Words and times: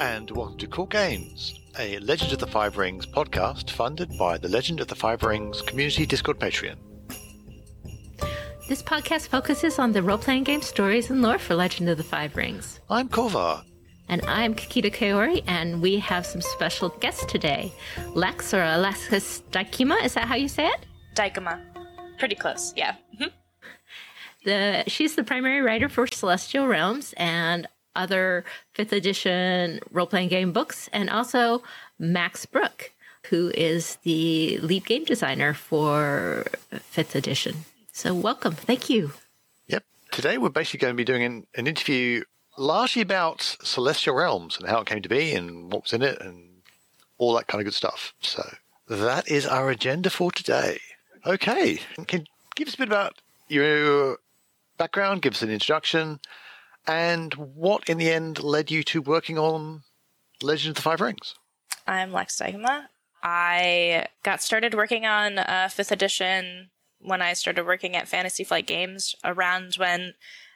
and 0.00 0.30
welcome 0.30 0.56
to 0.56 0.66
Cool 0.66 0.86
Games, 0.86 1.60
a 1.78 1.98
Legend 1.98 2.32
of 2.32 2.38
the 2.38 2.46
Five 2.46 2.78
Rings 2.78 3.04
podcast 3.04 3.68
funded 3.68 4.16
by 4.16 4.38
the 4.38 4.48
Legend 4.48 4.80
of 4.80 4.88
the 4.88 4.94
Five 4.94 5.22
Rings 5.22 5.60
community 5.60 6.06
Discord 6.06 6.38
Patreon. 6.38 6.76
This 8.66 8.82
podcast 8.82 9.28
focuses 9.28 9.78
on 9.78 9.92
the 9.92 10.02
role 10.02 10.16
playing 10.16 10.44
game 10.44 10.62
stories 10.62 11.10
and 11.10 11.20
lore 11.20 11.38
for 11.38 11.54
Legend 11.54 11.90
of 11.90 11.98
the 11.98 12.02
Five 12.02 12.34
Rings. 12.34 12.80
I'm 12.88 13.10
Korvar. 13.10 13.62
And 14.08 14.22
I'm 14.26 14.54
Kakita 14.54 14.90
Kaori, 14.90 15.44
and 15.46 15.82
we 15.82 15.98
have 15.98 16.24
some 16.24 16.40
special 16.40 16.88
guests 16.88 17.26
today. 17.26 17.70
Lex 18.14 18.54
or 18.54 18.62
Alexis 18.62 19.42
Dykema, 19.50 20.02
is 20.02 20.14
that 20.14 20.24
how 20.24 20.34
you 20.34 20.48
say 20.48 20.66
it? 20.66 20.86
Dykema. 21.14 21.60
Pretty 22.18 22.36
close, 22.36 22.72
yeah. 22.74 22.94
Mm-hmm. 23.20 23.28
the 24.46 24.84
she's 24.86 25.14
the 25.14 25.24
primary 25.24 25.60
writer 25.60 25.90
for 25.90 26.06
Celestial 26.06 26.66
Realms 26.66 27.12
and 27.18 27.68
other 27.94 28.44
fifth 28.72 28.92
edition 28.92 29.80
role 29.90 30.06
playing 30.06 30.28
game 30.28 30.52
books, 30.52 30.88
and 30.92 31.10
also 31.10 31.62
Max 31.98 32.46
Brooke, 32.46 32.92
who 33.28 33.50
is 33.54 33.96
the 34.02 34.58
lead 34.58 34.86
game 34.86 35.04
designer 35.04 35.54
for 35.54 36.46
fifth 36.70 37.14
edition. 37.14 37.64
So, 37.92 38.14
welcome. 38.14 38.54
Thank 38.54 38.88
you. 38.88 39.12
Yep. 39.68 39.84
Today, 40.10 40.38
we're 40.38 40.48
basically 40.48 40.78
going 40.78 40.94
to 40.94 40.96
be 40.96 41.04
doing 41.04 41.22
an, 41.22 41.46
an 41.56 41.66
interview 41.66 42.24
largely 42.56 43.02
about 43.02 43.56
Celestial 43.62 44.14
Realms 44.14 44.58
and 44.58 44.68
how 44.68 44.80
it 44.80 44.86
came 44.86 45.02
to 45.02 45.08
be 45.08 45.32
and 45.32 45.72
what 45.72 45.82
was 45.82 45.92
in 45.92 46.02
it 46.02 46.20
and 46.20 46.62
all 47.18 47.34
that 47.34 47.46
kind 47.46 47.60
of 47.60 47.66
good 47.66 47.74
stuff. 47.74 48.14
So, 48.20 48.42
that 48.88 49.28
is 49.28 49.46
our 49.46 49.70
agenda 49.70 50.10
for 50.10 50.32
today. 50.32 50.78
Okay. 51.26 51.80
Can 52.06 52.26
give 52.54 52.68
us 52.68 52.74
a 52.74 52.78
bit 52.78 52.88
about 52.88 53.20
your 53.48 54.18
background, 54.78 55.22
give 55.22 55.34
us 55.34 55.42
an 55.42 55.50
introduction, 55.50 56.20
and 56.86 57.34
what 57.34 57.88
in 57.88 57.98
the 57.98 58.10
end 58.10 58.42
led 58.42 58.70
you 58.70 58.82
to 58.84 59.02
working 59.02 59.38
on 59.38 59.82
Legend 60.42 60.70
of 60.70 60.76
the 60.76 60.82
Five 60.82 61.00
Rings? 61.00 61.34
I'm 61.86 62.12
Lex 62.12 62.40
Dykema. 62.40 62.86
I 63.22 64.06
got 64.22 64.42
started 64.42 64.74
working 64.74 65.04
on 65.04 65.38
uh, 65.38 65.68
fifth 65.70 65.92
edition 65.92 66.70
when 67.00 67.22
I 67.22 67.32
started 67.32 67.66
working 67.66 67.96
at 67.96 68.08
Fantasy 68.08 68.44
Flight 68.44 68.66
Games 68.66 69.14
around 69.24 69.74
when 69.74 70.14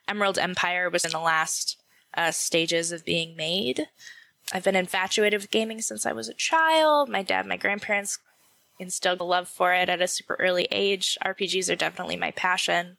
Emerald 0.08 0.38
Empire 0.38 0.88
was 0.90 1.04
in 1.04 1.12
the 1.12 1.18
last 1.18 1.76
uh, 2.16 2.30
stages 2.30 2.92
of 2.92 3.04
being 3.04 3.36
made. 3.36 3.88
I've 4.52 4.64
been 4.64 4.76
infatuated 4.76 5.40
with 5.40 5.50
gaming 5.50 5.80
since 5.80 6.04
I 6.04 6.12
was 6.12 6.28
a 6.28 6.34
child. 6.34 7.08
My 7.08 7.22
dad, 7.22 7.46
my 7.46 7.56
grandparents 7.56 8.18
instilled 8.78 9.20
a 9.20 9.24
love 9.24 9.48
for 9.48 9.72
it 9.72 9.88
at 9.88 10.02
a 10.02 10.08
super 10.08 10.36
early 10.38 10.68
age. 10.70 11.16
RPGs 11.24 11.72
are 11.72 11.76
definitely 11.76 12.16
my 12.16 12.30
passion. 12.32 12.98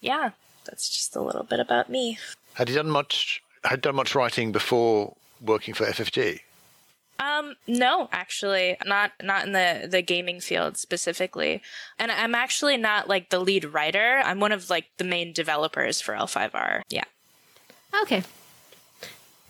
Yeah, 0.00 0.30
that's 0.64 0.88
just 0.88 1.14
a 1.14 1.22
little 1.22 1.44
bit 1.44 1.60
about 1.60 1.88
me. 1.88 2.18
Had 2.54 2.68
you 2.68 2.74
done 2.74 2.90
much? 2.90 3.42
Had 3.64 3.80
done 3.80 3.94
much 3.94 4.14
writing 4.14 4.52
before 4.52 5.14
working 5.40 5.74
for 5.74 5.84
FFG? 5.86 6.40
Um, 7.18 7.54
no, 7.66 8.08
actually, 8.12 8.76
not 8.84 9.12
not 9.22 9.46
in 9.46 9.52
the 9.52 9.86
the 9.88 10.02
gaming 10.02 10.40
field 10.40 10.76
specifically. 10.76 11.62
And 11.98 12.10
I'm 12.10 12.34
actually 12.34 12.76
not 12.76 13.08
like 13.08 13.30
the 13.30 13.38
lead 13.38 13.64
writer. 13.64 14.20
I'm 14.24 14.40
one 14.40 14.52
of 14.52 14.70
like 14.70 14.86
the 14.96 15.04
main 15.04 15.32
developers 15.32 16.00
for 16.00 16.14
L5R. 16.14 16.82
Yeah. 16.88 17.04
Okay. 18.02 18.22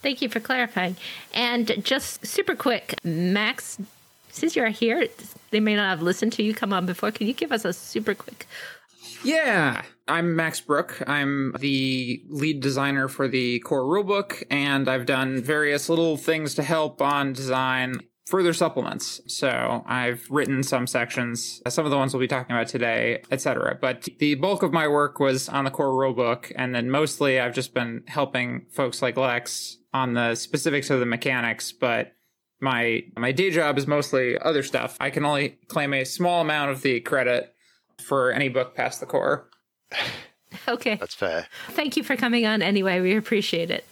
Thank 0.03 0.21
you 0.21 0.29
for 0.29 0.41
clarifying. 0.41 0.97
And 1.33 1.85
just 1.85 2.27
super 2.27 2.57
quick, 2.57 2.97
Max, 3.05 3.79
since 4.31 4.57
you're 4.57 4.69
here, 4.69 5.07
they 5.51 5.61
may 5.61 5.77
not 5.77 5.89
have 5.91 6.03
listened 6.03 6.33
to 6.35 6.43
you 6.43 6.53
come 6.53 6.73
on 6.73 6.85
before. 6.87 7.13
Can 7.13 7.29
you 7.29 7.33
give 7.33 7.53
us 7.53 7.65
a 7.65 7.73
super 7.73 8.15
quick 8.15 8.47
yeah, 9.25 9.83
I'm 10.09 10.37
Max 10.37 10.61
Brooke. 10.61 11.03
I'm 11.07 11.55
the 11.59 12.23
lead 12.29 12.61
designer 12.61 13.09
for 13.09 13.29
the 13.29 13.61
core 13.61 13.83
rulebook, 13.83 14.43
and 14.51 14.89
I've 14.89 15.07
done 15.07 15.41
various 15.43 15.89
little 15.89 16.17
things 16.17 16.55
to 16.57 16.63
help 16.63 17.01
on 17.01 17.33
design 17.33 18.01
further 18.27 18.53
supplements. 18.53 19.21
So 19.27 19.85
I've 19.87 20.27
written 20.31 20.63
some 20.63 20.87
sections, 20.87 21.61
some 21.69 21.85
of 21.85 21.91
the 21.91 21.97
ones 21.97 22.15
we'll 22.15 22.21
be 22.21 22.29
talking 22.29 22.55
about 22.57 22.69
today, 22.69 23.23
etc. 23.31 23.77
But 23.81 24.09
the 24.19 24.35
bulk 24.37 24.63
of 24.63 24.73
my 24.73 24.89
work 24.89 25.21
was 25.21 25.49
on 25.49 25.65
the 25.65 25.71
core 25.71 25.93
rulebook, 25.93 26.53
and 26.57 26.75
then 26.75 26.91
mostly 26.91 27.39
I've 27.39 27.55
just 27.55 27.75
been 27.75 28.05
helping 28.07 28.67
folks 28.71 29.03
like 29.03 29.17
Lex 29.17 29.79
on 29.93 30.15
the 30.15 30.35
specifics 30.35 30.91
of 30.91 31.01
the 31.01 31.07
mechanics, 31.07 31.73
but 31.73 32.15
my 32.61 33.03
my 33.17 33.33
day 33.33 33.51
job 33.51 33.77
is 33.77 33.87
mostly 33.87 34.39
other 34.39 34.63
stuff. 34.63 34.97
I 35.01 35.11
can 35.11 35.25
only 35.25 35.59
claim 35.69 35.93
a 35.93 36.05
small 36.05 36.41
amount 36.41 36.71
of 36.71 36.83
the 36.83 37.01
credit 37.01 37.53
for 38.03 38.33
any 38.33 38.49
book 38.49 38.75
past 38.75 39.01
the 39.01 39.07
core. 39.07 39.49
Okay. 40.69 40.97
That's 40.97 41.15
fair. 41.15 41.47
Thank 41.71 41.97
you 41.97 42.03
for 42.03 42.15
coming 42.15 42.47
on 42.47 42.61
anyway. 42.63 43.01
We 43.01 43.17
appreciate 43.17 43.71
it. 43.71 43.87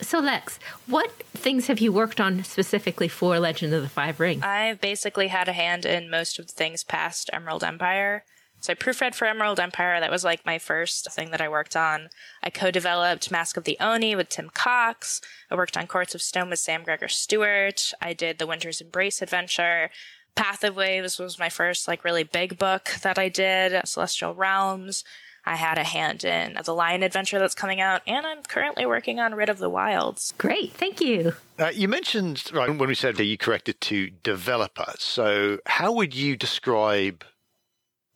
So, 0.00 0.18
Lex, 0.18 0.58
what 0.86 1.10
things 1.32 1.68
have 1.68 1.78
you 1.78 1.90
worked 1.90 2.20
on 2.20 2.44
specifically 2.44 3.08
for 3.08 3.38
Legend 3.38 3.72
of 3.72 3.82
the 3.82 3.88
Five 3.88 4.20
Rings? 4.20 4.42
I've 4.42 4.80
basically 4.80 5.28
had 5.28 5.48
a 5.48 5.52
hand 5.52 5.86
in 5.86 6.10
most 6.10 6.38
of 6.38 6.48
the 6.48 6.52
things 6.52 6.84
past 6.84 7.30
Emerald 7.32 7.64
Empire. 7.64 8.24
So 8.60 8.72
I 8.72 8.76
proofread 8.76 9.14
for 9.14 9.26
Emerald 9.26 9.60
Empire. 9.60 10.00
That 10.00 10.10
was 10.10 10.24
like 10.24 10.44
my 10.44 10.58
first 10.58 11.10
thing 11.12 11.30
that 11.30 11.40
I 11.40 11.48
worked 11.48 11.76
on. 11.76 12.08
I 12.42 12.50
co-developed 12.50 13.30
Mask 13.30 13.56
of 13.56 13.64
the 13.64 13.76
Oni 13.80 14.16
with 14.16 14.28
Tim 14.28 14.50
Cox. 14.52 15.20
I 15.50 15.54
worked 15.54 15.76
on 15.76 15.86
Courts 15.86 16.14
of 16.14 16.22
Stone 16.22 16.50
with 16.50 16.58
Sam 16.58 16.82
Gregor 16.82 17.08
Stewart. 17.08 17.92
I 18.00 18.12
did 18.12 18.38
the 18.38 18.46
Winter's 18.46 18.80
Embrace 18.80 19.22
adventure. 19.22 19.90
Path 20.36 20.62
of 20.62 20.76
Waves 20.76 21.18
was 21.18 21.38
my 21.38 21.48
first 21.48 21.88
like 21.88 22.04
really 22.04 22.22
big 22.22 22.58
book 22.58 22.90
that 23.02 23.18
I 23.18 23.28
did. 23.28 23.80
Celestial 23.86 24.34
Realms. 24.34 25.02
I 25.46 25.54
had 25.54 25.78
a 25.78 25.84
hand 25.84 26.24
in 26.24 26.58
the 26.64 26.74
Lion 26.74 27.04
Adventure 27.04 27.38
that's 27.38 27.54
coming 27.54 27.80
out, 27.80 28.02
and 28.06 28.26
I'm 28.26 28.42
currently 28.42 28.84
working 28.84 29.20
on 29.20 29.34
Rid 29.34 29.48
of 29.48 29.58
the 29.58 29.70
Wilds. 29.70 30.34
Great, 30.38 30.72
thank 30.72 31.00
you. 31.00 31.34
Uh, 31.58 31.70
you 31.72 31.86
mentioned 31.86 32.42
right 32.52 32.68
when 32.68 32.88
we 32.88 32.96
said 32.96 33.16
that 33.16 33.24
you 33.24 33.38
corrected 33.38 33.80
to 33.82 34.10
developer. 34.24 34.92
So, 34.98 35.58
how 35.66 35.92
would 35.92 36.14
you 36.14 36.36
describe 36.36 37.24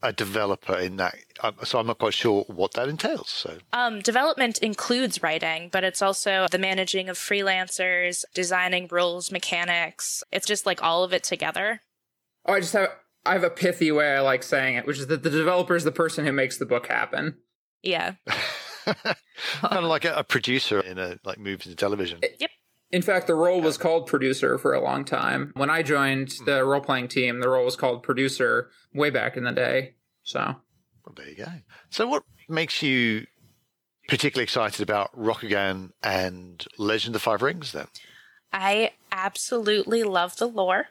a 0.02 0.12
developer 0.12 0.76
in 0.76 0.96
that? 0.96 1.14
Um, 1.40 1.54
so, 1.62 1.78
I'm 1.78 1.86
not 1.86 2.00
quite 2.00 2.14
sure 2.14 2.42
what 2.48 2.74
that 2.74 2.88
entails. 2.88 3.30
So, 3.30 3.58
um, 3.72 4.00
development 4.00 4.58
includes 4.58 5.22
writing, 5.22 5.68
but 5.70 5.84
it's 5.84 6.02
also 6.02 6.48
the 6.50 6.58
managing 6.58 7.08
of 7.08 7.16
freelancers, 7.16 8.24
designing 8.34 8.88
rules, 8.90 9.30
mechanics. 9.30 10.24
It's 10.32 10.46
just 10.46 10.66
like 10.66 10.82
all 10.82 11.04
of 11.04 11.12
it 11.12 11.22
together. 11.22 11.80
Oh, 12.46 12.54
I 12.54 12.60
just 12.60 12.72
have 12.72 12.90
I 13.24 13.34
have 13.34 13.44
a 13.44 13.50
pithy 13.50 13.92
way 13.92 14.14
I 14.14 14.20
like 14.20 14.42
saying 14.42 14.76
it, 14.76 14.86
which 14.86 14.98
is 14.98 15.06
that 15.08 15.22
the 15.22 15.30
developer 15.30 15.76
is 15.76 15.84
the 15.84 15.92
person 15.92 16.24
who 16.24 16.32
makes 16.32 16.58
the 16.58 16.66
book 16.66 16.86
happen. 16.86 17.36
Yeah. 17.82 18.14
kind 18.86 19.16
of 19.62 19.84
like 19.84 20.04
a, 20.04 20.14
a, 20.14 20.24
producer 20.24 20.80
in 20.80 20.98
a 20.98 21.18
like 21.24 21.38
movies 21.38 21.66
and 21.66 21.78
television. 21.78 22.20
Yep. 22.22 22.50
In 22.90 23.02
fact, 23.02 23.26
the 23.26 23.34
role 23.34 23.60
was 23.60 23.78
called 23.78 24.06
producer 24.06 24.58
for 24.58 24.74
a 24.74 24.80
long 24.80 25.04
time. 25.04 25.52
When 25.54 25.70
I 25.70 25.82
joined 25.82 26.32
hmm. 26.32 26.44
the 26.44 26.64
role 26.64 26.80
playing 26.80 27.08
team, 27.08 27.40
the 27.40 27.48
role 27.48 27.64
was 27.64 27.76
called 27.76 28.02
producer 28.02 28.70
way 28.94 29.10
back 29.10 29.36
in 29.36 29.44
the 29.44 29.52
day. 29.52 29.94
So, 30.22 30.40
well, 30.40 31.14
there 31.16 31.28
you 31.28 31.36
go. 31.36 31.46
So, 31.90 32.08
what 32.08 32.24
makes 32.48 32.82
you 32.82 33.26
particularly 34.08 34.44
excited 34.44 34.80
about 34.80 35.16
Rokugan 35.16 35.92
and 36.02 36.64
Legend 36.78 37.14
of 37.14 37.20
the 37.20 37.24
Five 37.24 37.42
Rings 37.42 37.72
then? 37.72 37.86
I 38.52 38.92
absolutely 39.12 40.02
love 40.02 40.36
the 40.36 40.48
lore. 40.48 40.88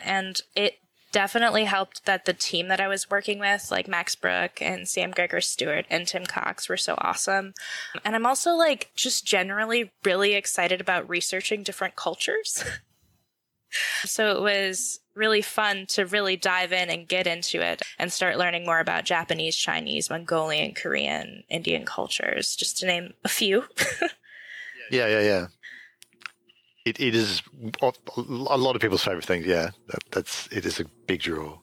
And 0.00 0.40
it 0.54 0.78
definitely 1.12 1.64
helped 1.64 2.04
that 2.04 2.24
the 2.24 2.32
team 2.32 2.68
that 2.68 2.80
I 2.80 2.88
was 2.88 3.10
working 3.10 3.38
with, 3.38 3.70
like 3.70 3.88
Max 3.88 4.14
Brooke 4.14 4.60
and 4.60 4.88
Sam 4.88 5.10
Gregor 5.10 5.40
Stewart 5.40 5.86
and 5.90 6.06
Tim 6.06 6.26
Cox, 6.26 6.68
were 6.68 6.76
so 6.76 6.94
awesome. 6.98 7.54
And 8.04 8.14
I'm 8.14 8.26
also 8.26 8.52
like 8.52 8.90
just 8.94 9.24
generally 9.24 9.90
really 10.04 10.34
excited 10.34 10.80
about 10.80 11.08
researching 11.08 11.62
different 11.62 11.96
cultures. 11.96 12.62
so 14.04 14.36
it 14.36 14.42
was 14.42 15.00
really 15.14 15.42
fun 15.42 15.86
to 15.86 16.06
really 16.06 16.36
dive 16.36 16.72
in 16.72 16.90
and 16.90 17.08
get 17.08 17.26
into 17.26 17.60
it 17.60 17.82
and 17.98 18.12
start 18.12 18.38
learning 18.38 18.64
more 18.64 18.78
about 18.78 19.04
Japanese, 19.04 19.56
Chinese, 19.56 20.10
Mongolian, 20.10 20.74
Korean, 20.74 21.42
Indian 21.48 21.84
cultures, 21.84 22.54
just 22.54 22.78
to 22.78 22.86
name 22.86 23.14
a 23.24 23.28
few. 23.28 23.64
yeah, 24.92 25.08
yeah, 25.08 25.20
yeah 25.20 25.46
it, 26.88 27.00
it 27.00 27.14
is 27.14 27.42
a 27.80 28.56
lot 28.56 28.74
of 28.76 28.82
people's 28.82 29.04
favorite 29.04 29.24
things. 29.24 29.46
Yeah, 29.46 29.70
that, 29.88 30.02
that's 30.10 30.48
it 30.48 30.64
is 30.66 30.80
a 30.80 30.84
big 31.06 31.20
draw. 31.20 31.58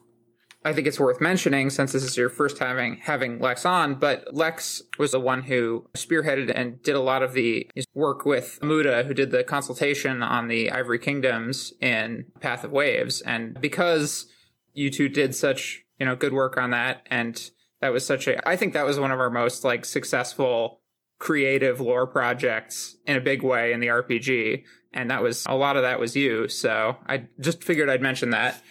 I 0.66 0.72
think 0.72 0.88
it's 0.88 0.98
worth 0.98 1.20
mentioning 1.20 1.70
since 1.70 1.92
this 1.92 2.02
is 2.02 2.16
your 2.16 2.28
first 2.28 2.58
having, 2.58 2.96
having 2.96 3.38
Lex 3.38 3.64
on, 3.64 3.94
but 3.94 4.34
Lex 4.34 4.82
was 4.98 5.12
the 5.12 5.20
one 5.20 5.42
who 5.42 5.86
spearheaded 5.94 6.50
and 6.52 6.82
did 6.82 6.96
a 6.96 7.00
lot 7.00 7.22
of 7.22 7.34
the 7.34 7.70
work 7.94 8.24
with 8.24 8.58
Muda, 8.62 9.04
who 9.04 9.14
did 9.14 9.30
the 9.30 9.44
consultation 9.44 10.24
on 10.24 10.48
the 10.48 10.72
Ivory 10.72 10.98
Kingdoms 10.98 11.72
in 11.80 12.26
Path 12.40 12.64
of 12.64 12.72
Waves. 12.72 13.20
And 13.20 13.60
because 13.60 14.26
you 14.72 14.90
two 14.90 15.08
did 15.08 15.36
such, 15.36 15.84
you 16.00 16.06
know, 16.06 16.16
good 16.16 16.32
work 16.32 16.56
on 16.56 16.70
that, 16.70 17.06
and 17.12 17.48
that 17.80 17.92
was 17.92 18.04
such 18.04 18.26
a, 18.26 18.48
I 18.48 18.56
think 18.56 18.72
that 18.72 18.86
was 18.86 18.98
one 18.98 19.12
of 19.12 19.20
our 19.20 19.30
most 19.30 19.62
like 19.62 19.84
successful 19.84 20.80
creative 21.18 21.80
lore 21.80 22.06
projects 22.06 22.96
in 23.06 23.16
a 23.16 23.20
big 23.20 23.42
way 23.42 23.72
in 23.72 23.80
the 23.80 23.86
RPG 23.88 24.64
and 24.92 25.10
that 25.10 25.22
was 25.22 25.44
a 25.46 25.54
lot 25.54 25.76
of 25.76 25.82
that 25.82 26.00
was 26.00 26.16
you. 26.16 26.48
So 26.48 26.96
I 27.06 27.26
just 27.40 27.62
figured 27.62 27.88
I'd 27.90 28.00
mention 28.02 28.30
that. 28.30 28.62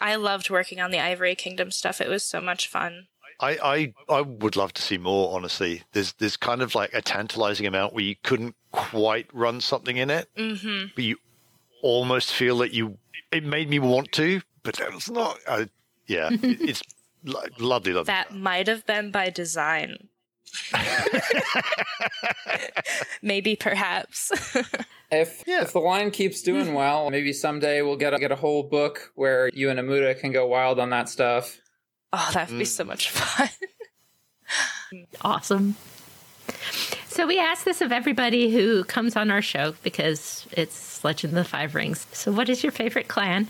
I 0.00 0.14
loved 0.16 0.48
working 0.48 0.80
on 0.80 0.90
the 0.90 0.98
Ivory 0.98 1.34
Kingdom 1.34 1.70
stuff. 1.70 2.00
It 2.00 2.08
was 2.08 2.24
so 2.24 2.40
much 2.40 2.68
fun. 2.68 3.06
I, 3.38 3.92
I 4.08 4.14
I 4.14 4.20
would 4.22 4.56
love 4.56 4.72
to 4.74 4.82
see 4.82 4.98
more. 4.98 5.34
Honestly, 5.34 5.82
there's 5.92 6.12
there's 6.14 6.36
kind 6.36 6.60
of 6.62 6.74
like 6.74 6.92
a 6.94 7.00
tantalizing 7.02 7.66
amount 7.66 7.94
where 7.94 8.04
you 8.04 8.16
couldn't 8.22 8.54
quite 8.72 9.26
run 9.32 9.60
something 9.60 9.96
in 9.96 10.10
it, 10.10 10.28
Mm-hmm. 10.36 10.88
but 10.94 11.04
you 11.04 11.16
almost 11.82 12.32
feel 12.32 12.58
that 12.58 12.72
you. 12.72 12.98
It 13.32 13.44
made 13.44 13.68
me 13.70 13.78
want 13.78 14.12
to, 14.12 14.42
but 14.62 14.78
it's 14.92 15.08
not. 15.10 15.38
Uh, 15.46 15.66
yeah, 16.06 16.28
it's 16.32 16.82
lovely, 17.24 17.92
lovely. 17.92 18.04
That 18.04 18.34
might 18.34 18.66
have 18.68 18.84
been 18.86 19.10
by 19.10 19.30
design. 19.30 20.08
Maybe, 23.22 23.56
perhaps. 23.56 24.32
If 25.12 25.42
Yeah. 25.44 25.62
if 25.62 25.72
the 25.72 25.80
line 25.80 26.12
keeps 26.12 26.40
doing 26.40 26.66
hmm. 26.66 26.74
well, 26.74 27.10
maybe 27.10 27.32
someday 27.32 27.82
we'll 27.82 27.96
get 27.96 28.14
a, 28.14 28.18
get 28.20 28.30
a 28.30 28.36
whole 28.36 28.62
book 28.62 29.10
where 29.16 29.50
you 29.52 29.68
and 29.68 29.80
Amuda 29.80 30.16
can 30.16 30.30
go 30.30 30.46
wild 30.46 30.78
on 30.78 30.90
that 30.90 31.08
stuff. 31.08 31.58
oh, 32.12 32.30
that 32.32 32.48
would 32.48 32.60
be 32.60 32.64
so 32.64 32.84
hmm. 32.84 32.90
much 32.90 33.10
fun. 33.10 33.48
Awesome. 35.22 35.74
So 37.08 37.26
we 37.26 37.40
ask 37.40 37.64
this 37.64 37.80
of 37.80 37.90
everybody 37.90 38.52
who 38.52 38.84
comes 38.84 39.16
on 39.16 39.32
our 39.32 39.42
show 39.42 39.74
because 39.82 40.46
it's 40.52 41.02
Legend 41.02 41.32
of 41.32 41.44
the 41.44 41.48
Five 41.48 41.74
Rings. 41.74 42.06
So 42.12 42.30
what 42.30 42.48
is 42.48 42.62
your 42.62 42.70
favorite 42.70 43.08
clan? 43.08 43.48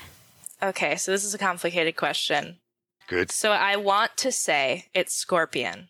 okay, 0.62 0.96
so 0.96 1.12
this 1.12 1.24
is 1.24 1.34
a 1.34 1.38
complicated 1.38 1.96
question. 1.96 2.58
Good. 3.06 3.30
So 3.30 3.52
I 3.52 3.76
want 3.76 4.16
to 4.18 4.32
say 4.32 4.86
it's 4.94 5.14
Scorpion, 5.14 5.89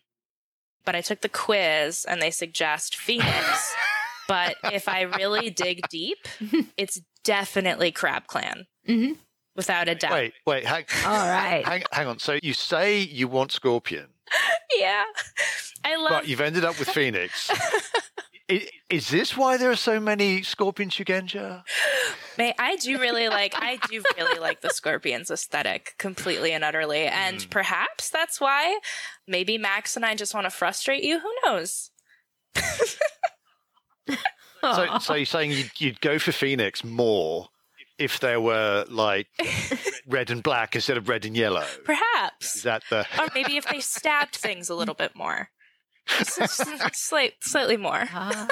but 0.85 0.95
I 0.95 1.01
took 1.01 1.21
the 1.21 1.29
quiz 1.29 2.05
and 2.07 2.21
they 2.21 2.31
suggest 2.31 2.95
Phoenix. 2.95 3.73
but 4.27 4.55
if 4.65 4.87
I 4.87 5.01
really 5.01 5.49
dig 5.49 5.81
deep, 5.89 6.17
it's 6.77 7.01
definitely 7.23 7.91
Crab 7.91 8.27
Clan, 8.27 8.65
Mhm. 8.87 9.17
without 9.55 9.87
a 9.89 9.95
doubt. 9.95 10.13
Wait, 10.13 10.33
wait, 10.45 10.65
hang, 10.65 10.85
All 11.05 11.27
right. 11.27 11.65
hang, 11.65 11.83
hang 11.91 12.07
on. 12.07 12.19
So 12.19 12.39
you 12.41 12.53
say 12.53 12.99
you 12.99 13.27
want 13.27 13.51
Scorpion, 13.51 14.07
Yeah, 14.77 15.03
I 15.85 15.95
love. 15.97 16.09
but 16.09 16.27
you've 16.27 16.41
ended 16.41 16.63
up 16.65 16.79
with 16.79 16.89
Phoenix. 16.89 17.49
I- 18.49 18.67
Is 18.89 19.09
this 19.09 19.37
why 19.37 19.57
there 19.57 19.69
are 19.71 19.75
so 19.75 19.99
many 19.99 20.41
Scorpion 20.43 20.89
Shugenja? 20.89 21.63
May 22.37 22.53
I 22.57 22.75
do 22.77 22.99
really 22.99 23.27
like 23.29 23.53
I 23.55 23.77
do 23.89 24.01
really 24.17 24.39
like 24.39 24.61
the 24.61 24.69
Scorpions 24.69 25.29
aesthetic 25.31 25.95
completely 25.97 26.51
and 26.53 26.63
utterly. 26.63 27.05
And 27.05 27.37
Mm. 27.39 27.49
perhaps 27.49 28.09
that's 28.09 28.39
why 28.39 28.79
maybe 29.27 29.57
Max 29.57 29.95
and 29.95 30.05
I 30.05 30.15
just 30.15 30.33
want 30.33 30.45
to 30.45 30.51
frustrate 30.51 31.03
you. 31.03 31.19
Who 31.19 31.33
knows? 31.45 31.91
So, 34.63 34.99
so 34.99 35.13
you're 35.15 35.25
saying 35.25 35.51
you'd, 35.51 35.71
you'd 35.79 36.01
go 36.01 36.19
for 36.19 36.31
Phoenix 36.31 36.83
more 36.83 37.47
if 37.97 38.19
there 38.19 38.39
were 38.39 38.85
like 38.89 39.25
red 40.07 40.29
and 40.29 40.43
black 40.43 40.75
instead 40.75 40.97
of 40.97 41.09
red 41.09 41.25
and 41.25 41.35
yellow? 41.35 41.65
Perhaps. 41.83 42.57
Is 42.57 42.63
that 42.63 42.83
the? 42.91 43.07
or 43.19 43.27
maybe 43.33 43.57
if 43.57 43.65
they 43.67 43.79
stabbed 43.79 44.35
things 44.35 44.69
a 44.69 44.75
little 44.75 44.93
bit 44.93 45.15
more. 45.15 45.49
S- 46.19 46.39
s- 46.39 46.61
Slight, 46.93 47.33
slightly 47.41 47.77
more. 47.77 48.03
Ah, 48.13 48.47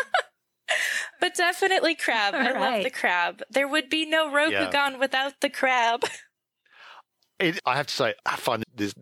But 1.20 1.36
definitely 1.36 1.96
crab. 1.96 2.34
I 2.34 2.52
love 2.52 2.84
the 2.84 2.90
crab. 2.90 3.42
There 3.50 3.68
would 3.68 3.90
be 3.90 4.06
no 4.06 4.30
Rokugan 4.30 5.00
without 5.00 5.42
the 5.42 5.50
crab. 5.50 6.04
It, 7.42 7.58
I 7.66 7.78
have 7.78 7.88
to 7.88 7.94
say, 7.94 8.14
I 8.26 8.36
find 8.36 8.66
this. 8.76 8.94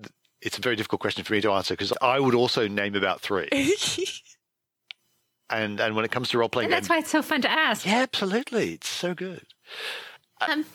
It's 0.44 0.60
a 0.60 0.62
very 0.62 0.76
difficult 0.76 1.02
question 1.02 1.24
for 1.24 1.34
me 1.34 1.42
to 1.42 1.52
answer 1.52 1.74
because 1.74 1.92
I 2.04 2.20
would 2.20 2.36
also 2.36 2.68
name 2.68 2.94
about 2.94 3.20
three. 3.20 3.50
And 5.50 5.80
and 5.80 5.96
when 5.96 6.04
it 6.04 6.12
comes 6.12 6.30
to 6.30 6.38
role 6.38 6.50
playing 6.50 6.70
that's 6.70 6.90
why 6.90 6.98
it's 6.98 7.10
so 7.10 7.22
fun 7.22 7.42
to 7.42 7.50
ask. 7.50 7.86
yeah, 7.86 8.02
absolutely, 8.02 8.74
it's 8.74 8.90
so 8.90 9.14
good. 9.14 9.46
Um, 10.42 10.66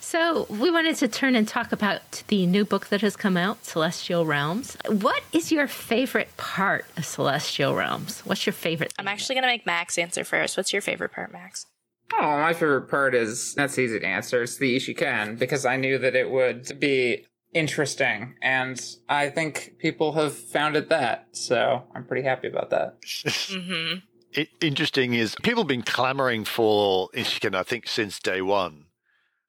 so 0.00 0.46
we 0.48 0.70
wanted 0.70 0.96
to 0.96 1.08
turn 1.08 1.34
and 1.34 1.46
talk 1.46 1.72
about 1.72 2.22
the 2.28 2.46
new 2.46 2.64
book 2.64 2.88
that 2.88 3.00
has 3.00 3.16
come 3.16 3.36
out, 3.36 3.64
Celestial 3.64 4.26
Realms. 4.26 4.76
What 4.88 5.22
is 5.32 5.52
your 5.52 5.68
favorite 5.68 6.36
part 6.36 6.86
of 6.96 7.04
Celestial 7.04 7.74
Realms? 7.74 8.20
What's 8.20 8.46
your 8.46 8.52
favorite? 8.52 8.92
I'm 8.98 9.08
actually 9.08 9.34
going 9.34 9.44
to 9.44 9.48
make 9.48 9.66
Max 9.66 9.98
answer 9.98 10.24
first. 10.24 10.56
What's 10.56 10.72
your 10.72 10.82
favorite 10.82 11.12
part, 11.12 11.32
Max? 11.32 11.66
Oh, 12.12 12.38
my 12.38 12.52
favorite 12.52 12.88
part 12.88 13.14
is 13.14 13.54
that's 13.54 13.78
easy 13.78 13.98
to 13.98 14.06
answer. 14.06 14.42
It's 14.42 14.58
the 14.58 14.76
Ishiken 14.76 15.38
because 15.38 15.66
I 15.66 15.76
knew 15.76 15.98
that 15.98 16.14
it 16.14 16.30
would 16.30 16.78
be 16.78 17.26
interesting, 17.52 18.34
and 18.42 18.80
I 19.08 19.30
think 19.30 19.74
people 19.78 20.12
have 20.12 20.34
found 20.34 20.76
it 20.76 20.88
that. 20.90 21.28
So 21.32 21.82
I'm 21.94 22.04
pretty 22.04 22.22
happy 22.22 22.48
about 22.48 22.70
that. 22.70 23.00
Mm-hmm. 23.02 23.98
it, 24.32 24.48
interesting 24.60 25.14
is 25.14 25.34
people 25.42 25.62
have 25.62 25.68
been 25.68 25.82
clamoring 25.82 26.44
for 26.44 27.08
Ishiken, 27.14 27.54
I 27.54 27.62
think, 27.62 27.88
since 27.88 28.20
day 28.20 28.40
one. 28.40 28.85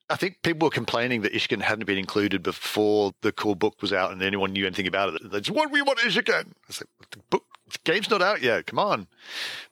I 0.10 0.16
think 0.16 0.42
people 0.42 0.68
were 0.68 0.72
complaining 0.72 1.22
that 1.22 1.34
Ishiken 1.34 1.62
hadn't 1.62 1.86
been 1.86 1.98
included 1.98 2.42
before 2.42 3.14
the 3.22 3.32
core 3.32 3.56
book 3.56 3.82
was 3.82 3.92
out 3.92 4.12
and 4.12 4.22
anyone 4.22 4.54
knew 4.54 4.66
anything 4.66 4.88
about 4.88 5.14
it. 5.14 5.32
They 5.32 5.42
just, 5.42 5.56
what 5.56 5.72
we 5.72 5.82
want 5.82 6.00
Ishiken. 6.00 6.46
I 6.48 6.68
was 6.68 6.82
like, 6.82 7.10
the 7.12 7.18
book, 7.30 7.44
the 7.72 7.80
game's 7.84 8.10
not 8.10 8.22
out 8.22 8.42
yet. 8.42 8.68
Come 8.68 8.80
on. 8.80 9.08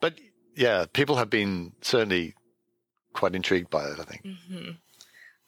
But 0.01 0.19
yeah, 0.55 0.85
people 0.91 1.15
have 1.15 1.29
been 1.29 1.71
certainly 1.81 2.35
quite 3.13 3.33
intrigued 3.33 3.69
by 3.69 3.85
it, 3.85 3.99
I 3.99 4.03
think. 4.03 4.25
hmm 4.49 4.71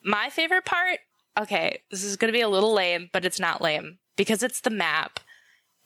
My 0.02 0.30
favorite 0.30 0.64
part, 0.64 1.00
okay, 1.38 1.82
this 1.90 2.02
is 2.02 2.16
going 2.16 2.32
to 2.32 2.36
be 2.36 2.42
a 2.42 2.48
little 2.48 2.72
lame, 2.72 3.10
but 3.12 3.24
it's 3.26 3.40
not 3.40 3.60
lame 3.60 3.98
because 4.16 4.42
it's 4.42 4.60
the 4.60 4.70
map. 4.70 5.20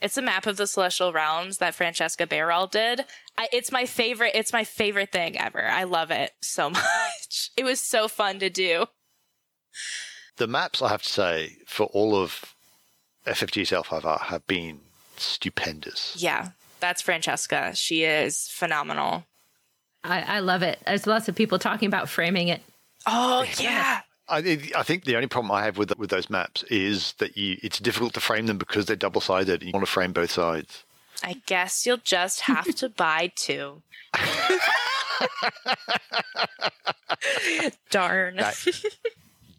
It's 0.02 0.16
a 0.16 0.22
map 0.22 0.46
of 0.46 0.56
the 0.56 0.66
celestial 0.66 1.12
realms 1.12 1.58
that 1.58 1.74
Francesca 1.74 2.26
Baerald 2.26 2.72
did. 2.72 3.04
I, 3.38 3.48
it's 3.52 3.70
my 3.70 3.86
favorite. 3.86 4.32
It's 4.34 4.52
my 4.52 4.64
favorite 4.64 5.12
thing 5.12 5.38
ever. 5.38 5.64
I 5.66 5.84
love 5.84 6.10
it 6.10 6.32
so 6.40 6.68
much. 6.70 7.50
It 7.56 7.64
was 7.64 7.80
so 7.80 8.08
fun 8.08 8.38
to 8.40 8.50
do. 8.50 8.86
The 10.36 10.46
maps, 10.46 10.82
I 10.82 10.88
have 10.88 11.02
to 11.02 11.08
say, 11.08 11.58
for 11.66 11.84
all 11.86 12.16
of 12.16 12.54
FFG's 13.26 13.70
L5R 13.70 14.20
have 14.22 14.46
been 14.46 14.80
stupendous. 15.16 16.16
Yeah, 16.18 16.48
that's 16.80 17.00
Francesca. 17.00 17.74
She 17.74 18.02
is 18.02 18.48
phenomenal. 18.48 19.24
I, 20.02 20.22
I 20.22 20.38
love 20.40 20.62
it. 20.62 20.80
There's 20.84 21.06
lots 21.06 21.28
of 21.28 21.36
people 21.36 21.58
talking 21.58 21.86
about 21.86 22.08
framing 22.08 22.48
it. 22.48 22.60
Oh 23.06 23.44
yeah. 23.58 24.00
I, 24.32 24.58
I 24.76 24.82
think 24.82 25.04
the 25.04 25.14
only 25.16 25.28
problem 25.28 25.52
I 25.52 25.62
have 25.64 25.76
with 25.78 25.96
with 25.98 26.10
those 26.10 26.28
maps 26.30 26.62
is 26.64 27.12
that 27.18 27.36
you 27.36 27.58
it's 27.62 27.78
difficult 27.78 28.14
to 28.14 28.20
frame 28.20 28.46
them 28.46 28.58
because 28.58 28.86
they're 28.86 28.96
double 28.96 29.20
sided. 29.20 29.60
and 29.60 29.64
You 29.64 29.72
want 29.72 29.84
to 29.86 29.90
frame 29.92 30.12
both 30.12 30.30
sides. 30.30 30.84
I 31.22 31.40
guess 31.46 31.86
you'll 31.86 31.98
just 31.98 32.40
have 32.42 32.74
to 32.76 32.88
buy 33.06 33.30
two. 33.36 33.82
Darn. 37.90 38.36
That- 38.36 38.56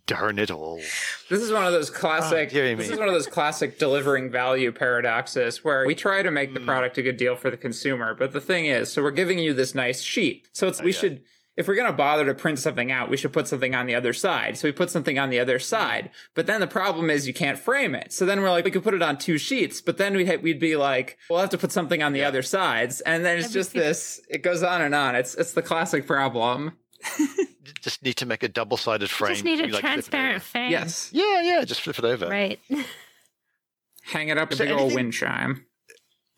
Darn 0.06 0.38
it 0.38 0.52
all! 0.52 0.82
This 1.30 1.42
is 1.42 1.50
one 1.54 1.66
of 1.66 1.72
those 1.72 1.90
classic. 1.90 2.50
Ah, 2.52 2.54
dearie 2.54 2.76
this 2.76 2.90
is 2.90 3.00
one 3.00 3.08
of 3.08 3.14
those 3.14 3.26
classic 3.26 3.80
delivering 3.80 4.30
value 4.30 4.74
paradoxes 4.74 5.64
where 5.64 5.86
we 5.88 5.96
try 5.96 6.22
to 6.22 6.30
make 6.30 6.54
the 6.54 6.60
Hmm. 6.60 6.66
product 6.66 6.98
a 6.98 7.02
good 7.02 7.16
deal 7.16 7.38
for 7.38 7.50
the 7.50 7.56
consumer, 7.56 8.14
but 8.14 8.34
the 8.34 8.42
thing 8.42 8.66
is, 8.66 8.92
so 8.92 9.02
we're 9.02 9.12
giving 9.12 9.40
you 9.40 9.54
this 9.54 9.74
nice 9.74 10.02
sheet. 10.02 10.50
So 10.52 10.68
it's 10.68 10.82
we 10.82 10.88
Oh, 10.88 10.88
yeah. 10.88 11.00
should, 11.00 11.22
if 11.56 11.68
we're 11.68 11.76
gonna 11.76 11.94
bother 11.94 12.26
to 12.26 12.34
print 12.34 12.60
something 12.60 12.92
out, 12.92 13.10
we 13.10 13.18
should 13.18 13.34
put 13.34 13.48
something 13.48 13.76
on 13.76 13.86
the 13.86 13.96
other 13.96 14.14
side. 14.14 14.58
So 14.58 14.68
we 14.68 14.72
put 14.72 14.90
something 14.90 15.20
on 15.20 15.30
the 15.30 15.40
other 15.40 15.60
side, 15.60 16.10
but 16.34 16.46
then 16.46 16.60
the 16.60 16.68
problem 16.68 17.10
is 17.10 17.28
you 17.28 17.34
can't 17.34 17.60
frame 17.60 17.96
it. 17.96 18.12
So 18.12 18.26
then 18.26 18.42
we're 18.42 18.50
like, 18.50 18.66
we 18.66 18.72
could 18.72 18.84
put 18.84 18.94
it 18.94 19.02
on 19.02 19.18
two 19.18 19.38
sheets, 19.38 19.82
but 19.82 19.98
then 19.98 20.16
we'd 20.16 20.42
we'd 20.42 20.60
be 20.60 20.76
like, 20.76 21.18
we'll 21.30 21.40
have 21.40 21.50
to 21.52 21.58
put 21.58 21.72
something 21.72 22.02
on 22.02 22.14
the 22.14 22.24
other 22.24 22.42
sides, 22.42 23.02
and 23.02 23.24
then 23.24 23.38
it's 23.38 23.52
just 23.52 23.74
this. 23.74 24.22
It 24.30 24.42
goes 24.42 24.64
on 24.64 24.82
and 24.82 24.96
on. 24.96 25.16
It's 25.16 25.36
it's 25.36 25.54
the 25.54 25.62
classic 25.62 26.08
problem. 26.08 26.74
Just 27.82 28.04
need 28.04 28.16
to 28.18 28.26
make 28.26 28.44
a 28.44 28.48
double 28.48 28.78
sided 28.78 29.10
frame. 29.10 29.34
Just 29.34 29.44
need 29.44 29.60
a 29.60 29.68
like, 29.68 29.82
transparent 29.82 30.42
frame. 30.42 30.72
Yes, 30.72 31.10
Yeah, 31.12 31.42
yeah, 31.42 31.66
just 31.66 31.82
flip 31.82 32.00
it 32.00 32.06
over. 32.06 32.28
Right. 32.28 32.60
hang 34.04 34.30
it 34.30 34.38
up 34.38 34.50
a 34.50 34.54
Is 34.54 34.58
there 34.60 34.68
big 34.68 34.78
old 34.78 34.94
wind 34.94 35.14
chime. 35.14 35.66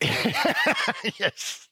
yes. 1.18 1.68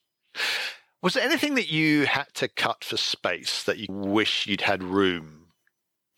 Was 1.05 1.13
there 1.13 1.23
anything 1.23 1.55
that 1.57 1.71
you 1.71 2.07
had 2.07 2.33
to 2.37 2.49
cut 2.49 2.83
for 2.83 2.97
space 2.97 3.63
that 3.65 3.77
you 3.77 3.87
wish 3.91 4.47
you'd 4.47 4.63
had 4.63 4.83
room, 4.83 5.49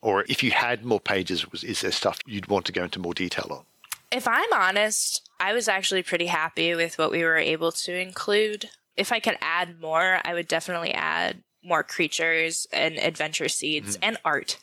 or 0.00 0.25
if 0.28 0.45
you 0.45 0.52
had 0.52 0.85
more 0.85 1.00
pages, 1.00 1.50
was 1.50 1.64
is 1.64 1.81
there 1.81 1.90
stuff 1.90 2.21
you'd 2.25 2.47
want 2.47 2.66
to 2.66 2.73
go 2.73 2.85
into 2.85 3.00
more 3.00 3.12
detail 3.12 3.49
on? 3.50 3.64
If 4.12 4.28
I'm 4.28 4.52
honest, 4.52 5.28
I 5.40 5.55
was 5.55 5.66
actually 5.66 6.05
pretty 6.05 6.26
happy 6.26 6.76
with 6.76 6.99
what 6.99 7.11
we 7.11 7.25
were 7.25 7.37
able 7.37 7.73
to 7.73 8.00
include. 8.00 8.71
If 8.97 9.11
I 9.11 9.19
could 9.19 9.37
add 9.40 9.81
more, 9.81 10.21
I 10.25 10.35
would 10.35 10.47
definitely 10.47 10.93
add 10.93 11.43
more 11.64 11.83
creatures 11.83 12.69
and 12.73 12.97
adventure 12.97 13.49
seeds 13.49 13.97
mm-hmm. 13.97 14.05
and 14.05 14.19
art, 14.25 14.57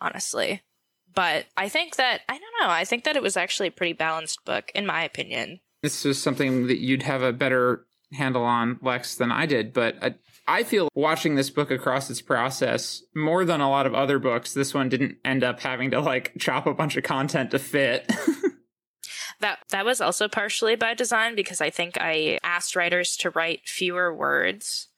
honestly. 0.00 0.62
But 1.14 1.46
I 1.56 1.68
think 1.68 1.94
that, 1.94 2.22
I 2.28 2.32
don't 2.32 2.60
know, 2.60 2.70
I 2.70 2.84
think 2.84 3.04
that 3.04 3.14
it 3.14 3.22
was 3.22 3.36
actually 3.36 3.68
a 3.68 3.72
pretty 3.72 3.92
balanced 3.92 4.44
book, 4.44 4.72
in 4.74 4.84
my 4.84 5.04
opinion. 5.04 5.60
this 5.80 6.04
is 6.04 6.20
something 6.20 6.66
that 6.66 6.80
you'd 6.80 7.04
have 7.04 7.22
a 7.22 7.32
better 7.32 7.86
handle 8.12 8.44
on, 8.44 8.78
Lex, 8.82 9.14
than 9.14 9.30
I 9.30 9.46
did. 9.46 9.72
But 9.72 9.96
I, 10.02 10.14
I 10.46 10.62
feel 10.64 10.88
watching 10.94 11.34
this 11.34 11.50
book 11.50 11.70
across 11.70 12.10
its 12.10 12.20
process 12.20 13.02
more 13.14 13.44
than 13.44 13.60
a 13.60 13.70
lot 13.70 13.86
of 13.86 13.94
other 13.94 14.18
books. 14.18 14.54
This 14.54 14.74
one 14.74 14.88
didn't 14.88 15.18
end 15.24 15.44
up 15.44 15.60
having 15.60 15.90
to 15.92 16.00
like 16.00 16.32
chop 16.38 16.66
a 16.66 16.74
bunch 16.74 16.96
of 16.96 17.04
content 17.04 17.50
to 17.52 17.58
fit. 17.58 18.10
That 19.40 19.58
that 19.70 19.86
was 19.86 20.02
also 20.02 20.28
partially 20.28 20.76
by 20.76 20.94
design 20.94 21.34
because 21.34 21.60
I 21.62 21.70
think 21.70 21.96
I 21.98 22.38
asked 22.42 22.76
writers 22.76 23.16
to 23.18 23.30
write 23.30 23.66
fewer 23.66 24.14
words 24.14 24.88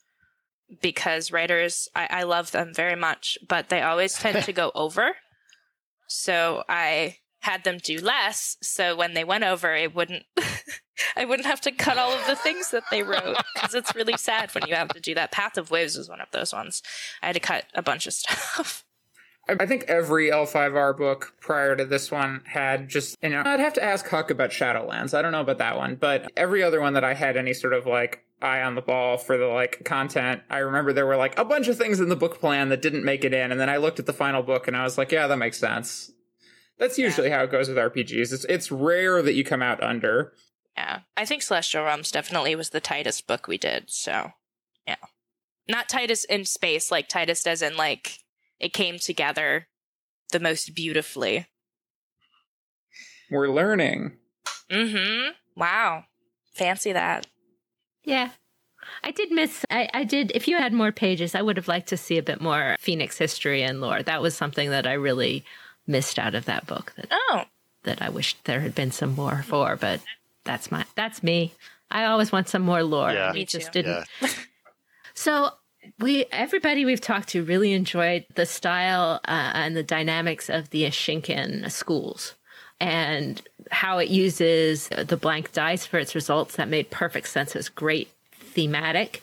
because 0.81 1.31
writers 1.31 1.89
I, 1.95 2.09
I 2.11 2.23
love 2.25 2.51
them 2.51 2.75
very 2.75 2.97
much, 2.97 3.39
but 3.47 3.69
they 3.69 3.83
always 3.83 4.15
tend 4.15 4.45
to 4.45 4.53
go 4.53 4.73
over. 4.75 5.13
So 6.09 6.65
I 6.69 7.19
had 7.43 7.65
them 7.65 7.79
do 7.79 7.99
less, 7.99 8.57
so 8.63 8.97
when 8.97 9.15
they 9.15 9.25
went 9.25 9.45
over, 9.45 9.75
it 9.75 9.95
wouldn't. 9.95 10.25
I 11.17 11.25
wouldn't 11.25 11.47
have 11.47 11.61
to 11.63 11.73
cut 11.73 11.99
all 11.99 12.13
of 12.13 12.27
the 12.27 12.37
things 12.37 12.71
that 12.71 12.85
they 12.91 13.03
wrote 13.03 13.37
because 13.55 13.75
it's 13.75 13.95
really 13.95 14.17
sad 14.17 14.55
when 14.55 14.69
you 14.69 14.75
have 14.75 14.89
to 14.91 15.01
do 15.01 15.15
that. 15.15 15.33
Path 15.33 15.59
of 15.59 15.71
Waves 15.71 15.97
was 15.97 16.09
one 16.09 16.21
of 16.21 16.31
those 16.31 16.53
ones. 16.53 16.83
I 17.23 17.27
had 17.27 17.35
to 17.35 17.41
cut 17.41 17.65
a 17.75 17.83
bunch 17.83 18.07
of 18.07 18.13
stuff. 18.13 18.85
I 19.49 19.67
think 19.67 19.85
every 19.89 20.31
L5R 20.31 20.97
book 20.97 21.35
prior 21.41 21.75
to 21.75 21.85
this 21.85 22.13
one 22.13 22.43
had 22.47 22.89
just, 22.89 23.17
you 23.23 23.31
know, 23.31 23.43
I'd 23.45 23.59
have 23.59 23.73
to 23.75 23.83
ask 23.83 24.07
Huck 24.09 24.31
about 24.31 24.51
Shadowlands. 24.51 25.15
I 25.15 25.23
don't 25.23 25.33
know 25.33 25.41
about 25.41 25.59
that 25.59 25.77
one, 25.77 25.97
but 25.97 26.31
every 26.37 26.63
other 26.63 26.81
one 26.81 26.93
that 26.95 27.03
I 27.03 27.15
had 27.15 27.37
any 27.37 27.53
sort 27.53 27.73
of 27.73 27.85
like 27.85 28.25
eye 28.41 28.63
on 28.63 28.77
the 28.77 28.83
ball 28.83 29.19
for 29.19 29.37
the 29.37 29.47
like 29.47 29.85
content, 29.85 30.43
I 30.49 30.59
remember 30.59 30.93
there 30.93 31.07
were 31.07 31.17
like 31.17 31.37
a 31.39 31.45
bunch 31.45 31.67
of 31.67 31.77
things 31.77 31.99
in 31.99 32.09
the 32.09 32.17
book 32.17 32.39
plan 32.39 32.69
that 32.69 32.83
didn't 32.83 33.05
make 33.05 33.25
it 33.25 33.35
in. 33.35 33.51
And 33.51 33.61
then 33.61 33.69
I 33.69 33.79
looked 33.79 33.99
at 33.99 34.07
the 34.07 34.13
final 34.13 34.45
book 34.45 34.69
and 34.69 34.77
I 34.77 34.85
was 34.85 34.97
like, 34.97 35.11
yeah, 35.11 35.27
that 35.27 35.37
makes 35.37 35.59
sense. 35.59 36.13
That's 36.83 36.99
usually 36.99 37.29
yeah. 37.29 37.39
how 37.39 37.45
it 37.45 37.53
goes 37.53 37.69
with 37.69 37.77
RPGs. 37.77 38.33
It's, 38.33 38.45
it's 38.47 38.73
rare 38.73 39.23
that 39.23 39.35
you 39.35 39.45
come 39.45 39.63
out 39.63 39.81
under. 39.81 40.33
Yeah. 40.77 41.03
I 41.17 41.25
think 41.25 41.43
Celestial 41.43 41.85
Realms 41.85 42.11
definitely 42.11 42.57
was 42.57 42.71
the 42.71 42.81
tightest 42.81 43.29
book 43.29 43.47
we 43.47 43.57
did. 43.57 43.89
So, 43.89 44.33
yeah. 44.85 44.97
Not 45.69 45.89
tightest 45.89 46.25
in 46.29 46.45
space, 46.45 46.91
like 46.91 47.09
tightest 47.09 47.47
as 47.47 47.63
in 47.63 47.77
like 47.77 48.19
it 48.59 48.73
came 48.73 48.99
together 48.99 49.69
the 50.33 50.41
most 50.41 50.75
beautifully. 50.75 51.47
We're 53.31 53.51
learning. 53.51 54.17
Mm-hmm. 54.69 55.35
Wow. 55.55 56.07
Fancy 56.53 56.93
that. 56.93 57.29
Yeah. 58.03 58.31
I 59.05 59.13
did 59.13 59.31
miss 59.31 59.65
I, 59.71 59.89
I 59.95 60.03
did 60.03 60.33
if 60.35 60.49
you 60.49 60.57
had 60.57 60.73
more 60.73 60.91
pages, 60.91 61.37
I 61.37 61.43
would 61.43 61.59
have 61.59 61.69
liked 61.69 61.91
to 61.91 61.97
see 61.97 62.19
a 62.19 62.25
bit 62.25 62.41
more 62.41 62.75
Phoenix 62.81 63.19
history 63.19 63.63
and 63.63 63.81
lore. 63.81 64.03
That 64.03 64.21
was 64.21 64.35
something 64.35 64.71
that 64.71 64.89
I 64.89 64.95
really 64.95 65.45
missed 65.87 66.19
out 66.19 66.35
of 66.35 66.45
that 66.47 66.67
book 66.67 66.93
that 66.97 67.09
oh. 67.11 67.43
that 67.85 68.01
I 68.01 68.09
wish 68.09 68.37
there 68.45 68.61
had 68.61 68.75
been 68.75 68.93
some 68.93 69.15
more 69.15 69.45
for, 69.47 69.77
but 69.77 70.01
that's 70.45 70.71
my 70.71 70.85
that's 70.95 71.23
me. 71.23 71.53
I 71.91 72.05
always 72.05 72.33
want 72.33 72.49
some 72.49 72.63
more 72.63 72.83
lore. 72.83 73.13
Yeah. 73.13 73.33
We 73.33 73.45
just 73.45 73.73
didn't. 73.73 74.07
Yeah. 74.21 74.29
so 75.15 75.51
we 75.99 76.27
everybody 76.33 76.85
we've 76.85 77.01
talked 77.01 77.29
to 77.31 77.45
really 77.45 77.73
enjoyed 77.73 78.25
the 78.35 78.47
style 78.47 79.21
uh, 79.27 79.53
and 79.55 79.77
the 79.77 79.83
dynamics 79.83 80.49
of 80.49 80.71
the 80.71 80.85
Ishiken 80.85 81.71
schools 81.71 82.35
and 82.81 83.41
how 83.71 83.99
it 83.99 84.09
uses 84.09 84.89
the 84.89 85.17
blank 85.17 85.53
dice 85.53 85.87
for 85.87 85.99
its 85.99 86.15
results. 86.15 86.57
That 86.57 86.69
made 86.69 86.91
perfect 86.91 87.29
sense. 87.29 87.55
It 87.55 87.59
was 87.59 87.69
great 87.69 88.09
thematic, 88.33 89.23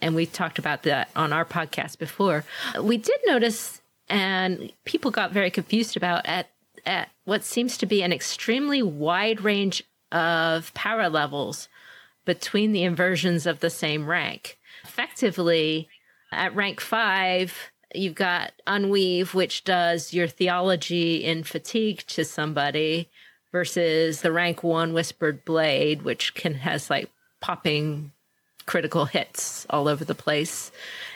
and 0.00 0.14
we 0.14 0.26
talked 0.26 0.58
about 0.58 0.84
that 0.84 1.10
on 1.16 1.32
our 1.32 1.44
podcast 1.44 1.98
before. 1.98 2.44
We 2.80 2.96
did 2.96 3.18
notice, 3.26 3.79
and 4.10 4.72
people 4.84 5.10
got 5.10 5.32
very 5.32 5.50
confused 5.50 5.96
about 5.96 6.26
at 6.26 6.50
at 6.84 7.10
what 7.24 7.44
seems 7.44 7.78
to 7.78 7.86
be 7.86 8.02
an 8.02 8.12
extremely 8.12 8.82
wide 8.82 9.42
range 9.42 9.82
of 10.12 10.72
power 10.74 11.08
levels 11.08 11.68
between 12.24 12.72
the 12.72 12.82
inversions 12.82 13.46
of 13.46 13.60
the 13.60 13.70
same 13.70 14.06
rank. 14.06 14.58
Effectively, 14.84 15.88
at 16.32 16.54
rank 16.54 16.80
five, 16.80 17.70
you've 17.94 18.14
got 18.14 18.52
Unweave, 18.66 19.34
which 19.34 19.64
does 19.64 20.14
your 20.14 20.26
theology 20.26 21.24
in 21.24 21.44
fatigue 21.44 22.02
to 22.08 22.24
somebody, 22.24 23.08
versus 23.52 24.22
the 24.22 24.32
rank 24.32 24.62
one 24.62 24.92
Whispered 24.92 25.44
Blade, 25.44 26.02
which 26.02 26.34
can 26.34 26.54
has 26.54 26.88
like 26.88 27.10
popping 27.40 28.12
critical 28.66 29.04
hits 29.06 29.66
all 29.68 29.88
over 29.88 30.04
the 30.04 30.14
place. 30.14 30.70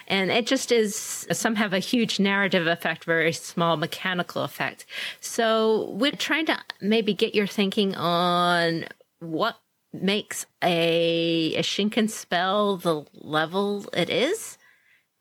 And 0.08 0.30
it 0.30 0.46
just 0.46 0.72
is, 0.72 1.26
some 1.32 1.54
have 1.56 1.72
a 1.72 1.78
huge 1.78 2.20
narrative 2.20 2.66
effect, 2.66 3.04
very 3.04 3.32
small 3.32 3.76
mechanical 3.76 4.42
effect. 4.42 4.86
So 5.20 5.90
we're 5.92 6.12
trying 6.12 6.46
to 6.46 6.58
maybe 6.80 7.14
get 7.14 7.34
your 7.34 7.46
thinking 7.46 7.94
on 7.94 8.86
what 9.20 9.56
makes 9.92 10.46
a, 10.62 11.54
a 11.54 11.60
Ishiken 11.60 12.10
spell 12.10 12.76
the 12.76 13.04
level 13.14 13.86
it 13.92 14.10
is 14.10 14.58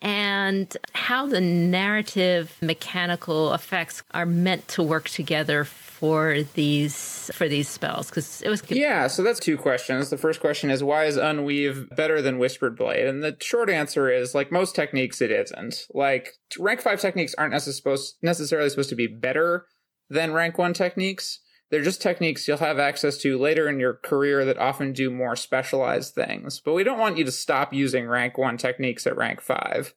and 0.01 0.75
how 0.93 1.25
the 1.25 1.39
narrative 1.39 2.57
mechanical 2.61 3.53
effects 3.53 4.03
are 4.11 4.25
meant 4.25 4.67
to 4.67 4.83
work 4.83 5.07
together 5.07 5.63
for 6.03 6.43
these 6.55 7.31
for 7.33 7.47
these 7.47 7.69
spells 7.69 8.09
because 8.09 8.41
it 8.41 8.49
was 8.49 8.61
yeah 8.67 9.07
so 9.07 9.23
that's 9.23 9.39
two 9.39 9.57
questions. 9.57 10.09
The 10.09 10.17
first 10.17 10.41
question 10.41 10.69
is 10.69 10.83
why 10.83 11.05
is 11.05 11.15
unweave 11.15 11.95
better 11.95 12.21
than 12.21 12.39
whispered 12.39 12.75
blade? 12.75 13.07
And 13.07 13.23
the 13.23 13.37
short 13.39 13.69
answer 13.69 14.11
is 14.11 14.35
like 14.35 14.51
most 14.51 14.75
techniques 14.75 15.21
it 15.21 15.31
isn't. 15.31 15.87
Like 15.93 16.33
rank 16.59 16.81
5 16.81 16.99
techniques 16.99 17.33
aren't 17.37 17.53
necessarily 17.53 18.69
supposed 18.69 18.89
to 18.89 18.97
be 18.97 19.07
better 19.07 19.65
than 20.09 20.33
rank 20.33 20.57
1 20.57 20.73
techniques. 20.73 21.39
They're 21.71 21.81
just 21.81 22.01
techniques 22.01 22.49
you'll 22.49 22.57
have 22.57 22.79
access 22.79 23.17
to 23.19 23.39
later 23.39 23.69
in 23.69 23.79
your 23.79 23.93
career 23.93 24.43
that 24.43 24.57
often 24.57 24.91
do 24.91 25.09
more 25.09 25.37
specialized 25.37 26.13
things. 26.13 26.59
But 26.59 26.73
we 26.73 26.83
don't 26.83 26.99
want 26.99 27.17
you 27.17 27.23
to 27.23 27.31
stop 27.31 27.71
using 27.71 28.07
rank 28.07 28.37
1 28.37 28.57
techniques 28.57 29.07
at 29.07 29.15
rank 29.15 29.39
5. 29.39 29.93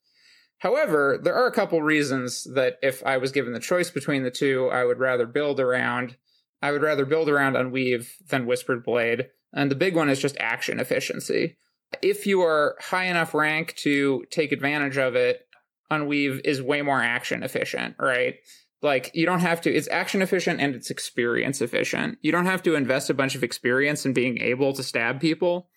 However, 0.59 1.19
there 1.23 1.35
are 1.35 1.47
a 1.47 1.53
couple 1.53 1.83
reasons 1.83 2.45
that 2.55 2.79
if 2.83 3.05
I 3.05 3.19
was 3.19 3.33
given 3.33 3.53
the 3.53 3.61
choice 3.61 3.91
between 3.91 4.23
the 4.23 4.31
two, 4.31 4.69
I 4.69 4.85
would 4.85 4.99
rather 4.99 5.27
build 5.27 5.61
around 5.61 6.17
I 6.63 6.73
would 6.73 6.83
rather 6.83 7.05
build 7.05 7.29
around 7.29 7.55
Unweave 7.55 8.11
than 8.29 8.47
Whispered 8.47 8.83
Blade. 8.83 9.29
And 9.53 9.71
the 9.71 9.77
big 9.77 9.95
one 9.95 10.09
is 10.09 10.19
just 10.19 10.39
action 10.41 10.81
efficiency. 10.81 11.59
If 12.01 12.27
you 12.27 12.41
are 12.41 12.77
high 12.81 13.05
enough 13.05 13.35
rank 13.35 13.75
to 13.77 14.25
take 14.31 14.53
advantage 14.53 14.97
of 14.97 15.15
it, 15.15 15.47
Unweave 15.91 16.41
is 16.45 16.63
way 16.63 16.81
more 16.81 17.01
action 17.01 17.43
efficient, 17.43 17.97
right? 18.01 18.37
like 18.83 19.11
you 19.15 19.27
don't 19.27 19.41
have 19.41 19.61
to 19.63 19.73
it's 19.73 19.89
action 19.89 20.23
efficient 20.23 20.61
and 20.61 20.75
it's 20.75 20.91
experience 20.91 21.61
efficient 21.61 22.19
you 22.23 22.31
don't 22.31 22.47
have 22.47 22.63
to 22.63 22.75
invest 22.75 23.11
a 23.11 23.15
bunch 23.15 23.35
of 23.35 23.43
experience 23.43 24.05
in 24.05 24.13
being 24.13 24.39
able 24.41 24.73
to 24.73 24.83
stab 24.83 25.21
people 25.21 25.69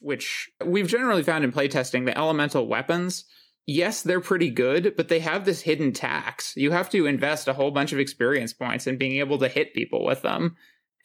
which 0.00 0.50
we've 0.64 0.88
generally 0.88 1.22
found 1.22 1.44
in 1.44 1.52
playtesting 1.52 2.06
the 2.06 2.16
elemental 2.16 2.66
weapons 2.66 3.24
yes 3.66 4.02
they're 4.02 4.20
pretty 4.20 4.50
good 4.50 4.94
but 4.96 5.08
they 5.08 5.20
have 5.20 5.44
this 5.44 5.62
hidden 5.62 5.92
tax 5.92 6.54
you 6.56 6.70
have 6.70 6.90
to 6.90 7.06
invest 7.06 7.48
a 7.48 7.54
whole 7.54 7.70
bunch 7.70 7.92
of 7.92 7.98
experience 7.98 8.52
points 8.52 8.86
in 8.86 8.98
being 8.98 9.18
able 9.18 9.38
to 9.38 9.48
hit 9.48 9.74
people 9.74 10.04
with 10.04 10.22
them 10.22 10.56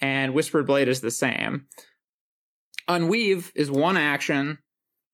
and 0.01 0.33
whispered 0.33 0.67
blade 0.67 0.87
is 0.87 1.01
the 1.01 1.11
same 1.11 1.65
unweave 2.87 3.51
is 3.55 3.71
one 3.71 3.97
action 3.97 4.57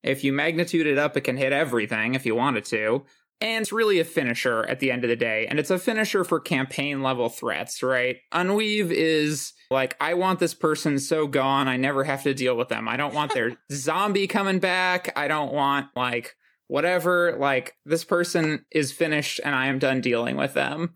if 0.04 0.24
you 0.24 0.34
magnitude 0.34 0.88
it 0.88 0.98
up 0.98 1.16
it 1.16 1.22
can 1.22 1.38
hit 1.38 1.54
everything 1.54 2.16
if 2.16 2.26
you 2.26 2.36
wanted 2.36 2.66
to 2.66 3.06
and 3.42 3.62
it's 3.62 3.74
really 3.74 4.00
a 4.00 4.06
finisher 4.06 4.64
at 4.66 4.80
the 4.80 4.92
end 4.92 5.04
of 5.04 5.10
the 5.10 5.16
day. 5.16 5.46
And 5.48 5.60
it's 5.60 5.70
a 5.70 5.78
finisher 5.78 6.24
for 6.24 6.40
campaign 6.40 7.04
level 7.04 7.28
threats, 7.28 7.84
right? 7.84 8.18
Unweave 8.34 8.92
is 8.92 9.54
like, 9.70 9.98
I 10.00 10.14
want 10.14 10.40
this 10.40 10.54
person 10.54 11.00
so 11.00 11.28
gone, 11.28 11.68
I 11.68 11.76
never 11.76 12.06
have 12.06 12.24
to 12.24 12.34
deal 12.34 12.56
with 12.56 12.70
them. 12.70 12.88
I 12.88 12.96
don't 12.96 13.14
want 13.14 13.34
their 13.34 13.58
zombie 13.72 14.28
coming 14.28 14.60
back. 14.60 15.12
I 15.18 15.28
don't 15.28 15.52
want, 15.52 15.88
like, 15.96 16.36
whatever. 16.68 17.38
Like, 17.38 17.76
this 17.86 18.04
person 18.04 18.66
is 18.72 18.92
finished 18.92 19.40
and 19.44 19.56
I 19.56 19.68
am 19.68 19.80
done 19.80 20.02
dealing 20.02 20.38
with 20.38 20.54
them. 20.54 20.96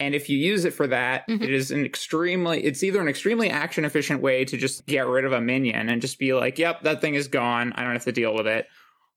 And 0.00 0.14
if 0.14 0.28
you 0.28 0.36
use 0.36 0.64
it 0.64 0.74
for 0.74 0.88
that, 0.88 1.26
mm-hmm. 1.28 1.42
it 1.42 1.52
is 1.52 1.70
an 1.70 1.84
extremely, 1.84 2.64
it's 2.64 2.82
either 2.82 3.00
an 3.00 3.08
extremely 3.08 3.48
action 3.48 3.84
efficient 3.84 4.20
way 4.20 4.44
to 4.44 4.56
just 4.56 4.86
get 4.86 5.06
rid 5.06 5.24
of 5.24 5.32
a 5.32 5.40
minion 5.40 5.88
and 5.88 6.02
just 6.02 6.18
be 6.18 6.34
like, 6.34 6.58
yep, 6.58 6.82
that 6.82 7.00
thing 7.00 7.14
is 7.14 7.28
gone. 7.28 7.72
I 7.74 7.84
don't 7.84 7.92
have 7.92 8.04
to 8.04 8.12
deal 8.12 8.34
with 8.34 8.46
it. 8.46 8.66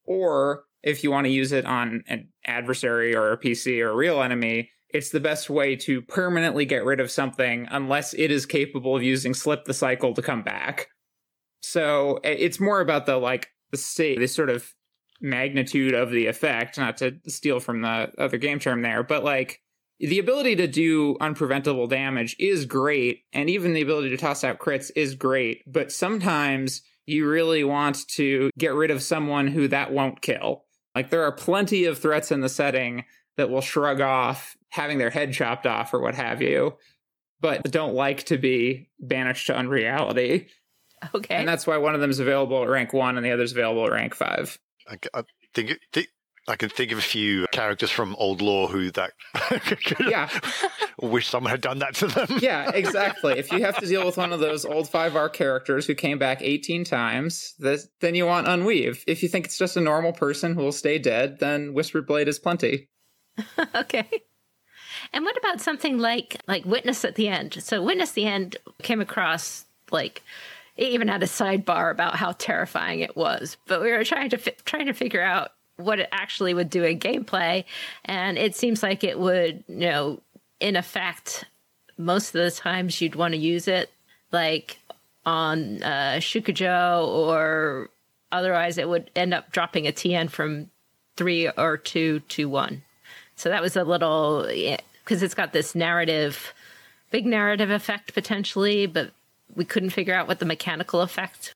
Or 0.04 0.64
if 0.84 1.04
you 1.04 1.12
want 1.12 1.26
to 1.26 1.32
use 1.32 1.52
it 1.52 1.66
on 1.66 2.04
an 2.08 2.30
adversary 2.46 3.16
or 3.16 3.32
a 3.32 3.40
PC 3.40 3.82
or 3.82 3.90
a 3.90 3.96
real 3.96 4.22
enemy, 4.22 4.70
it's 4.90 5.10
the 5.10 5.20
best 5.20 5.50
way 5.50 5.76
to 5.76 6.02
permanently 6.04 6.66
get 6.66 6.86
rid 6.86 7.00
of 7.00 7.12
something 7.12 7.68
unless 7.72 8.14
it 8.14 8.32
is 8.32 8.46
capable 8.46 8.96
of 8.96 9.04
using 9.04 9.34
slip 9.34 9.66
the 9.66 9.74
cycle 9.74 10.14
to 10.14 10.22
come 10.22 10.44
back. 10.44 10.88
So 11.62 12.20
it's 12.24 12.60
more 12.60 12.80
about 12.80 13.06
the 13.06 13.18
like 13.18 13.50
the 13.72 13.78
state, 13.78 14.20
the 14.20 14.28
sort 14.28 14.50
of 14.50 14.74
magnitude 15.20 15.94
of 15.94 16.12
the 16.12 16.28
effect, 16.28 16.78
not 16.78 16.98
to 16.98 17.18
steal 17.28 17.60
from 17.60 17.82
the 17.82 18.12
other 18.18 18.38
game 18.38 18.60
term 18.60 18.82
there, 18.82 19.04
but 19.04 19.24
like 19.24 19.62
the 20.00 20.20
ability 20.20 20.56
to 20.58 20.68
do 20.68 21.16
unpreventable 21.16 21.90
damage 21.90 22.36
is 22.40 22.66
great, 22.66 23.24
and 23.34 23.50
even 23.50 23.74
the 23.74 23.82
ability 23.82 24.10
to 24.10 24.18
toss 24.18 24.44
out 24.44 24.60
crits 24.60 24.92
is 24.96 25.16
great, 25.16 25.64
but 25.66 25.92
sometimes 25.92 26.84
you 27.06 27.28
really 27.28 27.64
want 27.64 28.08
to 28.10 28.52
get 28.58 28.74
rid 28.74 28.92
of 28.92 29.02
someone 29.02 29.48
who 29.48 29.68
that 29.70 29.92
won't 29.92 30.22
kill. 30.22 30.66
Like 30.94 31.10
there 31.10 31.24
are 31.24 31.32
plenty 31.32 31.86
of 31.86 31.98
threats 31.98 32.32
in 32.32 32.42
the 32.42 32.50
setting 32.50 33.06
that 33.38 33.50
will 33.50 33.62
shrug 33.62 34.02
off 34.02 34.56
having 34.70 34.98
their 34.98 35.10
head 35.10 35.34
chopped 35.34 35.66
off 35.66 35.94
or 35.94 36.02
what 36.02 36.16
have 36.16 36.42
you, 36.42 36.76
but 37.40 37.64
don't 37.72 37.94
like 37.94 38.24
to 38.26 38.38
be 38.38 38.90
banished 39.00 39.48
to 39.48 39.58
unreality. 39.58 40.50
Okay. 41.14 41.36
And 41.36 41.48
that's 41.48 41.68
why 41.68 41.78
one 41.78 41.96
of 41.96 42.02
them 42.02 42.10
is 42.10 42.20
available 42.20 42.64
at 42.64 42.70
rank 42.70 42.94
one 42.94 43.18
and 43.18 43.26
the 43.26 43.32
other 43.32 43.44
is 43.44 43.52
available 43.52 43.86
at 43.86 43.92
rank 43.92 44.16
five. 44.16 44.58
I, 44.88 44.98
I 45.14 45.24
think, 45.54 45.78
think 45.94 46.08
I 46.48 46.56
can 46.56 46.70
think 46.70 46.92
of 46.92 46.98
a 46.98 47.02
few 47.02 47.46
characters 47.52 47.92
from 47.92 48.16
old 48.18 48.42
lore 48.42 48.68
who 48.68 48.92
that 48.92 49.12
yeah 50.00 50.30
wish 51.02 51.28
someone 51.28 51.52
had 51.52 51.62
done 51.62 51.80
that 51.80 51.96
to 51.96 52.08
them. 52.08 52.40
yeah, 52.42 52.72
exactly. 52.74 53.38
If 53.38 53.52
you 53.52 53.64
have 53.64 53.78
to 53.78 53.86
deal 53.86 54.06
with 54.06 54.18
one 54.18 54.34
of 54.34 54.40
those 54.40 54.66
old 54.66 54.90
5R 54.90 55.32
characters 55.32 55.86
who 55.86 55.96
came 55.96 56.18
back 56.18 56.42
18 56.42 56.84
times, 56.86 57.54
this, 57.60 57.88
then 58.02 58.16
you 58.16 58.26
want 58.26 58.48
Unweave. 58.48 59.04
If 59.08 59.22
you 59.22 59.30
think 59.30 59.46
it's 59.46 59.58
just 59.58 59.78
a 59.78 59.82
normal 59.82 60.14
person 60.14 60.56
who 60.56 60.62
will 60.62 60.72
stay 60.72 60.98
dead, 60.98 61.40
then 61.40 61.74
Whispered 61.74 62.08
Blade 62.08 62.28
is 62.28 62.40
plenty. 62.40 62.90
okay. 63.76 64.08
And 65.14 65.24
what 65.24 65.38
about 65.38 65.62
something 65.62 66.00
like 66.00 66.42
like 66.48 66.66
Witness 66.66 67.06
at 67.06 67.16
the 67.16 67.28
End? 67.28 67.62
So 67.62 67.84
Witness 67.84 68.10
at 68.10 68.16
the 68.16 68.26
End 68.26 68.58
came 68.82 69.02
across 69.02 69.66
like 69.92 70.24
it 70.78 70.90
even 70.90 71.08
had 71.08 71.24
a 71.24 71.28
sidebar 71.28 71.92
about 71.92 72.16
how 72.16 72.34
terrifying 72.34 73.00
it 73.00 73.16
was. 73.16 73.58
But 73.68 73.82
we 73.82 73.92
were 73.92 74.04
trying 74.04 74.30
to 74.30 74.38
fi- 74.38 74.56
trying 74.66 74.86
to 74.86 74.94
figure 74.94 75.22
out 75.22 75.52
what 75.78 76.00
it 76.00 76.10
actually 76.12 76.54
would 76.54 76.70
do 76.70 76.84
in 76.84 77.00
gameplay, 77.00 77.66
and 78.06 78.38
it 78.38 78.56
seems 78.56 78.82
like 78.82 79.04
it 79.04 79.20
would, 79.20 79.64
you 79.68 79.76
know, 79.78 80.22
in 80.60 80.76
effect, 80.76 81.46
most 81.98 82.34
of 82.36 82.44
the 82.44 82.52
times 82.52 83.00
you'd 83.02 83.16
want 83.16 83.34
to 83.34 83.40
use 83.40 83.68
it 83.68 83.92
like 84.32 84.80
on 85.26 85.82
uh, 85.84 86.18
Shukujo 86.20 87.08
or 87.08 87.90
otherwise 88.32 88.78
it 88.78 88.88
would 88.88 89.10
end 89.16 89.34
up 89.34 89.52
dropping 89.52 89.88
a 89.88 89.92
TN 89.92 90.30
from 90.30 90.70
three 91.16 91.50
or 91.50 91.78
two 91.78 92.20
to 92.22 92.48
one. 92.48 92.84
So 93.36 93.50
that 93.50 93.62
was 93.62 93.76
a 93.76 93.84
little 93.84 94.48
because 95.04 95.24
it's 95.24 95.34
got 95.34 95.54
this 95.54 95.76
narrative, 95.76 96.54
big 97.12 97.26
narrative 97.26 97.70
effect 97.70 98.14
potentially, 98.14 98.86
but 98.86 99.12
we 99.58 99.66
couldn't 99.66 99.90
figure 99.90 100.14
out 100.14 100.28
what 100.28 100.40
the 100.40 100.46
mechanical 100.46 101.02
effect. 101.02 101.54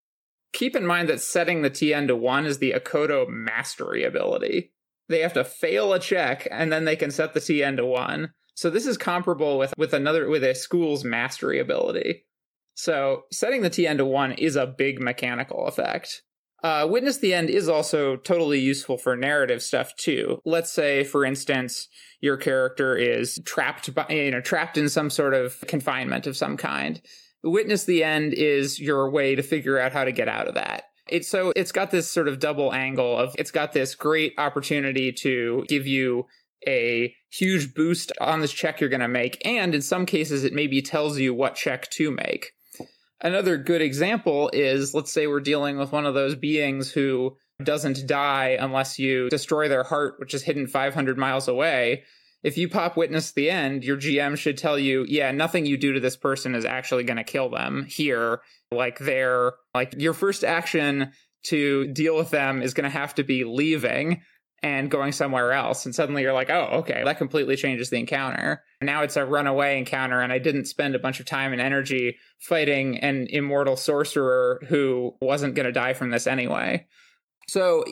Keep 0.54 0.76
in 0.76 0.86
mind 0.86 1.08
that 1.08 1.22
setting 1.22 1.62
the 1.62 1.70
TN 1.70 2.08
to 2.08 2.16
one 2.16 2.46
is 2.46 2.58
the 2.58 2.74
Akodo 2.74 3.30
mastery 3.30 4.04
ability. 4.04 4.74
They 5.08 5.20
have 5.20 5.34
to 5.34 5.46
fail 5.46 5.94
a 5.94 6.00
check 6.00 6.48
and 6.52 6.72
then 6.72 6.84
they 6.84 6.96
can 6.96 7.12
set 7.12 7.34
the 7.34 7.40
TN 7.40 7.78
to 7.78 7.86
one. 7.86 8.32
So 8.56 8.70
this 8.70 8.86
is 8.86 8.98
comparable 8.98 9.58
with 9.58 9.74
with 9.78 9.94
another 9.94 10.28
with 10.28 10.44
a 10.44 10.54
school's 10.54 11.06
mastery 11.06 11.60
ability. 11.60 12.26
So 12.74 13.24
setting 13.32 13.62
the 13.62 13.70
TN 13.70 13.98
to 13.98 14.06
one 14.06 14.34
is 14.34 14.56
a 14.56 14.68
big 14.68 15.00
mechanical 15.00 15.68
effect. 15.68 16.24
Uh, 16.64 16.88
Witness 16.90 17.18
the 17.18 17.34
End 17.34 17.50
is 17.50 17.68
also 17.68 18.18
totally 18.18 18.60
useful 18.60 18.98
for 18.98 19.16
narrative 19.16 19.64
stuff 19.64 19.96
too. 19.96 20.40
Let's 20.46 20.72
say, 20.72 21.04
for 21.04 21.26
instance, 21.26 21.88
your 22.20 22.38
character 22.38 22.96
is 22.96 23.40
trapped 23.46 23.94
by, 23.96 24.06
you 24.10 24.32
know, 24.32 24.42
trapped 24.42 24.78
in 24.78 24.88
some 24.90 25.10
sort 25.10 25.34
of 25.34 25.60
confinement 25.62 26.28
of 26.28 26.38
some 26.38 26.58
kind. 26.58 27.02
Witness 27.44 27.86
the 27.86 28.04
End 28.04 28.34
is 28.34 28.80
your 28.80 29.10
way 29.10 29.36
to 29.36 29.44
figure 29.44 29.80
out 29.80 29.94
how 29.94 30.04
to 30.04 30.12
get 30.12 30.28
out 30.28 30.48
of 30.48 30.56
that. 30.56 30.84
It's 31.08 31.28
so 31.28 31.52
it's 31.56 31.72
got 31.72 31.92
this 31.92 32.10
sort 32.10 32.28
of 32.28 32.40
double 32.40 32.74
angle 32.74 33.18
of 33.18 33.36
it's 33.38 33.52
got 33.52 33.74
this 33.74 33.96
great 33.96 34.34
opportunity 34.38 35.12
to 35.12 35.66
give 35.68 35.88
you 35.88 36.26
a 36.68 37.14
huge 37.32 37.74
boost 37.74 38.12
on 38.22 38.40
this 38.40 38.54
check 38.54 38.80
you're 38.80 38.90
going 38.90 39.02
to 39.02 39.08
make, 39.08 39.42
and 39.46 39.74
in 39.74 39.82
some 39.82 40.06
cases, 40.06 40.44
it 40.44 40.54
maybe 40.54 40.82
tells 40.82 41.18
you 41.18 41.34
what 41.34 41.56
check 41.56 41.90
to 41.92 42.12
make. 42.12 42.52
Another 43.20 43.58
good 43.58 43.82
example 43.82 44.50
is 44.54 44.94
let's 44.94 45.12
say 45.12 45.28
we're 45.28 45.40
dealing 45.40 45.78
with 45.78 45.92
one 45.92 46.06
of 46.06 46.14
those 46.14 46.36
beings 46.36 46.92
who 46.92 47.36
doesn't 47.64 48.08
die 48.08 48.58
unless 48.60 48.98
you 48.98 49.30
destroy 49.30 49.68
their 49.68 49.84
heart, 49.84 50.16
which 50.18 50.34
is 50.34 50.44
hidden 50.44 50.68
500 50.68 51.18
miles 51.18 51.48
away. 51.48 52.04
If 52.44 52.58
you 52.58 52.70
pop 52.70 52.98
witness 52.98 53.32
the 53.32 53.50
end, 53.50 53.84
your 53.84 53.98
GM 53.98 54.38
should 54.38 54.58
tell 54.58 54.80
you, 54.80 55.06
yeah, 55.08 55.32
nothing 55.32 55.66
you 55.66 55.78
do 55.78 55.94
to 55.94 56.00
this 56.00 56.16
person 56.16 56.56
is 56.56 56.66
actually 56.66 57.04
going 57.04 57.18
to 57.18 57.24
kill 57.24 57.50
them 57.50 57.86
here. 57.86 58.42
Like 58.72 59.00
they're 59.00 59.54
like 59.76 59.96
your 59.98 60.14
first 60.14 60.44
action 60.44 61.12
to 61.44 61.88
deal 61.88 62.16
with 62.16 62.32
them 62.32 62.62
is 62.62 62.74
going 62.74 62.90
to 62.90 62.98
have 62.98 63.16
to 63.16 63.24
be 63.24 63.44
leaving 63.44 64.22
and 64.64 64.92
going 64.92 65.12
somewhere 65.12 65.54
else. 65.54 65.86
And 65.86 65.96
suddenly 65.96 66.22
you're 66.22 66.34
like, 66.34 66.50
oh, 66.50 66.68
okay, 66.80 67.02
that 67.04 67.18
completely 67.18 67.56
changes 67.56 67.90
the 67.90 67.98
encounter. 67.98 68.64
Now 68.82 69.02
it's 69.02 69.18
a 69.18 69.26
runaway 69.26 69.78
encounter, 69.78 70.22
and 70.22 70.32
I 70.32 70.38
didn't 70.38 70.66
spend 70.66 70.94
a 70.94 71.00
bunch 71.00 71.20
of 71.20 71.26
time 71.26 71.52
and 71.52 71.62
energy 71.62 72.18
fighting 72.40 72.98
an 73.00 73.28
immortal 73.30 73.76
sorcerer 73.76 74.62
who 74.68 75.16
wasn't 75.20 75.56
going 75.56 75.66
to 75.66 75.72
die 75.72 75.94
from 75.94 76.12
this 76.12 76.28
anyway. 76.28 76.86
So, 77.48 77.84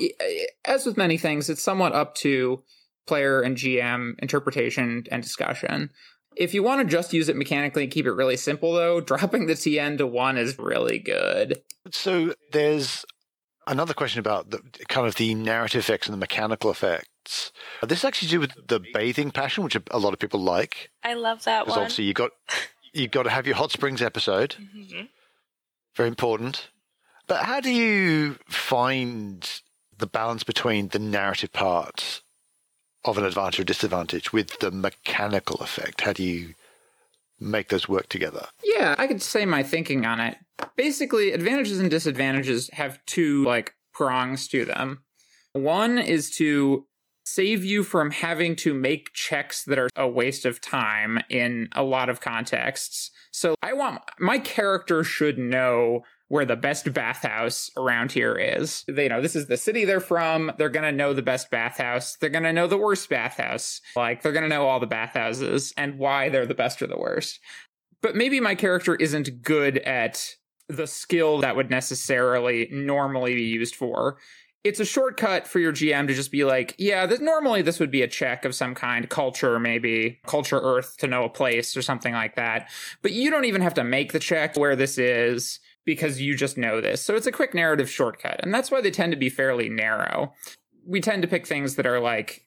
as 0.64 0.86
with 0.86 0.96
many 0.96 1.18
things, 1.18 1.50
it's 1.50 1.64
somewhat 1.64 1.94
up 1.94 2.16
to 2.16 2.64
player 3.10 3.42
and 3.42 3.58
GM 3.58 4.18
interpretation 4.20 5.06
and 5.12 5.22
discussion. 5.22 5.90
If 6.38 6.54
you 6.54 6.64
want 6.64 6.82
to 6.82 6.88
just 6.88 7.12
use 7.12 7.28
it 7.28 7.36
mechanically 7.36 7.84
and 7.84 7.92
keep 7.92 8.06
it 8.06 8.14
really 8.14 8.38
simple, 8.38 8.72
though, 8.72 9.02
dropping 9.12 9.48
the 9.48 9.54
TN 9.54 9.98
to 9.98 10.08
one 10.08 10.38
is 10.38 10.58
really 10.58 11.00
good. 11.00 11.62
So 11.92 12.34
there's 12.54 13.04
another 13.68 13.94
question 13.94 14.20
about 14.20 14.52
the 14.52 14.62
kind 14.88 15.08
of 15.08 15.16
the 15.16 15.34
narrative 15.34 15.80
effects 15.80 16.08
and 16.08 16.14
the 16.14 16.20
mechanical 16.20 16.70
effects. 16.70 17.52
This 17.84 18.06
actually 18.06 18.28
to 18.28 18.32
do 18.32 18.40
with 18.40 18.68
the 18.68 18.80
bathing 18.94 19.32
passion, 19.32 19.64
which 19.64 19.76
a 19.92 20.00
lot 20.00 20.14
of 20.14 20.20
people 20.20 20.40
like. 20.40 20.92
I 21.04 21.16
love 21.16 21.44
that 21.44 21.66
because 21.66 21.78
one. 21.78 21.84
obviously 21.84 22.06
you 22.06 22.14
got 22.14 22.32
you 22.94 23.08
got 23.08 23.24
to 23.24 23.30
have 23.32 23.48
your 23.48 23.56
hot 23.56 23.72
springs 23.72 24.02
episode. 24.02 24.56
Mm-hmm. 24.76 25.06
Very 25.96 26.10
important. 26.10 26.70
But 27.28 27.44
how 27.44 27.60
do 27.60 27.72
you 27.72 28.38
find 28.48 29.62
the 29.98 30.08
balance 30.08 30.44
between 30.44 30.88
the 30.90 31.00
narrative 31.00 31.54
part 31.54 32.22
of 33.06 33.18
an 33.18 33.26
advantage 33.26 33.60
or 33.60 33.64
disadvantage 33.64 34.34
with 34.34 34.60
the 34.60 34.72
mechanical 34.72 35.58
effect? 35.58 36.02
How 36.02 36.14
do 36.14 36.24
you 36.24 36.54
make 37.40 37.70
those 37.70 37.88
work 37.88 38.10
together? 38.10 38.48
Yeah, 38.64 38.96
I 38.98 39.08
could 39.08 39.22
say 39.22 39.46
my 39.46 39.64
thinking 39.64 40.06
on 40.06 40.20
it. 40.20 40.38
Basically, 40.76 41.32
advantages 41.32 41.80
and 41.80 41.90
disadvantages 41.90 42.70
have 42.74 43.00
two 43.06 43.44
like 43.46 43.74
prongs 43.94 44.48
to 44.50 44.66
them. 44.66 45.04
One 45.54 45.98
is 45.98 46.30
to 46.38 46.86
save 47.26 47.64
you 47.64 47.84
from 47.84 48.12
having 48.12 48.56
to 48.56 48.74
make 48.74 49.14
checks 49.14 49.64
that 49.64 49.78
are 49.78 49.90
a 49.96 50.08
waste 50.08 50.46
of 50.46 50.60
time 50.60 51.20
in 51.30 51.70
a 51.74 51.84
lot 51.84 52.10
of 52.10 52.22
contexts. 52.22 53.12
So 53.32 53.56
I 53.62 53.74
want 53.74 54.02
my 54.20 54.40
character 54.40 55.04
should 55.04 55.38
know 55.38 56.04
where 56.30 56.46
the 56.46 56.56
best 56.56 56.92
bathhouse 56.94 57.70
around 57.76 58.12
here 58.12 58.36
is. 58.36 58.86
They 58.88 59.08
know 59.08 59.22
this 59.22 59.36
is 59.36 59.48
the 59.48 59.58
city 59.58 59.84
they're 59.84 60.00
from. 60.00 60.52
They're 60.58 60.70
going 60.70 60.86
to 60.86 60.92
know 60.92 61.14
the 61.14 61.22
best 61.22 61.52
bathhouse. 61.52 62.16
They're 62.16 62.30
going 62.30 62.44
to 62.44 62.54
know 62.54 62.68
the 62.68 62.78
worst 62.78 63.10
bathhouse. 63.10 63.82
Like 63.96 64.22
they're 64.22 64.32
going 64.32 64.44
to 64.44 64.50
know 64.50 64.68
all 64.68 64.80
the 64.80 64.88
bathhouses 64.88 65.74
and 65.76 65.98
why 65.98 66.30
they're 66.30 66.46
the 66.46 66.54
best 66.54 66.82
or 66.82 66.88
the 66.88 66.98
worst. 66.98 67.40
But 68.02 68.16
maybe 68.16 68.40
my 68.40 68.56
character 68.56 68.96
isn't 68.96 69.42
good 69.42 69.80
at 69.80 70.36
the 70.70 70.88
skill 70.88 71.40
that 71.40 71.56
would 71.56 71.72
necessarily 71.72 72.70
normally 72.72 73.34
be 73.34 73.44
used 73.44 73.76
for. 73.76 74.18
It's 74.64 74.80
a 74.80 74.86
shortcut 74.86 75.48
for 75.48 75.58
your 75.58 75.72
GM 75.72 76.06
to 76.08 76.14
just 76.14 76.32
be 76.32 76.44
like, 76.44 76.76
yeah, 76.78 77.06
this, 77.06 77.22
normally 77.22 77.62
this 77.64 77.80
would 77.80 77.92
be 77.92 78.04
a 78.04 78.08
check 78.08 78.46
of 78.46 78.54
some 78.54 78.76
kind, 78.76 79.10
culture 79.10 79.58
maybe, 79.58 80.20
culture 80.28 80.60
earth 80.60 80.98
to 80.98 81.08
know 81.08 81.24
a 81.24 81.30
place 81.30 81.76
or 81.76 81.82
something 81.82 82.14
like 82.14 82.36
that. 82.36 82.70
But 83.02 83.14
you 83.14 83.32
don't 83.32 83.46
even 83.46 83.62
have 83.62 83.74
to 83.76 83.84
make 83.84 84.12
the 84.12 84.20
check 84.20 84.58
where 84.58 84.76
this 84.76 84.98
is 84.98 85.60
because 85.90 86.22
you 86.22 86.36
just 86.36 86.56
know 86.56 86.80
this. 86.82 87.02
So 87.02 87.16
it's 87.16 87.26
a 87.26 87.32
quick 87.32 87.56
narrative 87.56 87.90
shortcut. 87.90 88.40
And 88.44 88.54
that's 88.54 88.70
why 88.70 88.80
they 88.80 88.92
tend 88.92 89.12
to 89.12 89.18
be 89.18 89.28
fairly 89.28 89.70
narrow. 89.70 90.34
We 90.86 91.02
tend 91.02 91.24
to 91.24 91.28
pick 91.28 91.48
things 91.48 91.78
that 91.78 91.88
are 91.88 92.00
like 92.00 92.46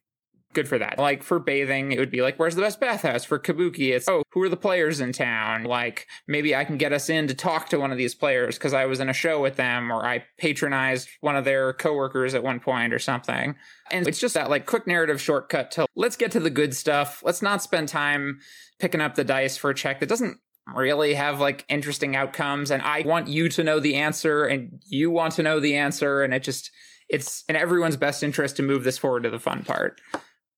good 0.52 0.68
for 0.68 0.78
that. 0.78 0.96
Like 0.96 1.24
for 1.24 1.40
bathing, 1.40 1.90
it 1.90 1.98
would 1.98 2.12
be 2.12 2.22
like, 2.22 2.38
where's 2.38 2.54
the 2.54 2.62
best 2.62 2.78
bathhouse? 2.78 3.24
For 3.24 3.40
Kabuki, 3.40 3.90
it's, 3.92 4.08
oh, 4.08 4.22
who 4.30 4.40
are 4.42 4.48
the 4.48 4.56
players 4.56 5.00
in 5.00 5.10
town? 5.10 5.64
Like 5.64 6.06
maybe 6.28 6.54
I 6.54 6.64
can 6.64 6.76
get 6.76 6.92
us 6.92 7.08
in 7.08 7.26
to 7.26 7.34
talk 7.34 7.68
to 7.70 7.80
one 7.80 7.90
of 7.90 7.98
these 7.98 8.14
players 8.14 8.58
because 8.58 8.74
I 8.74 8.86
was 8.86 9.00
in 9.00 9.08
a 9.08 9.12
show 9.12 9.42
with 9.42 9.56
them 9.56 9.90
or 9.90 10.06
I 10.06 10.22
patronized 10.38 11.08
one 11.20 11.34
of 11.34 11.44
their 11.44 11.72
coworkers 11.72 12.34
at 12.34 12.44
one 12.44 12.60
point 12.60 12.94
or 12.94 13.00
something. 13.00 13.56
And 13.90 14.06
it's 14.06 14.20
just 14.20 14.34
that 14.34 14.50
like 14.50 14.66
quick 14.66 14.86
narrative 14.86 15.20
shortcut 15.20 15.72
to 15.72 15.86
let's 15.96 16.14
get 16.14 16.30
to 16.30 16.40
the 16.40 16.48
good 16.48 16.76
stuff. 16.76 17.24
Let's 17.24 17.42
not 17.42 17.60
spend 17.60 17.88
time 17.88 18.38
picking 18.78 19.00
up 19.00 19.16
the 19.16 19.24
dice 19.24 19.56
for 19.56 19.70
a 19.70 19.74
check 19.74 19.98
that 19.98 20.08
doesn't 20.08 20.38
really 20.74 21.14
have 21.14 21.40
like 21.40 21.64
interesting 21.68 22.16
outcomes 22.16 22.70
and 22.70 22.82
I 22.82 23.02
want 23.02 23.28
you 23.28 23.48
to 23.50 23.64
know 23.64 23.80
the 23.80 23.96
answer 23.96 24.44
and 24.44 24.80
you 24.86 25.10
want 25.10 25.34
to 25.34 25.42
know 25.42 25.60
the 25.60 25.76
answer 25.76 26.22
and 26.22 26.32
it 26.32 26.42
just 26.42 26.70
it's 27.08 27.44
in 27.48 27.56
everyone's 27.56 27.96
best 27.96 28.22
interest 28.22 28.56
to 28.56 28.62
move 28.62 28.84
this 28.84 28.96
forward 28.96 29.24
to 29.24 29.30
the 29.30 29.38
fun 29.38 29.64
part. 29.64 30.00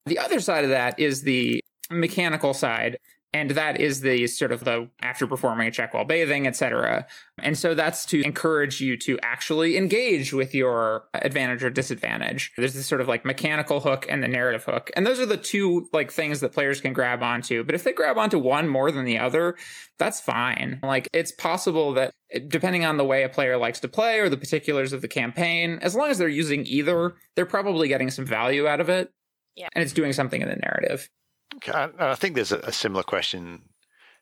The 0.07 0.19
other 0.19 0.41
side 0.41 0.65
of 0.65 0.71
that 0.71 1.01
is 1.01 1.23
the 1.23 1.61
mechanical 1.91 2.55
side 2.55 2.99
and 3.35 3.51
that 3.51 3.79
is 3.81 4.01
the 4.01 4.27
sort 4.27 4.53
of 4.53 4.65
the 4.65 4.89
after 5.03 5.27
performing 5.27 5.69
a 5.69 5.71
check 5.71 5.93
while 5.93 6.05
bathing 6.05 6.47
etc 6.47 7.07
and 7.43 7.59
so 7.59 7.75
that's 7.75 8.07
to 8.07 8.23
encourage 8.23 8.81
you 8.81 8.97
to 8.99 9.19
actually 9.23 9.77
engage 9.77 10.33
with 10.33 10.55
your 10.55 11.05
advantage 11.15 11.65
or 11.65 11.71
disadvantage. 11.71 12.53
There's 12.57 12.75
this 12.75 12.87
sort 12.87 13.01
of 13.01 13.09
like 13.09 13.25
mechanical 13.25 13.81
hook 13.81 14.07
and 14.09 14.23
the 14.23 14.29
narrative 14.29 14.65
hook. 14.65 14.91
And 14.95 15.05
those 15.05 15.19
are 15.19 15.27
the 15.27 15.37
two 15.37 15.89
like 15.93 16.13
things 16.13 16.41
that 16.41 16.53
players 16.53 16.81
can 16.81 16.93
grab 16.93 17.23
onto. 17.23 17.65
But 17.65 17.75
if 17.75 17.83
they 17.83 17.93
grab 17.93 18.19
onto 18.19 18.39
one 18.39 18.69
more 18.69 18.93
than 18.93 19.05
the 19.05 19.19
other 19.19 19.57
that's 19.99 20.21
fine. 20.21 20.81
Like 20.83 21.09
it's 21.13 21.33
possible 21.33 21.93
that 21.95 22.13
depending 22.49 22.85
on 22.85 22.97
the 22.97 23.05
way 23.05 23.25
a 23.25 23.29
player 23.29 23.57
likes 23.57 23.81
to 23.81 23.89
play 23.89 24.21
or 24.21 24.29
the 24.29 24.37
particulars 24.37 24.93
of 24.93 25.03
the 25.03 25.09
campaign 25.09 25.79
as 25.83 25.95
long 25.95 26.11
as 26.11 26.19
they're 26.19 26.29
using 26.29 26.67
either 26.67 27.15
they're 27.35 27.47
probably 27.47 27.89
getting 27.89 28.11
some 28.11 28.25
value 28.25 28.67
out 28.67 28.81
of 28.81 28.89
it. 28.89 29.13
Yeah. 29.57 29.69
and 29.73 29.85
it's 29.85 29.93
doing 29.93 30.13
something 30.13 30.43
in 30.43 30.49
the 30.49 30.57
narrative 30.57 31.09
Okay, 31.57 31.73
I 31.99 32.15
think 32.15 32.35
there's 32.35 32.53
a, 32.53 32.73
similar 32.73 33.03
question 33.03 33.63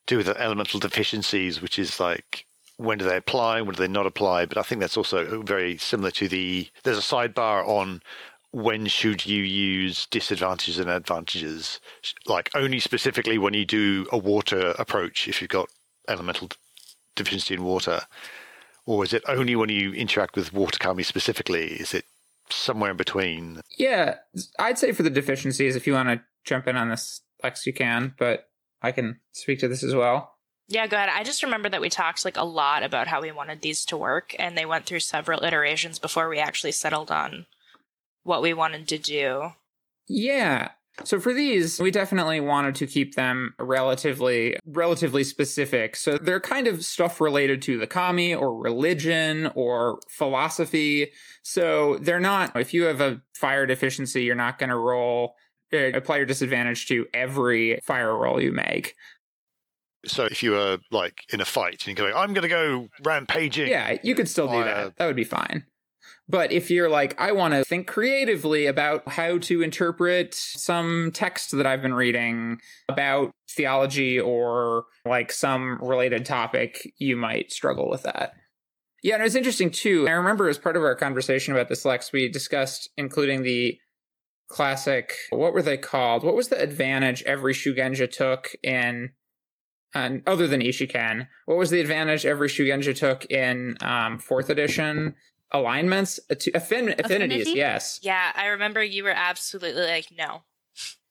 to 0.06 0.18
with 0.18 0.26
the 0.26 0.40
elemental 0.40 0.80
deficiencies, 0.80 1.62
which 1.62 1.78
is 1.78 1.98
like 1.98 2.46
when 2.76 2.98
do 2.98 3.04
they 3.04 3.16
apply, 3.16 3.58
and 3.58 3.66
when 3.66 3.74
do 3.74 3.82
they 3.82 3.88
not 3.88 4.06
apply? 4.06 4.46
But 4.46 4.58
I 4.58 4.62
think 4.62 4.80
that's 4.80 4.96
also 4.96 5.42
very 5.42 5.78
similar 5.78 6.10
to 6.12 6.28
the. 6.28 6.68
There's 6.82 6.98
a 6.98 7.00
sidebar 7.00 7.66
on 7.66 8.02
when 8.52 8.86
should 8.86 9.24
you 9.24 9.42
use 9.42 10.06
disadvantages 10.06 10.78
and 10.78 10.90
advantages, 10.90 11.80
like 12.26 12.50
only 12.54 12.80
specifically 12.80 13.38
when 13.38 13.54
you 13.54 13.64
do 13.64 14.06
a 14.12 14.18
water 14.18 14.74
approach 14.78 15.26
if 15.26 15.40
you've 15.40 15.50
got 15.50 15.70
elemental 16.08 16.50
deficiency 17.16 17.54
in 17.54 17.64
water, 17.64 18.02
or 18.84 19.04
is 19.04 19.12
it 19.12 19.22
only 19.26 19.56
when 19.56 19.70
you 19.70 19.92
interact 19.92 20.36
with 20.36 20.52
water 20.52 20.78
kami 20.78 21.02
specifically? 21.02 21.72
Is 21.72 21.94
it 21.94 22.04
somewhere 22.50 22.90
in 22.90 22.96
between? 22.96 23.62
Yeah, 23.78 24.16
I'd 24.58 24.78
say 24.78 24.92
for 24.92 25.02
the 25.02 25.10
deficiencies, 25.10 25.76
if 25.76 25.86
you 25.86 25.94
want 25.94 26.08
to 26.10 26.20
jump 26.44 26.66
in 26.66 26.76
on 26.76 26.88
this 26.88 27.22
Lex, 27.42 27.66
you 27.66 27.72
can, 27.72 28.14
but 28.18 28.48
I 28.80 28.92
can 28.92 29.20
speak 29.32 29.60
to 29.60 29.68
this 29.68 29.82
as 29.82 29.94
well. 29.94 30.36
Yeah, 30.68 30.86
go 30.86 30.96
ahead. 30.96 31.10
I 31.12 31.24
just 31.24 31.42
remember 31.42 31.68
that 31.68 31.80
we 31.80 31.90
talked 31.90 32.24
like 32.24 32.36
a 32.36 32.44
lot 32.44 32.82
about 32.82 33.08
how 33.08 33.20
we 33.20 33.32
wanted 33.32 33.60
these 33.60 33.84
to 33.86 33.96
work, 33.96 34.34
and 34.38 34.56
they 34.56 34.64
went 34.64 34.86
through 34.86 35.00
several 35.00 35.44
iterations 35.44 35.98
before 35.98 36.28
we 36.28 36.38
actually 36.38 36.72
settled 36.72 37.10
on 37.10 37.46
what 38.22 38.42
we 38.42 38.54
wanted 38.54 38.88
to 38.88 38.98
do. 38.98 39.50
Yeah. 40.08 40.70
So 41.04 41.18
for 41.18 41.32
these, 41.32 41.80
we 41.80 41.90
definitely 41.90 42.40
wanted 42.40 42.74
to 42.76 42.86
keep 42.86 43.14
them 43.14 43.54
relatively 43.58 44.58
relatively 44.66 45.24
specific. 45.24 45.96
So 45.96 46.18
they're 46.18 46.40
kind 46.40 46.66
of 46.66 46.84
stuff 46.84 47.20
related 47.20 47.62
to 47.62 47.78
the 47.78 47.86
kami 47.86 48.34
or 48.34 48.54
religion 48.54 49.50
or 49.54 50.00
philosophy. 50.10 51.12
So 51.42 51.96
they're 51.96 52.20
not 52.20 52.54
if 52.56 52.74
you 52.74 52.84
have 52.84 53.00
a 53.00 53.22
fire 53.34 53.66
deficiency, 53.66 54.22
you're 54.24 54.34
not 54.34 54.58
going 54.58 54.70
to 54.70 54.76
roll 54.76 55.34
uh, 55.72 55.96
apply 55.96 56.18
your 56.18 56.26
disadvantage 56.26 56.86
to 56.88 57.06
every 57.14 57.80
fire 57.84 58.16
roll 58.16 58.40
you 58.40 58.52
make. 58.52 58.94
So 60.04 60.24
if 60.24 60.42
you 60.42 60.52
were 60.52 60.78
like 60.90 61.22
in 61.32 61.40
a 61.40 61.44
fight 61.44 61.86
and 61.86 61.96
you 61.98 62.04
go, 62.04 62.16
I'm 62.16 62.32
going 62.32 62.42
to 62.42 62.48
go 62.48 62.88
rampaging. 63.04 63.68
Yeah, 63.68 63.98
you 64.02 64.14
could 64.14 64.28
still 64.28 64.46
do 64.48 64.54
Fire. 64.54 64.64
that. 64.64 64.96
That 64.96 65.06
would 65.06 65.16
be 65.16 65.24
fine. 65.24 65.64
But 66.28 66.50
if 66.52 66.70
you're 66.70 66.88
like, 66.88 67.20
I 67.20 67.32
want 67.32 67.54
to 67.54 67.64
think 67.64 67.86
creatively 67.86 68.66
about 68.66 69.06
how 69.08 69.38
to 69.38 69.62
interpret 69.62 70.34
some 70.34 71.10
text 71.12 71.56
that 71.56 71.66
I've 71.66 71.82
been 71.82 71.94
reading 71.94 72.58
about 72.88 73.32
theology 73.50 74.18
or 74.18 74.84
like 75.04 75.30
some 75.30 75.78
related 75.82 76.24
topic, 76.24 76.92
you 76.98 77.16
might 77.16 77.52
struggle 77.52 77.88
with 77.90 78.04
that. 78.04 78.32
Yeah, 79.02 79.14
and 79.14 79.22
it 79.22 79.24
was 79.24 79.36
interesting 79.36 79.70
too. 79.70 80.08
I 80.08 80.12
remember 80.12 80.48
as 80.48 80.58
part 80.58 80.76
of 80.76 80.82
our 80.82 80.94
conversation 80.94 81.52
about 81.52 81.68
this, 81.68 81.84
Lex, 81.84 82.12
we 82.12 82.28
discussed 82.28 82.88
including 82.96 83.42
the 83.42 83.78
classic, 84.52 85.14
what 85.30 85.52
were 85.52 85.62
they 85.62 85.76
called? 85.76 86.22
What 86.22 86.34
was 86.36 86.48
the 86.48 86.60
advantage 86.60 87.22
every 87.24 87.54
Shugenja 87.54 88.10
took 88.10 88.54
in 88.62 89.10
and 89.94 90.22
other 90.26 90.46
than 90.46 90.60
Ishiken, 90.60 91.28
what 91.46 91.58
was 91.58 91.70
the 91.70 91.80
advantage 91.80 92.24
every 92.24 92.48
Shugenja 92.48 92.96
took 92.96 93.24
in 93.26 93.76
um, 93.82 94.18
fourth 94.18 94.48
edition? 94.50 95.14
Alignments, 95.54 96.18
affin- 96.30 96.98
affinities, 96.98 97.42
Affinity? 97.42 97.50
yes, 97.52 98.00
Yeah, 98.02 98.32
I 98.34 98.46
remember 98.46 98.82
you 98.82 99.04
were 99.04 99.10
absolutely 99.14 99.82
like, 99.82 100.06
no, 100.16 100.44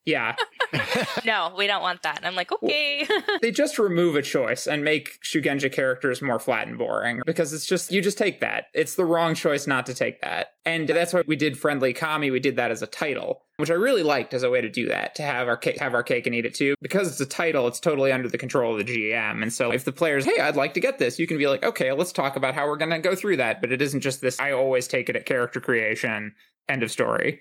yeah. 0.06 0.36
no, 1.26 1.54
we 1.58 1.68
don't 1.68 1.82
want 1.82 2.02
that. 2.04 2.18
And 2.18 2.26
I'm 2.26 2.36
like, 2.36 2.52
okay. 2.52 3.08
they 3.42 3.52
just 3.52 3.78
remove 3.78 4.16
a 4.16 4.22
choice 4.22 4.66
and 4.66 4.84
make 4.84 5.20
Shugenja 5.22 5.72
characters 5.72 6.22
more 6.22 6.40
flat 6.40 6.68
and 6.68 6.78
boring 6.78 7.22
because 7.26 7.54
it's 7.54 7.66
just 7.66 7.92
you 7.92 8.02
just 8.02 8.18
take 8.18 8.40
that. 8.40 8.66
It's 8.74 8.96
the 8.96 9.06
wrong 9.06 9.36
choice 9.36 9.68
not 9.68 9.86
to 9.88 9.94
take 9.94 10.22
that, 10.22 10.54
and 10.66 10.88
that's 10.88 11.14
why 11.14 11.24
we 11.28 11.36
did 11.36 11.58
friendly 11.58 11.94
kami. 11.94 12.32
We 12.32 12.40
did 12.40 12.56
that 12.56 12.72
as 12.72 12.82
a 12.82 12.88
title, 12.88 13.44
which 13.58 13.70
I 13.70 13.76
really 13.76 14.02
liked 14.02 14.34
as 14.34 14.44
a 14.44 14.50
way 14.50 14.62
to 14.62 14.70
do 14.70 14.88
that 14.88 15.14
to 15.16 15.24
have 15.24 15.48
our 15.48 15.58
cake, 15.58 15.80
have 15.80 15.94
our 15.94 16.04
cake 16.04 16.26
and 16.26 16.34
eat 16.34 16.46
it 16.46 16.56
too. 16.56 16.76
Because 16.82 17.08
it's 17.10 17.22
a 17.22 17.26
title, 17.26 17.68
it's 17.68 17.80
totally 17.80 18.12
under 18.12 18.30
the 18.30 18.38
control 18.38 18.80
of 18.80 18.86
the 18.86 19.12
GM, 19.12 19.42
and 19.42 19.54
so 19.54 19.72
if 19.72 19.86
the 19.86 19.92
players, 19.92 20.26
hey, 20.26 20.40
I'd 20.40 20.56
like 20.56 20.74
to 20.76 20.80
get 20.80 20.98
this, 20.98 21.20
you 21.20 21.28
can 21.28 21.38
be 21.38 21.48
like, 21.48 21.64
okay, 21.64 21.92
let's 21.92 22.12
talk 22.12 22.36
about 22.36 22.56
how 22.56 22.66
we're 22.66 22.78
going 22.78 22.92
to 22.92 23.00
go 23.00 23.16
through 23.16 23.38
that. 23.38 23.62
But 23.62 23.72
it 23.72 23.82
isn't 23.82 24.02
just 24.02 24.22
this. 24.22 24.40
I 24.40 24.52
always 24.52 24.88
take 24.88 25.10
it 25.10 25.16
at 25.16 25.26
character 25.26 25.60
creation. 25.60 26.34
End 26.70 26.82
of 26.82 26.92
story. 26.92 27.40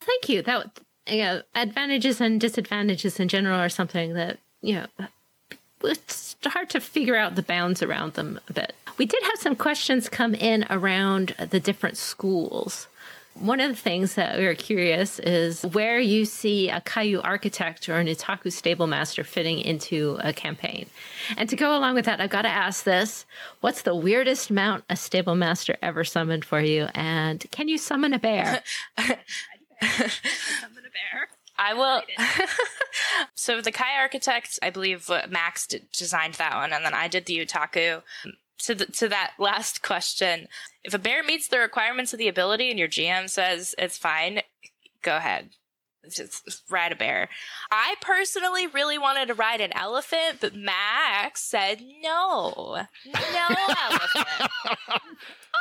Thank 0.00 0.28
you. 0.28 0.42
That 0.42 0.78
you 1.08 1.18
know, 1.18 1.42
advantages 1.54 2.20
and 2.20 2.40
disadvantages 2.40 3.20
in 3.20 3.28
general 3.28 3.58
are 3.58 3.68
something 3.68 4.14
that 4.14 4.38
you 4.62 4.74
know 4.74 5.06
it's 5.82 6.36
hard 6.44 6.70
to 6.70 6.80
figure 6.80 7.16
out 7.16 7.34
the 7.34 7.42
bounds 7.42 7.82
around 7.82 8.14
them 8.14 8.40
a 8.48 8.52
bit. 8.52 8.74
We 8.96 9.06
did 9.06 9.22
have 9.24 9.38
some 9.38 9.56
questions 9.56 10.08
come 10.08 10.34
in 10.34 10.66
around 10.70 11.34
the 11.38 11.60
different 11.60 11.96
schools. 11.96 12.86
One 13.34 13.58
of 13.58 13.68
the 13.68 13.76
things 13.76 14.14
that 14.14 14.38
we 14.38 14.44
were 14.44 14.54
curious 14.54 15.18
is 15.18 15.64
where 15.64 15.98
you 15.98 16.24
see 16.24 16.70
a 16.70 16.80
Kaiu 16.80 17.20
architect 17.24 17.88
or 17.88 17.94
an 17.94 18.06
Utaku 18.06 18.52
stable 18.52 18.86
master 18.86 19.24
fitting 19.24 19.58
into 19.58 20.16
a 20.20 20.32
campaign. 20.32 20.86
And 21.36 21.48
to 21.48 21.56
go 21.56 21.76
along 21.76 21.96
with 21.96 22.04
that, 22.04 22.20
I've 22.20 22.30
got 22.30 22.42
to 22.42 22.48
ask 22.48 22.84
this 22.84 23.26
What's 23.60 23.82
the 23.82 23.94
weirdest 23.94 24.52
mount 24.52 24.84
a 24.88 24.94
stable 24.94 25.34
master 25.34 25.76
ever 25.82 26.04
summoned 26.04 26.44
for 26.44 26.60
you? 26.60 26.86
And 26.94 27.44
can 27.50 27.66
you 27.66 27.76
summon 27.76 28.14
a 28.14 28.20
bear? 28.20 28.62
I 31.56 31.74
will. 31.74 32.02
so 33.34 33.60
the 33.60 33.72
Kaiu 33.72 33.98
Architect, 33.98 34.58
I 34.62 34.70
believe 34.70 35.08
uh, 35.08 35.22
Max 35.28 35.66
d- 35.66 35.82
designed 35.92 36.34
that 36.34 36.56
one, 36.56 36.72
and 36.72 36.84
then 36.84 36.94
I 36.94 37.08
did 37.08 37.26
the 37.26 37.38
Utaku. 37.38 38.02
To 38.58 38.74
the, 38.74 38.86
to 38.86 39.08
that 39.08 39.32
last 39.38 39.82
question, 39.82 40.48
if 40.82 40.94
a 40.94 40.98
bear 40.98 41.22
meets 41.22 41.48
the 41.48 41.58
requirements 41.58 42.12
of 42.12 42.18
the 42.18 42.28
ability 42.28 42.70
and 42.70 42.78
your 42.78 42.88
GM 42.88 43.28
says 43.28 43.74
it's 43.78 43.98
fine, 43.98 44.40
go 45.02 45.16
ahead. 45.16 45.50
Just 46.10 46.62
ride 46.68 46.92
a 46.92 46.96
bear. 46.96 47.30
I 47.70 47.94
personally 48.02 48.66
really 48.66 48.98
wanted 48.98 49.28
to 49.28 49.34
ride 49.34 49.62
an 49.62 49.72
elephant, 49.74 50.38
but 50.40 50.54
Max 50.54 51.40
said 51.40 51.80
no, 52.02 52.84
no 53.06 53.56
elephant. 53.90 54.50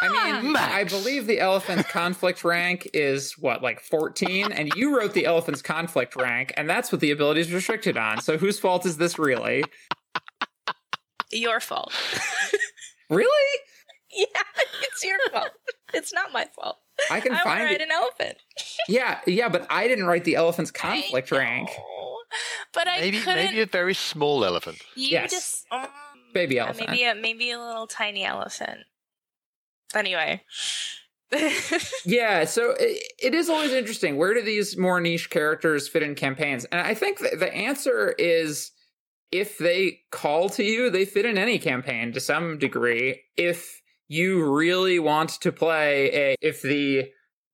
I 0.04 0.42
mean, 0.42 0.56
I 0.56 0.84
believe 0.84 1.28
the 1.28 1.40
elephant's 1.40 1.90
conflict 1.90 2.44
rank 2.44 2.90
is 2.94 3.38
what, 3.38 3.62
like 3.64 3.80
14? 3.80 4.52
And 4.52 4.72
you 4.76 4.98
wrote 4.98 5.14
the 5.14 5.26
elephant's 5.26 5.62
conflict 5.62 6.16
rank, 6.16 6.54
and 6.58 6.70
that's 6.70 6.92
what 6.92 7.02
the 7.02 7.12
ability 7.12 7.42
is 7.42 7.52
restricted 7.54 7.98
on. 7.98 8.22
So 8.22 8.38
whose 8.38 8.60
fault 8.60 8.86
is 8.86 8.98
this 8.98 9.18
really? 9.18 9.64
Your 11.32 11.60
fault. 11.60 11.94
Really? 13.10 13.60
yeah, 14.12 14.26
it's 14.84 15.04
your 15.04 15.18
fault. 15.32 15.50
It's 15.94 16.14
not 16.14 16.32
my 16.32 16.46
fault. 16.56 16.78
I 17.10 17.20
can 17.20 17.34
I 17.34 17.44
find 17.44 17.64
ride 17.64 17.76
it. 17.76 17.82
an 17.82 17.92
elephant. 17.92 18.38
Yeah, 18.88 19.20
yeah, 19.26 19.50
but 19.50 19.66
I 19.70 19.88
didn't 19.88 20.06
write 20.06 20.24
the 20.26 20.36
elephant's 20.36 20.72
conflict 20.72 21.32
I 21.34 21.38
rank. 21.38 21.70
But 22.74 22.88
I 22.88 23.00
maybe 23.02 23.20
couldn't. 23.20 23.46
maybe 23.46 23.62
a 23.62 23.66
very 23.66 23.94
small 23.94 24.44
elephant. 24.46 24.80
you 24.96 25.10
Yes. 25.10 25.32
just 25.32 25.66
um, 25.72 25.88
Baby 26.34 26.58
elephant. 26.60 26.90
maybe 26.90 27.04
a 27.04 27.14
maybe 27.16 27.52
a 27.52 27.60
little 27.60 27.86
tiny 27.88 28.24
elephant. 28.26 28.80
Anyway, 29.96 30.42
Yeah, 32.06 32.46
so 32.46 32.72
it, 32.80 33.04
it 33.22 33.34
is 33.34 33.50
always 33.50 33.72
interesting. 33.72 34.18
Where 34.18 34.34
do 34.34 34.42
these 34.42 34.78
more 34.78 35.00
niche 35.00 35.30
characters 35.30 35.88
fit 35.88 36.04
in 36.04 36.16
campaigns? 36.16 36.66
And 36.66 36.82
I 36.82 36.94
think 36.94 37.20
th- 37.20 37.40
the 37.40 37.54
answer 37.54 38.14
is 38.18 38.72
if 39.32 39.58
they 39.58 40.02
call 40.12 40.50
to 40.50 40.64
you, 40.64 40.90
they 40.90 41.06
fit 41.06 41.26
in 41.26 41.38
any 41.38 41.60
campaign 41.60 42.12
to 42.14 42.20
some 42.20 42.60
degree. 42.60 43.22
If 43.36 43.82
you 44.08 44.48
really 44.54 45.00
want 45.00 45.42
to 45.42 45.52
play 45.52 46.12
a, 46.14 46.36
if 46.42 46.62
the 46.62 47.10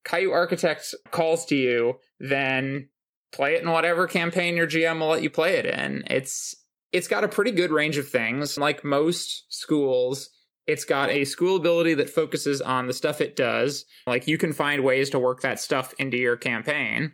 Kaiu 0.05 0.33
Architect 0.33 0.93
calls 1.11 1.45
to 1.45 1.55
you, 1.55 1.99
then 2.19 2.89
play 3.31 3.55
it 3.55 3.61
in 3.61 3.69
whatever 3.69 4.07
campaign 4.07 4.57
your 4.57 4.67
GM 4.67 4.99
will 4.99 5.09
let 5.09 5.23
you 5.23 5.29
play 5.29 5.55
it 5.55 5.65
in. 5.65 6.03
It's 6.07 6.55
it's 6.91 7.07
got 7.07 7.23
a 7.23 7.29
pretty 7.29 7.51
good 7.51 7.71
range 7.71 7.97
of 7.97 8.09
things. 8.09 8.57
Like 8.57 8.83
most 8.83 9.45
schools, 9.49 10.29
it's 10.69 10.85
got 10.85 11.09
a 11.09 11.25
school 11.25 11.55
ability 11.55 11.95
that 11.95 12.11
focuses 12.11 12.61
on 12.61 12.85
the 12.85 12.93
stuff 12.93 13.21
it 13.21 13.35
does. 13.35 13.85
Like 14.05 14.27
you 14.27 14.37
can 14.37 14.53
find 14.53 14.83
ways 14.83 15.09
to 15.09 15.17
work 15.17 15.41
that 15.41 15.59
stuff 15.59 15.95
into 15.97 16.15
your 16.15 16.37
campaign. 16.37 17.13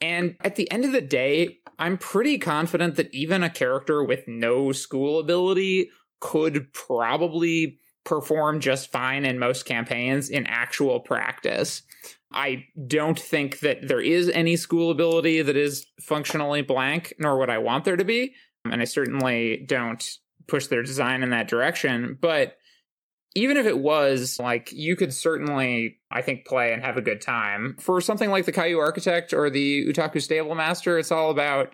And 0.00 0.34
at 0.40 0.56
the 0.56 0.68
end 0.72 0.84
of 0.84 0.90
the 0.90 1.00
day, 1.00 1.58
I'm 1.78 1.96
pretty 1.96 2.38
confident 2.38 2.96
that 2.96 3.14
even 3.14 3.44
a 3.44 3.50
character 3.50 4.02
with 4.02 4.26
no 4.26 4.72
school 4.72 5.20
ability 5.20 5.90
could 6.18 6.72
probably 6.72 7.78
perform 8.04 8.58
just 8.58 8.90
fine 8.90 9.24
in 9.24 9.38
most 9.38 9.64
campaigns 9.64 10.28
in 10.28 10.44
actual 10.48 10.98
practice. 10.98 11.82
I 12.32 12.64
don't 12.88 13.18
think 13.18 13.60
that 13.60 13.86
there 13.86 14.00
is 14.00 14.28
any 14.30 14.56
school 14.56 14.90
ability 14.90 15.40
that 15.42 15.56
is 15.56 15.86
functionally 16.00 16.62
blank, 16.62 17.14
nor 17.20 17.38
would 17.38 17.50
I 17.50 17.58
want 17.58 17.84
there 17.84 17.96
to 17.96 18.04
be. 18.04 18.34
And 18.64 18.82
I 18.82 18.86
certainly 18.86 19.64
don't 19.68 20.04
push 20.48 20.66
their 20.66 20.82
design 20.82 21.22
in 21.22 21.30
that 21.30 21.46
direction. 21.46 22.18
But 22.20 22.56
even 23.34 23.56
if 23.56 23.66
it 23.66 23.78
was, 23.78 24.38
like, 24.38 24.70
you 24.72 24.94
could 24.96 25.12
certainly, 25.14 25.98
I 26.10 26.22
think, 26.22 26.46
play 26.46 26.72
and 26.72 26.82
have 26.82 26.96
a 26.96 27.02
good 27.02 27.20
time. 27.20 27.76
For 27.80 28.00
something 28.00 28.30
like 28.30 28.44
the 28.44 28.52
Kaiu 28.52 28.78
Architect 28.78 29.32
or 29.32 29.48
the 29.48 29.86
Utaku 29.86 30.20
Stable 30.20 30.54
Master, 30.54 30.98
it's 30.98 31.10
all 31.12 31.30
about 31.30 31.72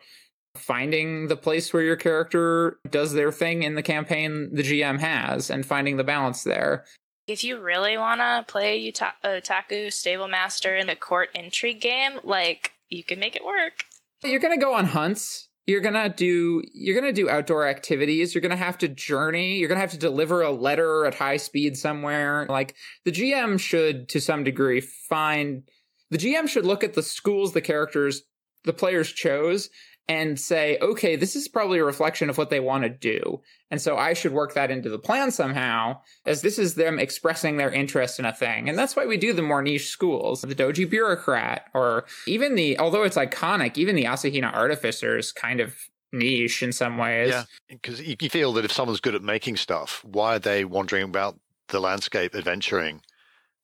finding 0.56 1.28
the 1.28 1.36
place 1.36 1.72
where 1.72 1.82
your 1.82 1.96
character 1.96 2.78
does 2.90 3.12
their 3.12 3.30
thing 3.30 3.62
in 3.62 3.74
the 3.74 3.82
campaign 3.82 4.50
the 4.52 4.62
GM 4.62 4.98
has 4.98 5.50
and 5.50 5.64
finding 5.64 5.96
the 5.96 6.04
balance 6.04 6.42
there. 6.44 6.84
if 7.28 7.44
you 7.44 7.60
really 7.60 7.98
want 7.98 8.20
to 8.20 8.44
play 8.50 8.78
Uta- 8.78 9.14
Utaku 9.24 9.92
Stable 9.92 10.28
Master 10.28 10.74
in 10.74 10.88
a 10.88 10.96
court 10.96 11.28
intrigue 11.34 11.80
game, 11.80 12.18
like 12.24 12.72
you 12.88 13.04
can 13.04 13.20
make 13.20 13.36
it 13.36 13.44
work. 13.44 13.84
You're 14.24 14.40
going 14.40 14.58
to 14.58 14.64
go 14.64 14.72
on 14.74 14.86
hunts. 14.86 15.47
You're 15.68 15.82
to 15.82 16.08
do 16.08 16.62
you're 16.72 16.98
to 17.12 17.22
do 17.22 17.28
outdoor 17.28 17.68
activities. 17.68 18.34
You're 18.34 18.40
to 18.52 18.56
have 18.56 18.78
to 18.78 18.88
journey. 18.88 19.58
You're 19.58 19.68
to 19.76 19.82
have 19.82 19.90
to 19.90 19.98
deliver 19.98 20.40
a 20.40 20.50
letter 20.50 21.04
at 21.04 21.14
high 21.14 21.36
speed 21.36 21.76
somewhere. 21.76 22.46
Like 22.48 22.74
the 23.04 23.12
GM 23.12 23.60
should 23.60 24.08
to 24.08 24.20
some 24.20 24.44
degree 24.44 24.80
find 24.80 25.64
the 26.10 26.16
GM 26.16 26.48
should 26.48 26.64
look 26.64 26.84
at 26.84 26.94
the 26.94 27.02
schools 27.02 27.52
the 27.52 27.60
characters 27.60 28.22
the 28.64 28.72
players 28.72 29.12
chose 29.12 29.68
and 30.08 30.40
say, 30.40 30.78
okay, 30.80 31.16
this 31.16 31.36
is 31.36 31.48
probably 31.48 31.78
a 31.78 31.84
reflection 31.84 32.30
of 32.30 32.38
what 32.38 32.48
they 32.48 32.60
want 32.60 32.82
to 32.84 32.88
do. 32.88 33.42
And 33.70 33.80
so 33.80 33.98
I 33.98 34.14
should 34.14 34.32
work 34.32 34.54
that 34.54 34.70
into 34.70 34.88
the 34.88 34.98
plan 34.98 35.30
somehow, 35.30 36.00
as 36.24 36.40
this 36.40 36.58
is 36.58 36.74
them 36.74 36.98
expressing 36.98 37.58
their 37.58 37.70
interest 37.70 38.18
in 38.18 38.24
a 38.24 38.32
thing. 38.32 38.70
And 38.70 38.78
that's 38.78 38.96
why 38.96 39.04
we 39.04 39.18
do 39.18 39.34
the 39.34 39.42
more 39.42 39.60
niche 39.60 39.88
schools, 39.88 40.40
the 40.40 40.54
Doji 40.54 40.88
Bureaucrat, 40.88 41.66
or 41.74 42.06
even 42.26 42.54
the, 42.54 42.78
although 42.78 43.02
it's 43.02 43.18
iconic, 43.18 43.76
even 43.76 43.96
the 43.96 44.04
Asahina 44.04 44.52
Artificers 44.54 45.30
kind 45.30 45.60
of 45.60 45.76
niche 46.10 46.62
in 46.62 46.72
some 46.72 46.96
ways. 46.96 47.28
Yeah, 47.28 47.44
because 47.68 48.00
you 48.00 48.16
feel 48.30 48.54
that 48.54 48.64
if 48.64 48.72
someone's 48.72 49.00
good 49.00 49.14
at 49.14 49.22
making 49.22 49.56
stuff, 49.56 50.02
why 50.04 50.36
are 50.36 50.40
they 50.40 50.64
wandering 50.64 51.04
about 51.04 51.38
the 51.68 51.80
landscape 51.80 52.34
adventuring 52.34 53.02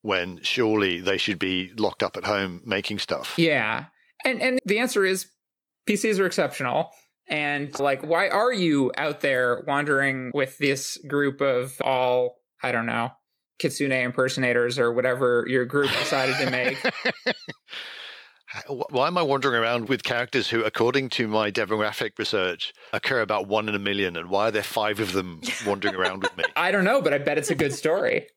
when 0.03 0.41
surely 0.43 1.01
they 1.01 1.17
should 1.17 1.39
be 1.39 1.73
locked 1.79 2.03
up 2.03 2.19
at 2.19 2.25
home 2.25 2.61
making 2.67 2.99
stuff? 2.99 3.33
Yeah. 3.39 3.87
And 4.27 4.41
and 4.41 4.61
the 4.65 4.79
answer 4.79 5.05
is 5.05 5.27
PCs 5.87 6.19
are 6.19 6.27
exceptional. 6.27 6.91
And 7.27 7.79
like, 7.79 8.03
why 8.07 8.29
are 8.29 8.53
you 8.53 8.93
out 8.97 9.21
there 9.21 9.65
wandering 9.67 10.31
with 10.35 10.59
this 10.59 10.99
group 11.09 11.41
of 11.41 11.81
all, 11.83 12.37
I 12.63 12.71
don't 12.73 12.87
know, 12.87 13.11
Kitsune 13.59 13.93
impersonators 13.93 14.79
or 14.79 14.93
whatever 14.93 15.45
your 15.49 15.65
group 15.65 15.91
decided 15.91 16.37
to 16.37 16.51
make? 16.51 16.79
Why 18.69 19.09
am 19.09 19.19
I 19.19 19.23
wandering 19.23 19.61
around 19.61 19.89
with 19.89 20.05
characters 20.05 20.49
who, 20.49 20.63
according 20.63 21.09
to 21.11 21.27
my 21.27 21.51
demographic 21.51 22.19
research, 22.19 22.73
occur 22.93 23.21
about 23.21 23.49
one 23.49 23.69
in 23.69 23.75
a 23.75 23.81
million? 23.81 24.17
And 24.17 24.31
why 24.31 24.49
are 24.49 24.51
there 24.53 24.63
five 24.63 25.01
of 25.01 25.13
them 25.13 25.41
wandering 25.67 25.97
around 25.97 26.23
with 26.23 26.37
me? 26.37 26.45
I 26.57 26.71
don't 26.71 26.85
know, 26.85 27.03
but 27.03 27.13
I 27.13 27.19
bet 27.19 27.37
it's 27.37 27.51
a 27.51 27.57
good 27.57 27.73
story. 27.73 28.29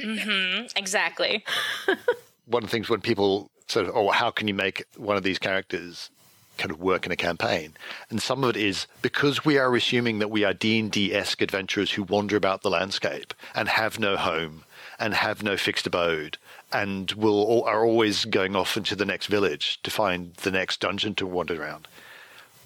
mm-hmm, 0.00 0.66
exactly. 0.76 1.44
one 2.46 2.62
of 2.62 2.70
the 2.70 2.72
things 2.72 2.88
when 2.88 3.00
people 3.00 3.50
sort 3.68 3.86
of, 3.86 3.94
oh, 3.94 4.10
how 4.10 4.30
can 4.30 4.48
you 4.48 4.54
make 4.54 4.84
one 4.96 5.16
of 5.16 5.22
these 5.22 5.38
characters 5.38 6.10
kind 6.58 6.70
of 6.70 6.80
work 6.80 7.06
in 7.06 7.12
a 7.12 7.16
campaign? 7.16 7.74
And 8.10 8.22
some 8.22 8.44
of 8.44 8.50
it 8.50 8.56
is 8.56 8.86
because 9.02 9.44
we 9.44 9.58
are 9.58 9.74
assuming 9.74 10.18
that 10.18 10.30
we 10.30 10.44
are 10.44 10.54
D&D-esque 10.54 11.42
adventurers 11.42 11.92
who 11.92 12.02
wander 12.02 12.36
about 12.36 12.62
the 12.62 12.70
landscape 12.70 13.34
and 13.54 13.68
have 13.68 13.98
no 13.98 14.16
home 14.16 14.64
and 14.98 15.14
have 15.14 15.42
no 15.42 15.56
fixed 15.56 15.86
abode 15.86 16.38
and 16.72 17.12
will 17.12 17.62
are 17.64 17.84
always 17.84 18.24
going 18.24 18.56
off 18.56 18.76
into 18.76 18.96
the 18.96 19.04
next 19.04 19.26
village 19.26 19.80
to 19.82 19.90
find 19.90 20.34
the 20.34 20.50
next 20.50 20.80
dungeon 20.80 21.14
to 21.14 21.26
wander 21.26 21.60
around. 21.62 21.86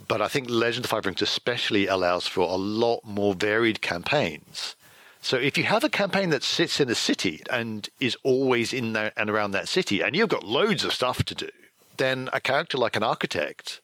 But 0.06 0.22
I 0.22 0.28
think 0.28 0.48
Legend 0.48 0.86
of 0.86 0.90
Five 0.90 1.04
Rings 1.04 1.20
especially 1.20 1.86
allows 1.86 2.26
for 2.26 2.40
a 2.40 2.56
lot 2.56 3.04
more 3.04 3.34
varied 3.34 3.82
campaigns. 3.82 4.74
So 5.20 5.36
if 5.36 5.58
you 5.58 5.64
have 5.64 5.84
a 5.84 5.90
campaign 5.90 6.30
that 6.30 6.42
sits 6.42 6.80
in 6.80 6.88
a 6.88 6.94
city 6.94 7.42
and 7.50 7.88
is 8.00 8.16
always 8.22 8.72
in 8.72 8.96
and 8.96 9.28
around 9.28 9.50
that 9.50 9.68
city, 9.68 10.00
and 10.00 10.16
you've 10.16 10.28
got 10.28 10.44
loads 10.44 10.84
of 10.84 10.94
stuff 10.94 11.24
to 11.24 11.34
do, 11.34 11.50
then 11.98 12.28
a 12.32 12.40
character 12.40 12.78
like 12.78 12.96
an 12.96 13.02
architect, 13.02 13.80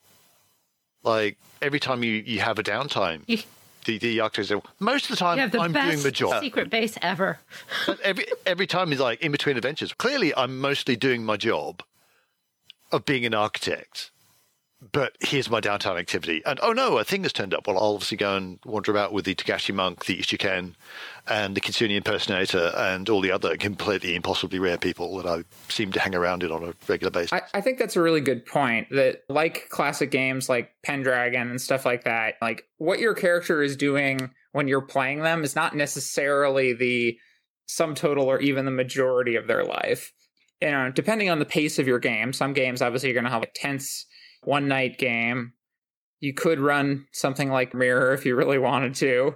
like 1.03 1.37
every 1.61 1.81
time 1.81 2.03
you, 2.03 2.22
you 2.27 2.40
have 2.40 2.59
a 2.59 2.62
downtime, 2.62 3.27
the, 3.85 3.98
the 3.98 4.20
architect 4.20 4.48
says, 4.48 4.61
most 4.81 5.05
of 5.05 5.11
the 5.11 5.16
time 5.16 5.50
the 5.50 5.61
I'm 5.61 5.72
doing 5.72 6.03
the 6.03 6.11
job. 6.11 6.42
Secret 6.42 6.70
base 6.70 6.96
ever. 7.03 7.38
every 8.03 8.27
every 8.46 8.66
time 8.66 8.90
he's 8.90 9.00
like 9.00 9.20
in 9.20 9.33
between 9.33 9.57
adventures. 9.57 9.92
Clearly, 9.92 10.35
I'm 10.35 10.61
mostly 10.61 10.96
doing 10.96 11.24
my 11.24 11.37
job 11.37 11.83
of 12.90 13.05
being 13.05 13.27
an 13.27 13.35
architect. 13.35 14.11
But 14.92 15.16
here's 15.20 15.49
my 15.49 15.61
downtown 15.61 15.97
activity. 15.97 16.42
And 16.44 16.59
oh 16.62 16.73
no, 16.73 16.99
a 16.99 17.05
thing 17.05 17.23
has 17.23 17.33
turned 17.33 17.55
up. 17.55 17.66
Well, 17.66 17.79
I'll 17.79 17.94
obviously 17.94 18.16
go 18.16 18.37
and 18.37 18.59
wander 18.64 18.90
about 18.90 19.12
with 19.12 19.25
the 19.25 19.35
Togashi 19.35 19.75
monk, 19.75 20.05
the 20.05 20.18
Ishiken, 20.18 20.75
and 21.27 21.57
the 21.57 21.61
Kitsune 21.61 21.90
impersonator, 21.90 22.73
and 22.77 23.09
all 23.09 23.20
the 23.20 23.31
other 23.31 23.57
completely 23.57 24.14
impossibly 24.14 24.59
rare 24.59 24.77
people 24.77 25.16
that 25.18 25.27
I 25.27 25.44
seem 25.68 25.92
to 25.92 26.01
hang 26.01 26.14
around 26.14 26.42
in 26.42 26.51
on 26.51 26.64
a 26.64 26.75
regular 26.88 27.11
basis. 27.11 27.33
I, 27.33 27.42
I 27.55 27.61
think 27.61 27.79
that's 27.79 27.97
a 27.97 28.03
really 28.03 28.20
good 28.20 28.44
point. 28.44 28.88
That 28.90 29.23
like 29.29 29.68
classic 29.70 30.11
games 30.11 30.49
like 30.49 30.70
Pendragon 30.83 31.51
and 31.51 31.61
stuff 31.61 31.87
like 31.87 32.05
that, 32.05 32.35
like 32.42 32.64
what 32.79 32.99
your 32.99 33.14
character 33.14 33.62
is 33.62 33.77
doing 33.77 34.31
when 34.53 34.68
you're 34.68 34.83
playing 34.83 35.23
them 35.23 35.44
is 35.44 35.57
not 35.57 35.75
necessarily 35.75 36.73
the 36.73 37.18
sum 37.66 37.94
total 37.94 38.27
or 38.27 38.40
even 38.40 38.64
the 38.64 38.70
majority 38.70 39.37
of 39.37 39.47
their 39.47 39.64
life. 39.64 40.12
You 40.61 40.70
know, 40.70 40.90
depending 40.90 41.31
on 41.31 41.38
the 41.38 41.44
pace 41.44 41.79
of 41.79 41.87
your 41.87 41.99
game, 41.99 42.33
some 42.33 42.53
games 42.53 42.83
obviously 42.83 43.09
you're 43.09 43.14
going 43.14 43.25
to 43.25 43.31
have 43.31 43.42
a 43.42 43.51
tense 43.55 44.07
one 44.46 44.68
night 44.68 44.98
game. 44.98 45.52
You 46.20 46.33
could 46.33 46.61
run 46.61 47.07
something 47.12 47.50
like 47.50 47.74
Mirror 47.74 48.14
if 48.14 48.24
you 48.24 48.35
really 48.35 48.59
wanted 48.59 48.94
to, 48.96 49.35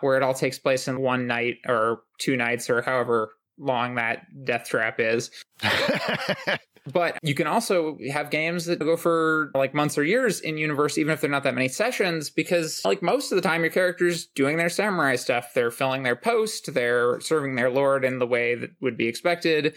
where 0.00 0.16
it 0.16 0.22
all 0.22 0.34
takes 0.34 0.58
place 0.58 0.86
in 0.86 1.00
one 1.00 1.26
night 1.26 1.56
or 1.66 2.02
two 2.18 2.36
nights 2.36 2.70
or 2.70 2.82
however 2.82 3.30
long 3.58 3.96
that 3.96 4.26
death 4.44 4.68
trap 4.68 5.00
is. 5.00 5.30
but 6.92 7.18
you 7.22 7.34
can 7.34 7.46
also 7.46 7.98
have 8.10 8.30
games 8.30 8.66
that 8.66 8.78
go 8.78 8.96
for 8.96 9.50
like 9.54 9.74
months 9.74 9.98
or 9.98 10.04
years 10.04 10.40
in 10.40 10.56
universe, 10.56 10.96
even 10.96 11.12
if 11.12 11.20
they're 11.20 11.30
not 11.30 11.42
that 11.42 11.54
many 11.54 11.68
sessions, 11.68 12.30
because 12.30 12.82
like 12.84 13.02
most 13.02 13.32
of 13.32 13.36
the 13.36 13.42
time 13.42 13.62
your 13.62 13.70
character's 13.70 14.26
doing 14.26 14.56
their 14.56 14.68
samurai 14.68 15.16
stuff. 15.16 15.52
They're 15.54 15.70
filling 15.70 16.02
their 16.02 16.16
post, 16.16 16.72
they're 16.72 17.20
serving 17.20 17.56
their 17.56 17.70
lord 17.70 18.04
in 18.04 18.18
the 18.18 18.26
way 18.26 18.54
that 18.54 18.70
would 18.80 18.96
be 18.96 19.08
expected 19.08 19.74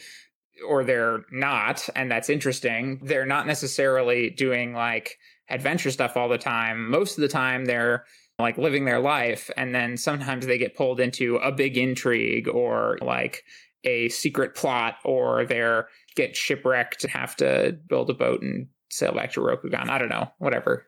or 0.67 0.84
they're 0.84 1.26
not, 1.32 1.88
and 1.95 2.12
that's 2.12 2.30
interesting. 2.30 3.00
They're 3.04 3.26
not 3.26 3.47
necessarily 3.47 4.30
doing 4.30 4.74
like 4.74 5.17
adventure 5.50 5.91
stuff 5.91 6.17
all 6.17 6.30
the 6.30 6.38
time. 6.38 6.89
Most 6.89 7.17
of 7.17 7.21
the 7.21 7.28
time, 7.28 7.65
they're 7.65 8.06
like 8.39 8.58
living 8.58 8.86
their 8.86 9.00
life, 9.00 9.50
and 9.58 9.74
then 9.74 9.97
sometimes 9.97 10.45
they 10.45 10.58
get 10.58 10.76
pulled 10.76 11.00
into 11.00 11.38
a 11.38 11.52
big 11.52 11.78
intrigue 11.78 12.47
or 12.47 12.97
like 13.02 13.43
a 13.84 14.10
secret 14.10 14.56
plot, 14.56 14.95
or 15.04 15.45
they're 15.45 15.88
get 16.15 16.36
shipwrecked 16.36 17.04
and 17.04 17.13
have 17.13 17.36
to 17.38 17.78
build 17.88 18.10
a 18.10 18.13
boat 18.13 18.41
and 18.41 18.67
sail 18.89 19.13
back 19.13 19.34
to 19.34 19.41
Rokugan. 19.41 19.89
I 19.89 19.97
don't 19.97 20.10
know, 20.10 20.32
whatever. 20.38 20.88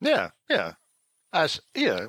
Yeah, 0.00 0.30
yeah. 0.48 0.72
As 1.32 1.60
yeah, 1.74 2.06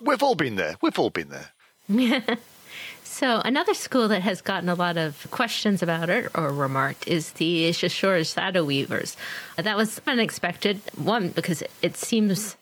we've 0.00 0.22
all 0.22 0.34
been 0.34 0.56
there. 0.56 0.76
We've 0.82 0.98
all 0.98 1.10
been 1.10 1.28
there. 1.28 1.50
So, 3.02 3.40
another 3.44 3.74
school 3.74 4.08
that 4.08 4.22
has 4.22 4.40
gotten 4.40 4.68
a 4.68 4.74
lot 4.74 4.96
of 4.96 5.28
questions 5.30 5.82
about 5.82 6.10
it 6.10 6.30
or 6.34 6.52
remarked 6.52 7.06
is 7.06 7.30
the 7.32 7.70
Shosuro 7.70 8.26
Shadow 8.26 8.64
Weavers. 8.64 9.16
That 9.56 9.76
was 9.76 10.00
unexpected, 10.04 10.80
one, 10.96 11.28
because 11.28 11.62
it 11.80 11.96
seems 11.96 12.56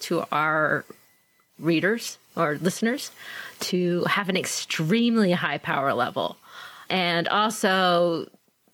to 0.00 0.24
our 0.30 0.84
readers 1.58 2.18
or 2.36 2.58
listeners 2.60 3.10
to 3.60 4.04
have 4.04 4.28
an 4.28 4.36
extremely 4.36 5.32
high 5.32 5.56
power 5.56 5.94
level. 5.94 6.36
And 6.90 7.26
also, 7.28 8.28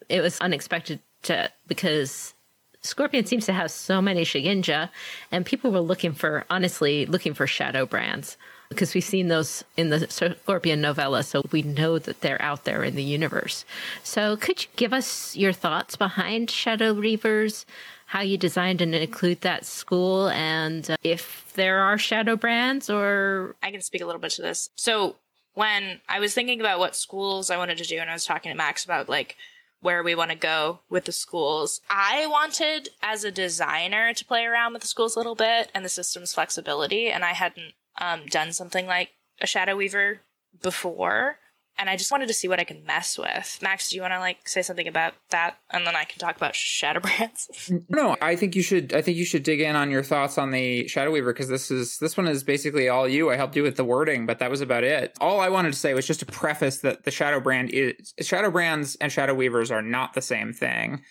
it 0.08 0.22
was 0.22 0.40
unexpected 0.40 0.98
to, 1.22 1.50
because 1.68 2.34
Scorpion 2.80 3.26
seems 3.26 3.46
to 3.46 3.52
have 3.52 3.70
so 3.70 4.02
many 4.02 4.24
Shugenja, 4.24 4.90
and 5.30 5.46
people 5.46 5.70
were 5.70 5.80
looking 5.80 6.14
for, 6.14 6.44
honestly, 6.50 7.06
looking 7.06 7.32
for 7.32 7.46
shadow 7.46 7.86
brands 7.86 8.36
because 8.72 8.94
we've 8.94 9.04
seen 9.04 9.28
those 9.28 9.64
in 9.76 9.90
the 9.90 10.06
Scorpion 10.08 10.80
novella, 10.80 11.22
so 11.22 11.42
we 11.50 11.62
know 11.62 11.98
that 11.98 12.20
they're 12.20 12.40
out 12.42 12.64
there 12.64 12.82
in 12.82 12.94
the 12.94 13.02
universe. 13.02 13.64
So, 14.02 14.36
could 14.36 14.62
you 14.62 14.68
give 14.76 14.92
us 14.92 15.36
your 15.36 15.52
thoughts 15.52 15.96
behind 15.96 16.50
Shadow 16.50 16.92
Weavers, 16.92 17.66
how 18.06 18.20
you 18.20 18.36
designed 18.36 18.80
and 18.80 18.94
include 18.94 19.40
that 19.42 19.64
school, 19.64 20.28
and 20.28 20.90
uh, 20.90 20.96
if 21.02 21.52
there 21.54 21.80
are 21.80 21.98
shadow 21.98 22.36
brands 22.36 22.90
or. 22.90 23.56
I 23.62 23.70
can 23.70 23.80
speak 23.80 24.02
a 24.02 24.06
little 24.06 24.20
bit 24.20 24.32
to 24.32 24.42
this. 24.42 24.70
So, 24.74 25.16
when 25.54 26.00
I 26.08 26.20
was 26.20 26.34
thinking 26.34 26.60
about 26.60 26.78
what 26.78 26.96
schools 26.96 27.50
I 27.50 27.56
wanted 27.56 27.78
to 27.78 27.84
do, 27.84 27.98
and 27.98 28.10
I 28.10 28.14
was 28.14 28.24
talking 28.24 28.50
to 28.50 28.56
Max 28.56 28.84
about 28.84 29.08
like 29.08 29.36
where 29.82 30.02
we 30.02 30.14
want 30.14 30.30
to 30.30 30.36
go 30.36 30.78
with 30.88 31.04
the 31.04 31.12
schools. 31.12 31.80
I 31.90 32.26
wanted, 32.26 32.90
as 33.02 33.24
a 33.24 33.32
designer, 33.32 34.14
to 34.14 34.24
play 34.24 34.44
around 34.44 34.72
with 34.72 34.82
the 34.82 34.88
schools 34.88 35.16
a 35.16 35.18
little 35.18 35.34
bit 35.34 35.70
and 35.74 35.84
the 35.84 35.88
system's 35.88 36.32
flexibility, 36.32 37.08
and 37.08 37.24
I 37.24 37.32
hadn't 37.32 37.74
um, 38.00 38.26
done 38.26 38.52
something 38.52 38.86
like 38.86 39.10
a 39.40 39.46
Shadow 39.46 39.76
Weaver 39.76 40.20
before, 40.62 41.38
and 41.78 41.88
I 41.88 41.96
just 41.96 42.12
wanted 42.12 42.28
to 42.28 42.34
see 42.34 42.48
what 42.48 42.60
I 42.60 42.64
can 42.64 42.84
mess 42.84 43.18
with. 43.18 43.58
Max, 43.62 43.90
do 43.90 43.96
you 43.96 44.02
want 44.02 44.12
to 44.12 44.20
like 44.20 44.46
say 44.46 44.62
something 44.62 44.86
about 44.86 45.14
that, 45.30 45.58
and 45.70 45.86
then 45.86 45.96
I 45.96 46.04
can 46.04 46.18
talk 46.18 46.36
about 46.36 46.54
Shadow 46.54 47.00
Brands? 47.00 47.72
no, 47.88 48.16
I 48.20 48.36
think 48.36 48.54
you 48.54 48.62
should. 48.62 48.92
I 48.92 49.02
think 49.02 49.16
you 49.16 49.24
should 49.24 49.42
dig 49.42 49.60
in 49.60 49.76
on 49.76 49.90
your 49.90 50.02
thoughts 50.02 50.38
on 50.38 50.50
the 50.50 50.86
Shadow 50.88 51.10
Weaver 51.10 51.32
because 51.32 51.48
this 51.48 51.70
is 51.70 51.98
this 51.98 52.16
one 52.16 52.28
is 52.28 52.44
basically 52.44 52.88
all 52.88 53.08
you. 53.08 53.30
I 53.30 53.36
helped 53.36 53.56
you 53.56 53.62
with 53.62 53.76
the 53.76 53.84
wording, 53.84 54.26
but 54.26 54.38
that 54.38 54.50
was 54.50 54.60
about 54.60 54.84
it. 54.84 55.16
All 55.20 55.40
I 55.40 55.48
wanted 55.48 55.72
to 55.72 55.78
say 55.78 55.94
was 55.94 56.06
just 56.06 56.20
to 56.20 56.26
preface 56.26 56.78
that 56.78 57.04
the 57.04 57.10
Shadow 57.10 57.40
Brand 57.40 57.70
is 57.70 58.14
Shadow 58.20 58.50
Brands 58.50 58.96
and 59.00 59.10
Shadow 59.10 59.34
Weavers 59.34 59.70
are 59.70 59.82
not 59.82 60.14
the 60.14 60.22
same 60.22 60.52
thing. 60.52 61.02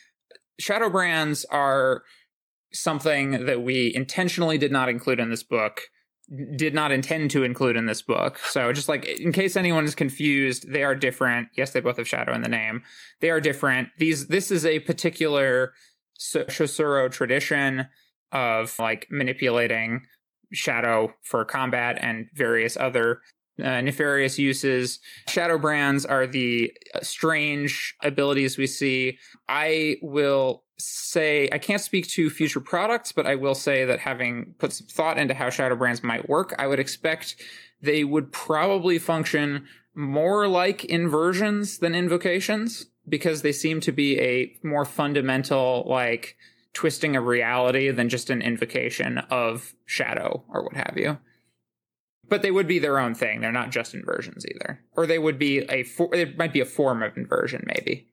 Shadow 0.60 0.90
Brands 0.90 1.44
are 1.46 2.04
something 2.74 3.46
that 3.46 3.62
we 3.62 3.94
intentionally 3.94 4.58
did 4.58 4.72
not 4.72 4.88
include 4.88 5.20
in 5.20 5.30
this 5.30 5.44
book 5.44 5.82
did 6.56 6.74
not 6.74 6.92
intend 6.92 7.32
to 7.32 7.44
include 7.44 7.76
in 7.76 7.86
this 7.86 8.02
book. 8.02 8.40
So 8.40 8.72
just 8.72 8.88
like 8.88 9.06
in 9.06 9.32
case 9.32 9.56
anyone 9.56 9.86
is 9.86 9.96
confused, 9.96 10.72
they 10.72 10.84
are 10.84 10.96
different. 10.96 11.50
Yes, 11.58 11.72
they 11.72 11.82
both 11.82 11.98
have 11.98 12.08
shadow 12.08 12.34
in 12.34 12.42
the 12.42 12.50
name. 12.50 12.84
They 13.20 13.30
are 13.30 13.42
different. 13.42 13.90
These 13.98 14.28
this 14.28 14.52
is 14.52 14.66
a 14.66 14.80
particular 14.80 15.74
Shosuro 16.20 17.12
tradition 17.12 17.88
of 18.32 18.78
like 18.80 19.08
manipulating 19.10 20.02
shadow 20.54 21.14
for 21.24 21.44
combat 21.44 21.98
and 22.02 22.28
various 22.34 22.78
other 22.78 23.22
uh, 23.62 23.82
nefarious 23.82 24.40
uses. 24.40 25.00
Shadow 25.28 25.58
brands 25.58 26.06
are 26.06 26.26
the 26.26 26.72
strange 27.02 27.96
abilities 28.02 28.58
we 28.58 28.68
see. 28.68 29.18
I 29.50 29.98
will 30.02 30.64
say 30.84 31.50
I 31.52 31.58
can't 31.58 31.82
speak 31.82 32.08
to 32.10 32.30
future 32.30 32.60
products, 32.60 33.12
but 33.12 33.28
I 33.28 33.36
will 33.36 33.56
say 33.56 33.86
that 33.86 34.00
having 34.00 34.56
put 34.58 34.74
some 34.74 34.88
thought 34.88 35.18
into 35.18 35.34
how 35.34 35.50
shadow 35.50 35.76
brands 35.76 36.04
might 36.04 36.30
work, 36.30 36.54
I 36.58 36.68
would 36.68 36.80
expect 36.80 37.36
they 37.82 38.04
would 38.04 38.32
probably 38.32 39.00
function 39.00 39.68
more 39.94 40.48
like 40.48 40.86
inversions 40.86 41.80
than 41.80 41.96
invocations 41.96 42.88
because 43.08 43.42
they 43.42 43.52
seem 43.52 43.82
to 43.82 43.92
be 43.92 44.20
a 44.20 44.58
more 44.64 44.86
fundamental 44.86 45.86
like 45.88 46.38
twisting 46.74 47.16
of 47.16 47.26
reality 47.26 47.92
than 47.92 48.10
just 48.10 48.30
an 48.30 48.42
invocation 48.42 49.18
of 49.30 49.74
shadow 49.86 50.44
or 50.50 50.64
what 50.64 50.76
have 50.76 50.94
you. 50.96 51.18
But 52.30 52.42
they 52.42 52.52
would 52.52 52.68
be 52.68 52.80
their 52.80 52.98
own 52.98 53.14
thing. 53.14 53.42
They're 53.42 53.52
not 53.52 53.72
just 53.72 53.94
inversions 53.94 54.46
either. 54.46 54.80
Or 54.96 55.06
they 55.06 55.20
would 55.20 55.38
be 55.38 55.60
a 55.70 55.84
for- 55.84 56.14
it 56.16 56.38
might 56.38 56.54
be 56.54 56.62
a 56.62 56.66
form 56.66 57.04
of 57.04 57.18
inversion 57.18 57.66
maybe. 57.66 58.08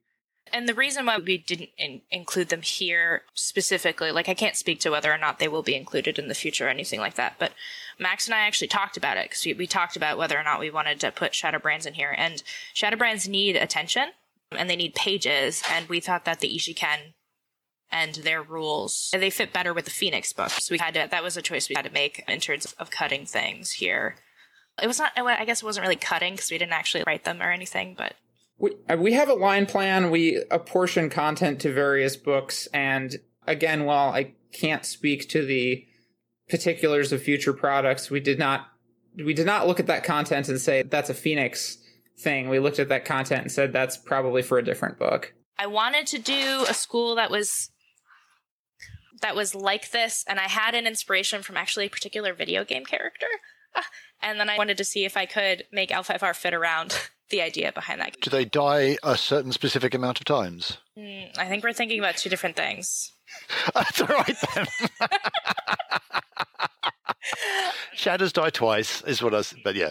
And 0.52 0.68
the 0.68 0.74
reason 0.74 1.06
why 1.06 1.18
we 1.18 1.38
didn't 1.38 1.70
in- 1.78 2.02
include 2.10 2.48
them 2.48 2.62
here 2.62 3.22
specifically, 3.34 4.10
like 4.12 4.28
I 4.28 4.34
can't 4.34 4.56
speak 4.56 4.80
to 4.80 4.90
whether 4.90 5.12
or 5.12 5.18
not 5.18 5.38
they 5.38 5.48
will 5.48 5.62
be 5.62 5.74
included 5.74 6.18
in 6.18 6.28
the 6.28 6.34
future 6.34 6.66
or 6.66 6.70
anything 6.70 7.00
like 7.00 7.14
that, 7.14 7.36
but 7.38 7.52
Max 7.98 8.26
and 8.26 8.34
I 8.34 8.40
actually 8.40 8.68
talked 8.68 8.96
about 8.96 9.16
it 9.16 9.24
because 9.24 9.44
we, 9.44 9.54
we 9.54 9.66
talked 9.66 9.96
about 9.96 10.18
whether 10.18 10.38
or 10.38 10.44
not 10.44 10.60
we 10.60 10.70
wanted 10.70 11.00
to 11.00 11.10
put 11.10 11.34
shadow 11.34 11.58
brands 11.58 11.86
in 11.86 11.94
here. 11.94 12.14
And 12.16 12.42
shadow 12.72 12.96
brands 12.96 13.28
need 13.28 13.56
attention 13.56 14.10
and 14.52 14.70
they 14.70 14.76
need 14.76 14.94
pages, 14.94 15.62
and 15.70 15.88
we 15.88 16.00
thought 16.00 16.24
that 16.24 16.40
the 16.40 16.54
Ishiken 16.54 17.14
and 17.90 18.16
their 18.16 18.42
rules 18.42 19.10
they 19.12 19.30
fit 19.30 19.52
better 19.52 19.72
with 19.72 19.86
the 19.86 19.90
Phoenix 19.90 20.32
books. 20.32 20.64
So 20.64 20.74
we 20.74 20.78
had 20.78 20.94
to 20.94 21.08
that 21.10 21.22
was 21.22 21.36
a 21.36 21.42
choice 21.42 21.68
we 21.68 21.74
had 21.74 21.86
to 21.86 21.92
make 21.92 22.22
in 22.28 22.40
terms 22.40 22.72
of 22.78 22.90
cutting 22.90 23.26
things 23.26 23.72
here. 23.72 24.16
It 24.82 24.86
was 24.86 24.98
not. 24.98 25.12
I 25.16 25.44
guess 25.44 25.62
it 25.62 25.66
wasn't 25.66 25.84
really 25.84 25.96
cutting 25.96 26.34
because 26.34 26.50
we 26.50 26.58
didn't 26.58 26.72
actually 26.72 27.04
write 27.06 27.24
them 27.24 27.42
or 27.42 27.50
anything, 27.50 27.94
but 27.96 28.14
We, 28.58 28.72
uh, 28.88 28.96
we 28.96 29.12
have 29.12 29.28
a 29.28 29.34
line 29.34 29.66
plan. 29.66 30.10
We 30.10 30.42
apportion 30.50 31.10
content 31.10 31.60
to 31.60 31.72
various 31.72 32.16
books. 32.16 32.66
And 32.72 33.16
again, 33.46 33.84
while 33.84 34.12
I 34.12 34.34
can't 34.52 34.84
speak 34.84 35.28
to 35.30 35.44
the 35.44 35.86
particulars 36.48 37.12
of 37.12 37.22
future 37.22 37.52
products, 37.52 38.10
we 38.10 38.20
did 38.20 38.38
not, 38.38 38.68
we 39.16 39.34
did 39.34 39.46
not 39.46 39.66
look 39.66 39.80
at 39.80 39.86
that 39.86 40.04
content 40.04 40.48
and 40.48 40.60
say 40.60 40.82
that's 40.82 41.10
a 41.10 41.14
Phoenix 41.14 41.78
thing. 42.18 42.48
We 42.48 42.58
looked 42.58 42.78
at 42.78 42.88
that 42.88 43.04
content 43.04 43.42
and 43.42 43.52
said 43.52 43.72
that's 43.72 43.96
probably 43.96 44.42
for 44.42 44.58
a 44.58 44.64
different 44.64 44.98
book. 44.98 45.34
I 45.58 45.66
wanted 45.66 46.06
to 46.08 46.18
do 46.18 46.64
a 46.68 46.74
school 46.74 47.16
that 47.16 47.30
was 47.30 47.70
that 49.20 49.34
was 49.34 49.52
like 49.54 49.90
this, 49.90 50.24
and 50.28 50.38
I 50.38 50.48
had 50.48 50.76
an 50.76 50.86
inspiration 50.86 51.42
from 51.42 51.56
actually 51.56 51.86
a 51.86 51.90
particular 51.90 52.32
video 52.32 52.64
game 52.64 52.84
character. 52.84 53.26
Ah, 53.74 53.86
And 54.22 54.38
then 54.38 54.48
I 54.48 54.56
wanted 54.56 54.78
to 54.78 54.84
see 54.84 55.04
if 55.04 55.16
I 55.16 55.26
could 55.26 55.64
make 55.72 55.90
L5R 55.90 56.34
fit 56.34 56.54
around 56.54 56.96
the 57.30 57.42
idea 57.42 57.72
behind 57.72 58.00
that. 58.00 58.20
Do 58.20 58.30
they 58.30 58.44
die 58.44 58.98
a 59.02 59.16
certain 59.16 59.52
specific 59.52 59.94
amount 59.94 60.20
of 60.20 60.24
times? 60.24 60.78
Mm, 60.98 61.36
I 61.38 61.46
think 61.46 61.64
we're 61.64 61.72
thinking 61.72 61.98
about 61.98 62.16
two 62.16 62.30
different 62.30 62.56
things. 62.56 63.12
That's 63.74 64.00
all 64.00 64.08
right 64.08 64.36
then. 64.54 64.66
Shadows 67.94 68.32
die 68.32 68.50
twice, 68.50 69.02
is 69.02 69.22
what 69.22 69.34
I 69.34 69.38
was. 69.38 69.54
But 69.62 69.74
yeah, 69.74 69.90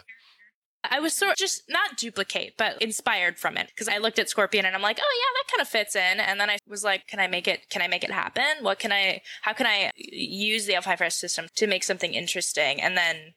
I 0.84 1.00
was 1.00 1.14
sort 1.14 1.32
of 1.32 1.38
just 1.38 1.64
not 1.70 1.98
duplicate, 1.98 2.54
but 2.58 2.82
inspired 2.82 3.40
from 3.40 3.58
it 3.58 3.68
because 3.68 3.88
I 3.88 3.98
looked 3.98 4.20
at 4.20 4.30
Scorpion 4.30 4.66
and 4.66 4.76
I'm 4.76 4.82
like, 4.82 5.00
oh 5.02 5.22
yeah, 5.22 5.40
that 5.40 5.52
kind 5.52 5.62
of 5.62 5.68
fits 5.68 5.96
in. 5.96 6.20
And 6.20 6.40
then 6.40 6.50
I 6.50 6.58
was 6.68 6.84
like, 6.84 7.08
can 7.08 7.20
I 7.20 7.28
make 7.28 7.48
it? 7.48 7.70
Can 7.70 7.82
I 7.82 7.88
make 7.88 8.04
it 8.04 8.12
happen? 8.12 8.44
What 8.62 8.80
can 8.80 8.92
I? 8.92 9.22
How 9.42 9.54
can 9.54 9.66
I 9.66 9.92
use 9.96 10.66
the 10.66 10.74
L5R 10.74 11.12
system 11.12 11.48
to 11.56 11.68
make 11.68 11.84
something 11.84 12.14
interesting? 12.14 12.82
And 12.82 12.98
then 12.98 13.34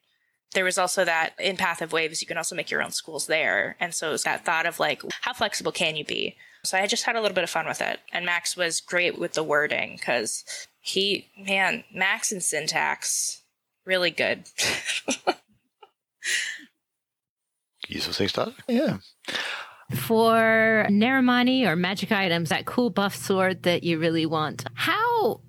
there 0.52 0.64
was 0.64 0.78
also 0.78 1.04
that 1.04 1.34
in 1.38 1.56
Path 1.56 1.80
of 1.82 1.92
Waves, 1.92 2.20
you 2.20 2.26
can 2.26 2.36
also 2.36 2.56
make 2.56 2.70
your 2.70 2.82
own 2.82 2.90
schools 2.90 3.26
there. 3.26 3.76
And 3.78 3.94
so 3.94 4.08
it 4.08 4.12
was 4.12 4.24
that 4.24 4.44
thought 4.44 4.66
of 4.66 4.80
like, 4.80 5.02
how 5.20 5.32
flexible 5.32 5.72
can 5.72 5.96
you 5.96 6.04
be? 6.04 6.36
So 6.64 6.76
I 6.76 6.86
just 6.86 7.04
had 7.04 7.16
a 7.16 7.20
little 7.20 7.34
bit 7.34 7.44
of 7.44 7.50
fun 7.50 7.66
with 7.66 7.80
it. 7.80 8.00
And 8.12 8.26
Max 8.26 8.56
was 8.56 8.80
great 8.80 9.18
with 9.18 9.34
the 9.34 9.44
wording 9.44 9.96
because 9.96 10.44
he, 10.80 11.28
man, 11.38 11.84
Max 11.94 12.32
and 12.32 12.42
syntax, 12.42 13.42
really 13.86 14.10
good. 14.10 14.44
useful 17.88 18.14
things 18.14 18.32
to 18.32 18.54
Yeah. 18.68 18.98
For 19.94 20.86
Nemuranai 20.88 21.66
or 21.66 21.76
magic 21.76 22.12
items, 22.12 22.50
that 22.50 22.66
cool 22.66 22.90
buff 22.90 23.14
sword 23.14 23.64
that 23.64 23.82
you 23.82 23.98
really 23.98 24.26
want, 24.26 24.64
how 24.74 25.40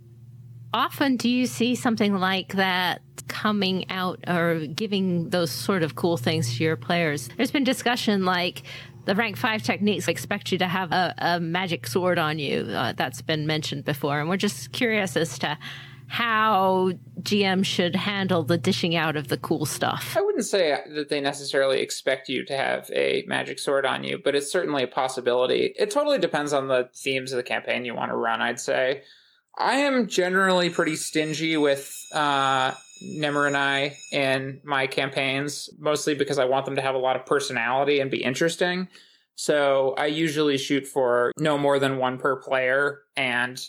often 0.73 1.17
do 1.17 1.29
you 1.29 1.45
see 1.45 1.75
something 1.75 2.15
like 2.15 2.53
that 2.55 3.01
coming 3.31 3.89
out 3.89 4.19
or 4.27 4.65
giving 4.67 5.29
those 5.29 5.49
sort 5.49 5.81
of 5.81 5.95
cool 5.95 6.17
things 6.17 6.57
to 6.57 6.63
your 6.63 6.75
players? 6.75 7.29
There's 7.37 7.51
been 7.51 7.63
discussion 7.63 8.25
like 8.25 8.63
the 9.05 9.15
rank 9.15 9.37
five 9.37 9.63
techniques 9.63 10.07
expect 10.07 10.51
you 10.51 10.57
to 10.57 10.67
have 10.67 10.91
a, 10.91 11.15
a 11.17 11.39
magic 11.39 11.87
sword 11.87 12.19
on 12.19 12.37
you. 12.37 12.61
Uh, 12.61 12.93
that's 12.93 13.21
been 13.21 13.47
mentioned 13.47 13.85
before. 13.85 14.19
And 14.19 14.29
we're 14.29 14.37
just 14.37 14.71
curious 14.73 15.15
as 15.17 15.39
to 15.39 15.57
how 16.07 16.91
GM 17.21 17.63
should 17.63 17.95
handle 17.95 18.43
the 18.43 18.57
dishing 18.57 18.97
out 18.97 19.15
of 19.15 19.29
the 19.29 19.37
cool 19.37 19.65
stuff. 19.65 20.13
I 20.17 20.21
wouldn't 20.21 20.43
say 20.43 20.77
that 20.95 21.07
they 21.07 21.21
necessarily 21.21 21.79
expect 21.79 22.27
you 22.27 22.43
to 22.47 22.57
have 22.57 22.91
a 22.93 23.23
magic 23.27 23.59
sword 23.59 23.85
on 23.85 24.03
you, 24.03 24.19
but 24.21 24.35
it's 24.35 24.51
certainly 24.51 24.83
a 24.83 24.87
possibility. 24.87 25.73
It 25.79 25.89
totally 25.89 26.19
depends 26.19 26.51
on 26.51 26.67
the 26.67 26.89
themes 26.93 27.31
of 27.31 27.37
the 27.37 27.43
campaign 27.43 27.85
you 27.85 27.95
want 27.95 28.11
to 28.11 28.17
run, 28.17 28.41
I'd 28.41 28.59
say. 28.59 29.03
I 29.57 29.75
am 29.77 30.07
generally 30.07 30.69
pretty 30.69 30.97
stingy 30.97 31.55
with 31.55 32.05
uh, 32.11 32.73
Nemuranai 33.03 33.95
in 34.11 34.61
my 34.63 34.87
campaigns, 34.87 35.69
mostly 35.79 36.13
because 36.13 36.39
I 36.39 36.45
want 36.45 36.65
them 36.65 36.75
to 36.75 36.81
have 36.81 36.95
a 36.95 36.99
lot 36.99 37.15
of 37.15 37.25
personality 37.25 37.99
and 37.99 38.11
be 38.11 38.23
interesting. 38.23 38.87
So 39.35 39.95
I 39.97 40.05
usually 40.07 40.57
shoot 40.57 40.85
for 40.85 41.31
no 41.37 41.57
more 41.57 41.79
than 41.79 41.97
one 41.97 42.17
per 42.17 42.35
player, 42.35 42.99
and 43.15 43.59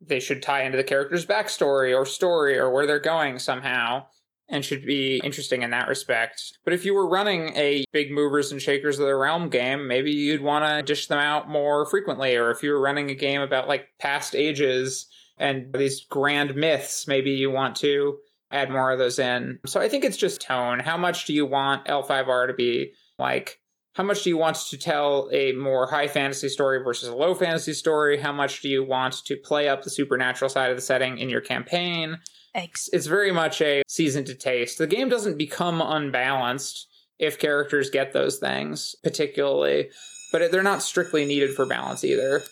they 0.00 0.18
should 0.18 0.42
tie 0.42 0.64
into 0.64 0.76
the 0.76 0.84
character's 0.84 1.26
backstory 1.26 1.96
or 1.96 2.06
story 2.06 2.58
or 2.58 2.70
where 2.70 2.86
they're 2.86 2.98
going 2.98 3.38
somehow 3.38 4.06
and 4.48 4.64
should 4.64 4.84
be 4.84 5.20
interesting 5.22 5.62
in 5.62 5.70
that 5.70 5.88
respect. 5.88 6.58
But 6.64 6.72
if 6.74 6.84
you 6.84 6.94
were 6.94 7.08
running 7.08 7.54
a 7.56 7.84
big 7.92 8.10
movers 8.10 8.50
and 8.50 8.60
shakers 8.60 8.98
of 8.98 9.06
the 9.06 9.14
realm 9.14 9.48
game, 9.48 9.86
maybe 9.86 10.10
you'd 10.10 10.42
want 10.42 10.64
to 10.64 10.82
dish 10.82 11.06
them 11.06 11.18
out 11.18 11.48
more 11.48 11.86
frequently. 11.86 12.34
Or 12.34 12.50
if 12.50 12.62
you 12.62 12.72
were 12.72 12.80
running 12.80 13.10
a 13.10 13.14
game 13.14 13.40
about 13.40 13.68
like 13.68 13.86
past 14.00 14.34
ages 14.34 15.06
and 15.38 15.72
these 15.72 16.04
grand 16.04 16.56
myths, 16.56 17.06
maybe 17.06 17.30
you 17.30 17.50
want 17.50 17.76
to 17.76 18.18
add 18.50 18.70
more 18.70 18.90
of 18.90 18.98
those 18.98 19.18
in. 19.18 19.58
So 19.66 19.80
I 19.80 19.88
think 19.88 20.04
it's 20.04 20.16
just 20.16 20.40
tone. 20.40 20.80
How 20.80 20.96
much 20.96 21.26
do 21.26 21.32
you 21.32 21.46
want 21.46 21.86
L5R 21.86 22.48
to 22.48 22.54
be 22.54 22.92
like? 23.18 23.58
How 23.94 24.04
much 24.04 24.22
do 24.22 24.30
you 24.30 24.36
want 24.36 24.56
to 24.56 24.78
tell 24.78 25.28
a 25.32 25.52
more 25.52 25.88
high 25.88 26.06
fantasy 26.06 26.48
story 26.48 26.82
versus 26.82 27.08
a 27.08 27.14
low 27.14 27.34
fantasy 27.34 27.72
story? 27.72 28.18
How 28.18 28.32
much 28.32 28.62
do 28.62 28.68
you 28.68 28.84
want 28.84 29.24
to 29.24 29.36
play 29.36 29.68
up 29.68 29.82
the 29.82 29.90
supernatural 29.90 30.48
side 30.48 30.70
of 30.70 30.76
the 30.76 30.82
setting 30.82 31.18
in 31.18 31.28
your 31.28 31.40
campaign? 31.40 32.18
Eggs. 32.54 32.88
It's 32.92 33.06
very 33.06 33.32
much 33.32 33.60
a 33.60 33.82
season 33.88 34.24
to 34.24 34.34
taste. 34.34 34.78
The 34.78 34.86
game 34.86 35.08
doesn't 35.08 35.38
become 35.38 35.80
unbalanced 35.80 36.86
if 37.18 37.38
characters 37.38 37.90
get 37.90 38.12
those 38.12 38.38
things, 38.38 38.94
particularly, 39.02 39.90
but 40.32 40.50
they're 40.50 40.62
not 40.62 40.82
strictly 40.82 41.24
needed 41.24 41.54
for 41.54 41.66
balance 41.66 42.04
either. 42.04 42.42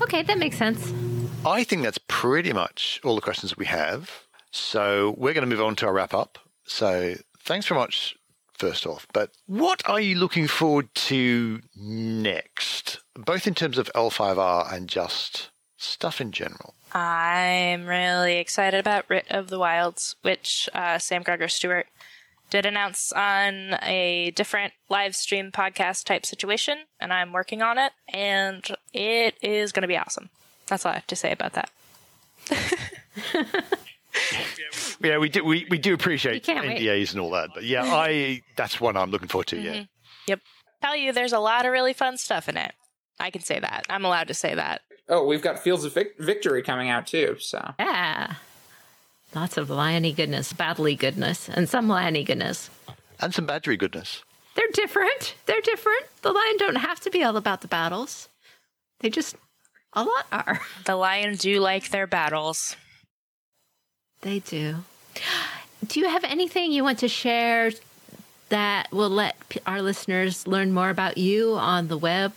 Okay, 0.00 0.22
that 0.22 0.38
makes 0.38 0.58
sense. 0.58 0.92
I 1.44 1.64
think 1.64 1.82
that's 1.82 1.98
pretty 2.08 2.52
much 2.52 3.00
all 3.04 3.14
the 3.14 3.20
questions 3.20 3.56
we 3.56 3.66
have. 3.66 4.10
So 4.52 5.14
we're 5.16 5.32
going 5.32 5.48
to 5.48 5.54
move 5.54 5.64
on 5.64 5.74
to 5.76 5.86
our 5.86 5.92
wrap 5.92 6.14
up. 6.14 6.38
So 6.64 7.14
thanks 7.40 7.66
very 7.66 7.80
much, 7.80 8.14
first 8.52 8.86
off. 8.86 9.06
But 9.12 9.30
what 9.46 9.82
are 9.88 10.00
you 10.00 10.16
looking 10.16 10.46
forward 10.46 10.94
to 10.94 11.60
next, 11.74 13.00
both 13.14 13.46
in 13.46 13.54
terms 13.54 13.78
of 13.78 13.90
L5R 13.94 14.72
and 14.72 14.88
just 14.88 15.48
stuff 15.78 16.20
in 16.20 16.32
general? 16.32 16.74
I'm 16.92 17.86
really 17.86 18.36
excited 18.36 18.78
about 18.78 19.06
Writ 19.08 19.26
of 19.30 19.48
the 19.48 19.58
Wilds, 19.58 20.16
which 20.20 20.68
uh, 20.74 20.98
Sam 20.98 21.22
Gregor 21.22 21.48
Stewart 21.48 21.86
did 22.50 22.66
announce 22.66 23.10
on 23.12 23.78
a 23.82 24.30
different 24.36 24.74
live 24.90 25.16
stream 25.16 25.50
podcast 25.50 26.04
type 26.04 26.26
situation, 26.26 26.80
and 27.00 27.10
I'm 27.10 27.32
working 27.32 27.62
on 27.62 27.78
it, 27.78 27.92
and 28.12 28.62
it 28.92 29.36
is 29.40 29.72
going 29.72 29.80
to 29.82 29.88
be 29.88 29.96
awesome. 29.96 30.28
That's 30.66 30.84
all 30.84 30.92
I 30.92 30.96
have 30.96 31.06
to 31.06 31.16
say 31.16 31.32
about 31.32 31.54
that. 31.54 31.70
Yeah, 35.00 35.18
we 35.18 35.28
do. 35.28 35.44
We, 35.44 35.66
we 35.70 35.78
do 35.78 35.94
appreciate 35.94 36.34
You 36.34 36.40
can't 36.40 36.66
wait. 36.66 36.78
NDAs 36.80 37.12
and 37.12 37.20
all 37.20 37.30
that, 37.30 37.50
but 37.54 37.64
yeah, 37.64 37.82
I 37.84 38.42
that's 38.56 38.80
one 38.80 38.96
I'm 38.96 39.10
looking 39.10 39.28
forward 39.28 39.48
to. 39.48 39.56
Mm-hmm. 39.56 39.74
Yeah, 39.74 39.84
Yep. 40.28 40.40
Tell 40.82 40.96
you, 40.96 41.12
there's 41.12 41.32
a 41.32 41.38
lot 41.38 41.64
of 41.66 41.72
really 41.72 41.92
fun 41.92 42.16
stuff 42.18 42.48
in 42.48 42.56
it. 42.56 42.72
I 43.20 43.30
can 43.30 43.42
say 43.42 43.58
that. 43.60 43.86
I'm 43.90 44.04
allowed 44.04 44.28
to 44.28 44.34
say 44.34 44.54
that. 44.54 44.82
Oh, 45.08 45.24
we've 45.26 45.42
got 45.42 45.58
Fields 45.58 45.84
of 45.84 45.92
Vic- 45.94 46.14
Victory 46.18 46.62
coming 46.62 46.88
out 46.88 47.06
too, 47.06 47.36
so. 47.40 47.74
Yeah. 47.78 48.34
Lots 49.34 49.56
of 49.56 49.68
liony 49.68 50.14
goodness, 50.14 50.52
badly 50.52 50.94
goodness, 50.94 51.48
and 51.48 51.68
some 51.68 51.88
liony 51.88 52.24
goodness. 52.24 52.68
and 53.20 53.34
some 53.34 53.46
badgery 53.46 53.78
goodness. 53.78 54.22
They're 54.54 54.68
different. 54.72 55.34
They're 55.46 55.60
different. 55.62 56.04
The 56.22 56.32
lion 56.32 56.56
don't 56.58 56.76
have 56.76 57.00
to 57.00 57.10
be 57.10 57.22
all 57.24 57.36
about 57.36 57.62
the 57.62 57.68
battles. 57.68 58.28
They 59.00 59.08
just 59.10 59.36
a 59.94 60.04
lot 60.04 60.26
are. 60.30 60.60
The 60.84 60.96
Lions 60.96 61.38
do 61.40 61.58
like 61.60 61.90
their 61.90 62.06
battles. 62.06 62.76
They 64.22 64.38
do. 64.38 64.76
Do 65.86 66.00
you 66.00 66.08
have 66.08 66.24
anything 66.24 66.72
you 66.72 66.84
want 66.84 67.00
to 67.00 67.08
share 67.08 67.72
that 68.48 68.90
will 68.92 69.10
let 69.10 69.36
our 69.66 69.82
listeners 69.82 70.46
learn 70.46 70.72
more 70.72 70.90
about 70.90 71.18
you 71.18 71.54
on 71.54 71.88
the 71.88 71.98
web 71.98 72.32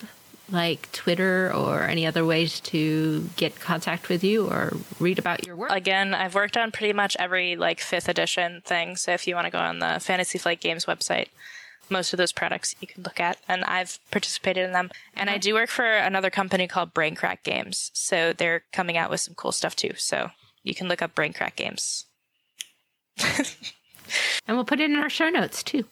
like 0.52 0.92
Twitter 0.92 1.52
or 1.54 1.84
any 1.84 2.06
other 2.06 2.26
ways 2.26 2.60
to 2.60 3.30
get 3.36 3.60
contact 3.60 4.10
with 4.10 4.24
you 4.24 4.48
or 4.48 4.74
read 5.00 5.20
about 5.20 5.46
your 5.46 5.56
work? 5.56 5.72
Again, 5.72 6.14
I've 6.14 6.36
worked 6.36 6.58
on 6.58 6.72
pretty 6.72 6.94
much 6.94 7.16
every 7.20 7.56
like 7.56 7.80
fifth 7.80 8.10
edition 8.10 8.62
thing. 8.62 8.96
So 8.96 9.12
if 9.12 9.28
you 9.28 9.36
want 9.36 9.46
to 9.46 9.52
go 9.52 9.60
on 9.60 9.80
the 9.80 10.00
Fantasy 10.00 10.38
Flight 10.38 10.60
Games 10.60 10.86
website, 10.86 11.28
most 11.90 12.14
of 12.14 12.18
those 12.18 12.32
products 12.32 12.76
you 12.82 12.88
can 12.88 13.04
look 13.04 13.20
at, 13.20 13.38
and 13.48 13.64
I've 13.64 14.00
participated 14.10 14.66
in 14.66 14.72
them. 14.72 14.90
And 15.16 15.30
I 15.30 15.34
uh-huh. 15.34 15.42
do 15.42 15.54
work 15.54 15.70
for 15.70 15.86
another 15.86 16.30
company 16.30 16.68
called 16.68 16.94
Braincrack 16.96 17.44
Games, 17.44 17.92
so 17.94 18.34
they're 18.34 18.64
coming 18.72 18.98
out 18.98 19.12
with 19.12 19.20
some 19.20 19.36
cool 19.36 19.52
stuff 19.52 19.76
too. 19.76 19.92
So 19.98 20.32
you 20.66 20.76
can 20.76 20.90
look 20.90 21.02
up 21.02 21.16
Braincrack 21.16 21.56
Games. 21.56 22.06
and 24.48 24.58
we'll 24.58 24.66
put 24.66 24.82
it 24.82 24.90
in 24.90 24.98
our 24.98 25.10
show 25.10 25.30
notes 25.30 25.64
too. 25.64 25.86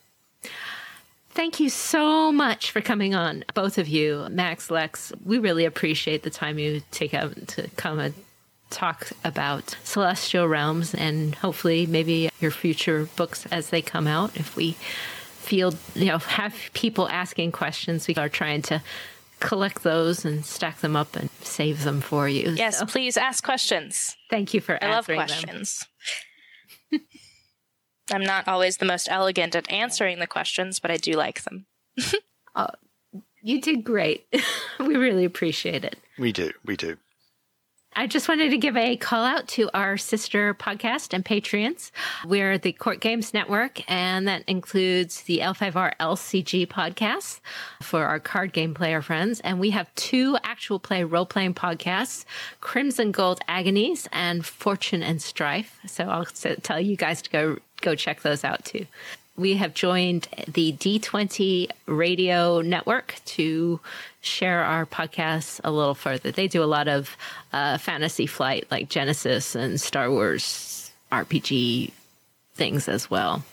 Thank 1.30 1.60
you 1.60 1.70
so 1.70 2.32
much 2.32 2.70
for 2.70 2.82
coming 2.82 3.16
on, 3.16 3.44
both 3.56 3.80
of 3.80 3.88
you, 3.88 4.28
Max, 4.30 4.70
Lex. 4.70 5.12
We 5.26 5.40
really 5.40 5.66
appreciate 5.66 6.22
the 6.22 6.30
time 6.30 6.60
you 6.60 6.84
take 6.92 7.14
out 7.14 7.48
to 7.48 7.70
come 7.70 7.98
and 7.98 8.14
talk 8.70 9.12
about 9.24 9.76
celestial 9.84 10.48
realms 10.48 10.94
and 10.94 11.36
hopefully 11.36 11.86
maybe 11.86 12.30
your 12.40 12.52
future 12.52 13.08
books 13.16 13.48
as 13.48 13.70
they 13.70 13.82
come 13.82 14.06
out. 14.06 14.36
If 14.36 14.56
we 14.56 14.74
feel, 14.74 15.74
you 15.96 16.06
know, 16.06 16.20
have 16.20 16.56
people 16.74 17.10
asking 17.10 17.52
questions, 17.52 18.08
we 18.08 18.16
are 18.16 18.30
trying 18.30 18.62
to 18.64 18.82
collect 19.44 19.84
those 19.84 20.24
and 20.24 20.46
stack 20.46 20.80
them 20.80 20.96
up 20.96 21.16
and 21.16 21.30
save 21.42 21.84
them 21.84 22.00
for 22.00 22.30
you. 22.30 22.52
Yes, 22.52 22.80
so, 22.80 22.86
please 22.86 23.18
ask 23.18 23.44
questions. 23.44 24.16
Thank 24.30 24.54
you 24.54 24.62
for 24.62 24.82
I 24.82 24.90
love 24.90 25.06
questions. 25.06 25.86
I'm 28.12 28.24
not 28.24 28.48
always 28.48 28.78
the 28.78 28.86
most 28.86 29.10
elegant 29.12 29.56
at 29.56 29.70
answering 29.70 30.20
the 30.20 30.28
questions, 30.28 30.80
but 30.80 30.92
I 30.92 30.98
do 30.98 31.14
like 31.14 31.44
them. 31.44 31.66
uh, 32.56 32.68
you 33.42 33.60
did 33.60 33.84
great. 33.84 34.26
we 34.80 34.96
really 34.96 35.26
appreciate 35.26 35.84
it. 35.84 35.98
We 36.18 36.32
do. 36.32 36.52
We 36.64 36.78
do. 36.78 36.98
I 37.96 38.08
just 38.08 38.28
wanted 38.28 38.50
to 38.50 38.58
give 38.58 38.76
a 38.76 38.98
call 38.98 39.24
out 39.24 39.48
to 39.50 39.70
our 39.74 39.98
sister 39.98 40.54
podcast 40.54 41.14
and 41.14 41.24
Patreons. 41.24 41.92
We're 42.26 42.58
the 42.58 42.72
Court 42.72 43.00
Games 43.00 43.34
Network, 43.34 43.90
and 43.90 44.28
that 44.28 44.44
includes 44.48 45.22
the 45.22 45.40
L5R 45.40 45.94
LCG 46.00 46.68
podcast 46.68 47.40
for 47.82 48.06
our 48.06 48.20
card 48.20 48.54
game 48.54 48.74
player 48.74 49.02
friends. 49.02 49.40
And 49.42 49.60
we 49.60 49.70
have 49.72 49.94
two 49.96 50.38
actual 50.44 50.80
play 50.80 51.04
role 51.04 51.26
playing 51.26 51.54
podcasts 51.54 52.26
Crimson 52.62 53.12
Gold 53.12 53.40
Agonies 53.48 54.08
and 54.12 54.46
Fortune 54.46 55.04
and 55.04 55.22
Strife. 55.22 55.80
So 55.86 56.06
I'll 56.06 56.26
tell 56.26 56.80
you 56.80 56.96
guys 56.96 57.22
to 57.24 57.30
go 57.30 57.58
go 57.82 57.96
check 57.96 58.22
those 58.22 58.44
out 58.44 58.66
too. 58.66 58.86
We 59.36 59.56
have 59.56 59.74
joined 59.74 60.28
the 60.48 60.74
D20 60.74 61.68
radio 61.88 62.62
network 62.62 63.16
to 63.26 63.80
share 64.22 64.64
our 64.64 64.86
podcasts 64.86 65.60
a 65.64 65.72
little 65.72 65.96
further. 65.96 66.32
They 66.32 66.48
do 66.48 66.64
a 66.64 66.66
lot 66.66 66.88
of 66.88 67.18
uh, 67.52 67.80
fantasy 67.80 68.28
flight, 68.28 68.68
like 68.70 68.90
Genesys 68.90 69.56
and 69.56 69.82
Star 69.82 70.12
Wars 70.12 70.92
RPG 71.12 71.92
things 72.54 72.88
as 72.88 73.10
well. 73.10 73.44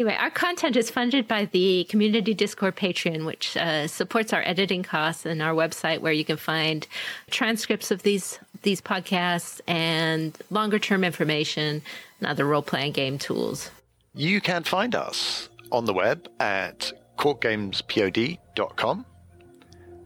Anyway, 0.00 0.16
our 0.18 0.30
content 0.30 0.76
is 0.76 0.90
funded 0.90 1.28
by 1.28 1.44
the 1.44 1.84
Community 1.84 2.32
Discord 2.32 2.74
Patreon, 2.74 3.26
which 3.26 3.56
uh, 3.56 3.86
supports 3.86 4.32
our 4.32 4.42
editing 4.46 4.82
costs 4.82 5.26
and 5.26 5.42
our 5.42 5.52
website, 5.52 6.00
where 6.00 6.12
you 6.12 6.24
can 6.24 6.38
find 6.38 6.86
transcripts 7.30 7.90
of 7.90 8.02
these 8.02 8.38
these 8.62 8.80
podcasts 8.80 9.60
and 9.66 10.36
longer 10.50 10.78
term 10.78 11.04
information 11.04 11.82
and 12.18 12.28
other 12.28 12.46
role 12.46 12.62
playing 12.62 12.92
game 12.92 13.18
tools. 13.18 13.70
You 14.14 14.42
can 14.42 14.62
find 14.62 14.94
us 14.94 15.48
on 15.70 15.86
the 15.86 15.94
web 15.94 16.28
at 16.38 16.92
courtgamespod.com. 17.18 19.06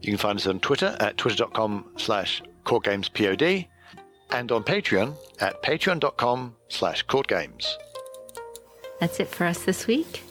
You 0.01 0.11
can 0.11 0.17
find 0.17 0.39
us 0.39 0.47
on 0.47 0.59
Twitter 0.61 0.95
at 0.99 1.17
twitter.com 1.17 1.91
slash 1.97 2.41
courtgamespod 2.65 3.67
and 4.31 4.51
on 4.51 4.63
Patreon 4.63 5.15
at 5.41 5.61
patreon.com 5.61 6.55
slash 6.69 7.05
courtgames. 7.05 7.73
That's 8.99 9.19
it 9.19 9.27
for 9.27 9.45
us 9.45 9.63
this 9.63 9.87
week. 9.87 10.23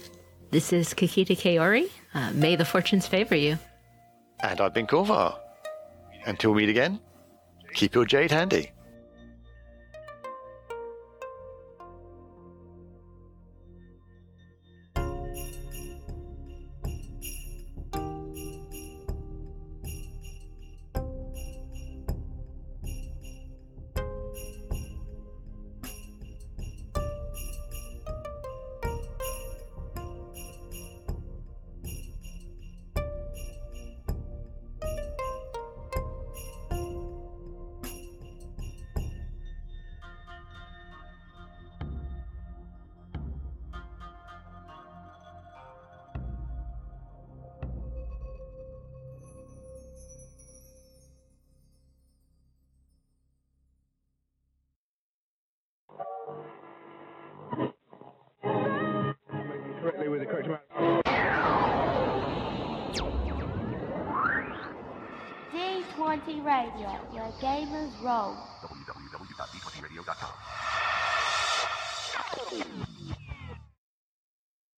This 0.51 0.73
is 0.73 0.95
Kakita 0.95 1.37
Kaori. 1.37 1.91
Uh, 2.15 2.33
may 2.33 2.57
the 2.57 2.65
fortunes 2.65 3.07
favor 3.07 3.35
you. 3.35 3.59
And 4.41 4.61
I've 4.61 4.73
been 4.73 4.87
Korvar. 4.87 5.39
Until 6.25 6.53
we 6.53 6.63
meet 6.63 6.71
again, 6.71 6.99
keep 7.75 7.95
your 7.95 8.07
jade 8.07 8.31
handy. 8.31 8.73